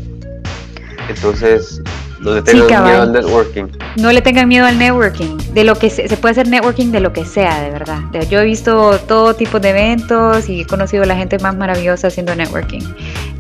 Entonces, 1.09 1.82
no 2.21 2.36
le 2.36 2.41
tengan 2.41 2.86
miedo 2.86 3.01
al 3.01 3.11
networking. 3.11 3.65
No 3.97 4.13
le 4.13 4.21
tengan 4.21 4.47
miedo 4.47 4.65
al 4.65 4.80
networking. 4.80 5.36
De 5.53 5.65
lo 5.65 5.75
que 5.75 5.89
se, 5.89 6.07
puede 6.15 6.32
hacer 6.32 6.47
networking 6.47 6.93
de 6.93 7.01
lo 7.01 7.11
que 7.11 7.25
sea, 7.25 7.59
de 7.59 7.69
verdad. 7.69 7.99
Yo 8.30 8.39
he 8.39 8.45
visto 8.45 8.97
todo 8.99 9.34
tipo 9.34 9.59
de 9.59 9.71
eventos 9.71 10.47
y 10.47 10.61
he 10.61 10.65
conocido 10.65 11.03
a 11.03 11.05
la 11.05 11.17
gente 11.17 11.38
más 11.39 11.53
maravillosa 11.53 12.07
haciendo 12.07 12.34
networking. 12.34 12.80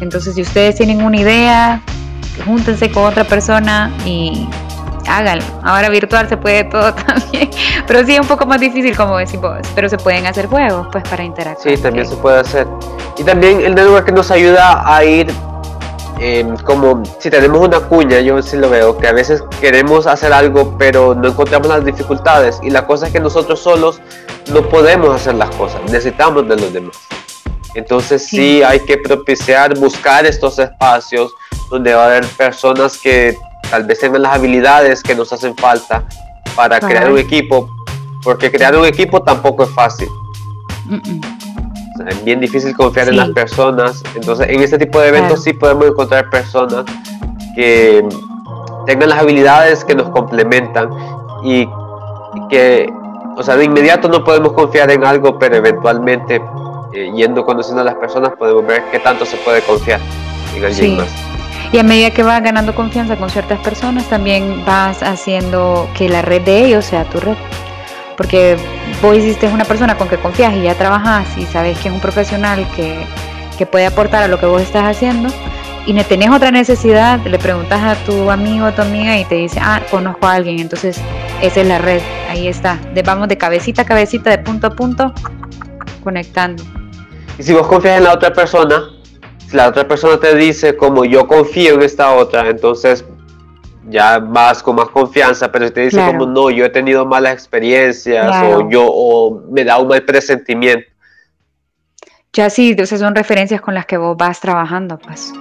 Entonces, 0.01 0.35
si 0.35 0.41
ustedes 0.41 0.75
tienen 0.75 1.01
una 1.01 1.15
idea, 1.15 1.81
júntense 2.45 2.91
con 2.91 3.05
otra 3.05 3.23
persona 3.23 3.89
y 4.05 4.49
háganlo. 5.07 5.43
Ahora 5.63 5.89
virtual 5.89 6.27
se 6.29 6.37
puede 6.37 6.63
todo 6.65 6.93
también, 7.05 7.49
pero 7.85 8.05
sí 8.05 8.13
es 8.13 8.19
un 8.19 8.27
poco 8.27 8.45
más 8.45 8.59
difícil 8.59 8.95
como 8.95 9.17
decís 9.17 9.39
vos, 9.39 9.59
pero 9.75 9.89
se 9.89 9.97
pueden 9.97 10.25
hacer 10.25 10.47
juegos 10.47 10.87
pues 10.91 11.03
para 11.09 11.23
interactuar. 11.23 11.75
Sí, 11.75 11.81
también 11.81 12.07
se 12.07 12.15
puede 12.17 12.39
hacer. 12.39 12.67
Y 13.17 13.23
también 13.23 13.61
el 13.61 13.75
network 13.75 14.11
nos 14.11 14.29
ayuda 14.31 14.83
a 14.85 15.03
ir 15.03 15.31
em, 16.19 16.55
como 16.57 17.03
si 17.19 17.29
tenemos 17.29 17.59
una 17.59 17.79
cuña, 17.79 18.19
yo 18.19 18.41
sí 18.41 18.57
lo 18.57 18.69
veo, 18.69 18.97
que 18.97 19.07
a 19.07 19.13
veces 19.13 19.43
queremos 19.59 20.07
hacer 20.07 20.33
algo 20.33 20.75
pero 20.77 21.15
no 21.15 21.29
encontramos 21.29 21.67
las 21.67 21.85
dificultades 21.85 22.59
y 22.61 22.69
la 22.69 22.85
cosa 22.85 23.07
es 23.07 23.13
que 23.13 23.19
nosotros 23.19 23.59
solos 23.59 24.01
no 24.51 24.61
podemos 24.63 25.15
hacer 25.15 25.35
las 25.35 25.49
cosas, 25.55 25.81
necesitamos 25.83 26.47
de 26.47 26.55
los 26.57 26.73
demás. 26.73 26.97
Entonces 27.75 28.25
sí 28.25 28.63
hay 28.63 28.79
que 28.79 28.97
propiciar, 28.97 29.77
buscar 29.77 30.25
estos 30.25 30.57
espacios 30.57 31.31
donde 31.69 31.93
va 31.93 32.03
a 32.03 32.05
haber 32.07 32.25
personas 32.25 32.97
que 32.97 33.37
tal 33.69 33.83
vez 33.83 33.99
tengan 33.99 34.21
las 34.21 34.33
habilidades 34.33 35.03
que 35.03 35.15
nos 35.15 35.31
hacen 35.33 35.55
falta 35.55 36.03
para 36.55 36.79
crear 36.79 37.11
un 37.11 37.17
equipo, 37.17 37.69
porque 38.23 38.51
crear 38.51 38.75
un 38.75 38.85
equipo 38.85 39.21
tampoco 39.21 39.63
es 39.63 39.69
fácil. 39.71 40.07
es 42.07 42.23
bien 42.23 42.39
difícil 42.39 42.75
confiar 42.75 43.09
en 43.09 43.17
las 43.17 43.29
personas, 43.29 44.03
entonces 44.15 44.47
en 44.49 44.61
este 44.61 44.77
tipo 44.77 44.99
de 44.99 45.09
eventos 45.09 45.43
sí 45.43 45.53
podemos 45.53 45.87
encontrar 45.87 46.29
personas 46.29 46.85
que 47.55 48.07
tengan 48.85 49.09
las 49.09 49.19
habilidades 49.19 49.83
que 49.83 49.95
nos 49.95 50.09
complementan 50.09 50.89
y 51.43 51.67
que, 52.49 52.91
o 53.35 53.43
sea, 53.43 53.55
de 53.55 53.65
inmediato 53.65 54.07
no 54.07 54.23
podemos 54.23 54.53
confiar 54.53 54.89
en 54.91 55.03
algo, 55.03 55.37
pero 55.37 55.55
eventualmente 55.55 56.41
eh, 56.93 57.11
yendo 57.15 57.45
conociendo 57.45 57.81
a 57.81 57.85
las 57.85 57.95
personas 57.95 58.31
podemos 58.37 58.65
ver 58.65 58.83
qué 58.91 58.99
tanto 58.99 59.25
se 59.25 59.37
puede 59.37 59.61
confiar 59.61 59.99
en 60.55 60.65
alguien 60.65 60.97
más. 60.97 61.36
Y 61.71 61.79
a 61.79 61.83
medida 61.83 62.11
que 62.11 62.23
vas 62.23 62.41
ganando 62.41 62.73
confianza 62.73 63.17
con 63.17 63.29
ciertas 63.29 63.59
personas, 63.59 64.05
también 64.05 64.63
vas 64.65 65.03
haciendo 65.03 65.89
que 65.95 66.07
la 66.07 66.21
red 66.21 66.41
de 66.41 66.65
ellos 66.65 66.85
sea 66.85 67.03
tu 67.05 67.19
red. 67.19 67.35
Porque 68.15 68.57
vos 69.01 69.15
hiciste 69.15 69.47
una 69.47 69.65
persona 69.65 69.97
con 69.97 70.07
que 70.07 70.17
confías 70.17 70.55
y 70.55 70.63
ya 70.63 70.75
trabajas 70.75 71.27
y 71.37 71.45
sabes 71.45 71.77
que 71.79 71.89
es 71.89 71.93
un 71.93 71.99
profesional 71.99 72.65
que, 72.75 73.05
que 73.57 73.65
puede 73.65 73.85
aportar 73.85 74.23
a 74.23 74.27
lo 74.27 74.39
que 74.39 74.45
vos 74.45 74.61
estás 74.61 74.85
haciendo 74.85 75.29
y 75.87 75.93
no 75.93 76.03
tenés 76.03 76.29
otra 76.29 76.51
necesidad, 76.51 77.17
le 77.25 77.39
preguntas 77.39 77.81
a 77.81 77.95
tu 78.05 78.29
amigo 78.29 78.65
o 78.65 78.71
tu 78.73 78.81
amiga 78.81 79.17
y 79.17 79.23
te 79.23 79.35
dice, 79.35 79.57
ah, 79.61 79.81
conozco 79.89 80.27
a 80.27 80.33
alguien, 80.33 80.59
entonces 80.59 80.99
esa 81.41 81.61
es 81.61 81.67
la 81.67 81.77
red, 81.77 82.01
ahí 82.29 82.49
está, 82.49 82.77
vamos 83.05 83.29
de 83.29 83.37
cabecita 83.37 83.83
a 83.83 83.85
cabecita, 83.85 84.29
de 84.29 84.39
punto 84.39 84.67
a 84.67 84.69
punto, 84.71 85.13
conectando. 86.03 86.61
Y 87.39 87.43
si 87.43 87.53
vos 87.53 87.67
confías 87.67 87.99
en 87.99 88.03
la 88.03 88.13
otra 88.13 88.33
persona, 88.33 88.83
la 89.53 89.69
otra 89.69 89.87
persona 89.87 90.19
te 90.19 90.35
dice 90.35 90.75
como 90.75 91.05
yo 91.05 91.27
confío 91.27 91.75
en 91.75 91.83
esta 91.83 92.13
otra, 92.13 92.49
entonces 92.49 93.05
ya 93.89 94.19
vas 94.19 94.61
con 94.61 94.75
más 94.75 94.89
confianza, 94.89 95.51
pero 95.51 95.67
si 95.67 95.73
te 95.73 95.81
dice 95.81 96.05
como 96.05 96.25
no, 96.25 96.49
yo 96.49 96.65
he 96.65 96.69
tenido 96.69 97.05
malas 97.05 97.33
experiencias 97.33 98.35
o 98.43 98.69
yo 98.69 98.85
o 98.85 99.41
me 99.49 99.63
da 99.63 99.77
un 99.79 99.87
mal 99.87 100.03
presentimiento. 100.03 100.87
Ya 102.33 102.49
sí, 102.49 102.71
entonces 102.71 102.99
son 102.99 103.15
referencias 103.15 103.61
con 103.61 103.73
las 103.73 103.85
que 103.85 103.97
vos 103.97 104.15
vas 104.17 104.39
trabajando, 104.39 104.99
pues. 104.99 105.33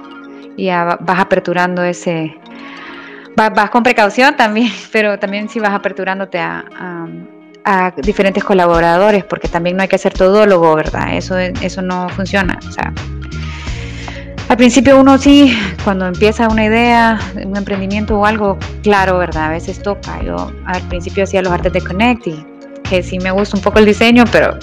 Y 0.55 0.65
ya 0.65 0.97
vas 0.99 1.19
aperturando 1.19 1.83
ese... 1.83 2.35
Vas, 3.35 3.69
con 3.69 3.83
precaución 3.83 4.35
también, 4.35 4.71
pero 4.91 5.19
también 5.19 5.47
sí 5.49 5.59
vas 5.59 5.73
aperturándote 5.73 6.39
a, 6.39 6.65
a, 7.65 7.91
diferentes 7.97 8.43
colaboradores, 8.43 9.23
porque 9.25 9.47
también 9.47 9.75
no 9.75 9.83
hay 9.83 9.89
que 9.89 9.97
ser 9.99 10.13
todólogo, 10.13 10.73
¿verdad? 10.73 11.15
Eso, 11.15 11.37
eso 11.37 11.81
no 11.83 12.09
funciona. 12.09 12.57
O 12.67 12.71
sea, 12.71 12.91
al 14.49 14.57
principio 14.57 14.99
uno 14.99 15.17
sí, 15.17 15.57
cuando 15.83 16.07
empieza 16.07 16.47
una 16.47 16.65
idea, 16.65 17.19
un 17.43 17.55
emprendimiento 17.57 18.17
o 18.17 18.25
algo, 18.25 18.57
claro, 18.81 19.17
¿verdad? 19.17 19.45
A 19.45 19.49
veces 19.49 19.81
toca. 19.81 20.21
Yo 20.23 20.51
al 20.65 20.81
principio 20.83 21.23
hacía 21.23 21.41
los 21.41 21.51
artes 21.51 21.73
de 21.73 21.81
Connect 21.81 22.27
y 22.27 22.45
que 22.89 23.03
sí 23.03 23.19
me 23.19 23.31
gusta 23.31 23.57
un 23.57 23.63
poco 23.63 23.79
el 23.79 23.85
diseño, 23.85 24.23
pero 24.31 24.57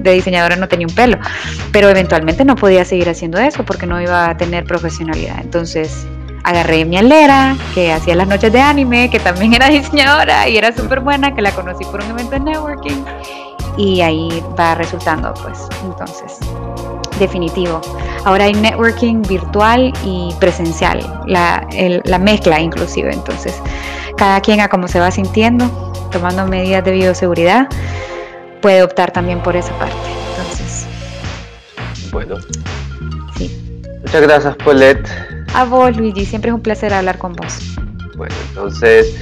de 0.00 0.12
diseñadora 0.12 0.56
no 0.56 0.68
tenía 0.68 0.86
un 0.86 0.94
pelo. 0.94 1.18
Pero 1.72 1.88
eventualmente 1.88 2.44
no 2.44 2.56
podía 2.56 2.84
seguir 2.84 3.08
haciendo 3.08 3.38
eso 3.38 3.64
porque 3.64 3.86
no 3.86 4.00
iba 4.00 4.30
a 4.30 4.36
tener 4.36 4.64
profesionalidad. 4.64 5.38
Entonces, 5.40 6.06
agarré 6.44 6.84
mi 6.84 6.96
alera, 6.96 7.56
que 7.74 7.92
hacía 7.92 8.16
las 8.16 8.26
noches 8.26 8.52
de 8.52 8.60
anime, 8.60 9.10
que 9.10 9.20
también 9.20 9.54
era 9.54 9.68
diseñadora 9.68 10.48
y 10.48 10.56
era 10.56 10.72
súper 10.72 11.00
buena, 11.00 11.34
que 11.34 11.42
la 11.42 11.52
conocí 11.52 11.84
por 11.84 12.02
un 12.02 12.10
evento 12.10 12.30
de 12.32 12.40
networking 12.40 13.04
y 13.76 14.00
ahí 14.00 14.42
va 14.58 14.74
resultando, 14.74 15.32
pues, 15.34 15.68
entonces, 15.84 16.38
definitivo. 17.18 17.80
Ahora 18.24 18.44
hay 18.44 18.54
networking 18.54 19.22
virtual 19.22 19.92
y 20.04 20.34
presencial, 20.40 21.00
la, 21.26 21.66
la 22.04 22.18
mezcla 22.18 22.60
inclusive, 22.60 23.12
entonces, 23.12 23.54
cada 24.16 24.40
quien 24.40 24.60
a 24.60 24.68
cómo 24.68 24.88
se 24.88 25.00
va 25.00 25.10
sintiendo, 25.10 25.66
tomando 26.10 26.46
medidas 26.46 26.84
de 26.84 26.92
bioseguridad, 26.92 27.68
puede 28.60 28.82
optar 28.82 29.12
también 29.12 29.42
por 29.42 29.56
esa 29.56 29.72
parte, 29.78 29.94
entonces. 30.30 30.86
Bueno. 32.10 32.36
Sí. 33.36 33.82
Muchas 34.02 34.22
gracias, 34.22 34.56
Paulette. 34.56 35.08
A 35.54 35.64
vos, 35.64 35.96
Luigi, 35.96 36.24
siempre 36.26 36.50
es 36.50 36.54
un 36.54 36.60
placer 36.60 36.92
hablar 36.92 37.18
con 37.18 37.32
vos. 37.32 37.58
Bueno, 38.16 38.34
entonces, 38.48 39.14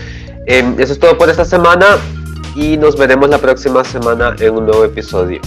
em, 0.47 0.79
eso 0.81 0.93
es 0.93 0.99
todo 0.99 1.17
por 1.19 1.29
esta 1.29 1.45
semana 1.45 1.99
y 2.55 2.77
nos 2.77 2.97
veremos 2.97 3.29
la 3.29 3.39
próxima 3.39 3.85
semana 3.85 4.35
en 4.41 4.55
un 4.55 4.67
nuevo 4.67 4.85
episodio. 4.85 5.41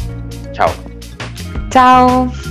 Chao. 0.54 0.70
Chao. 1.70 2.49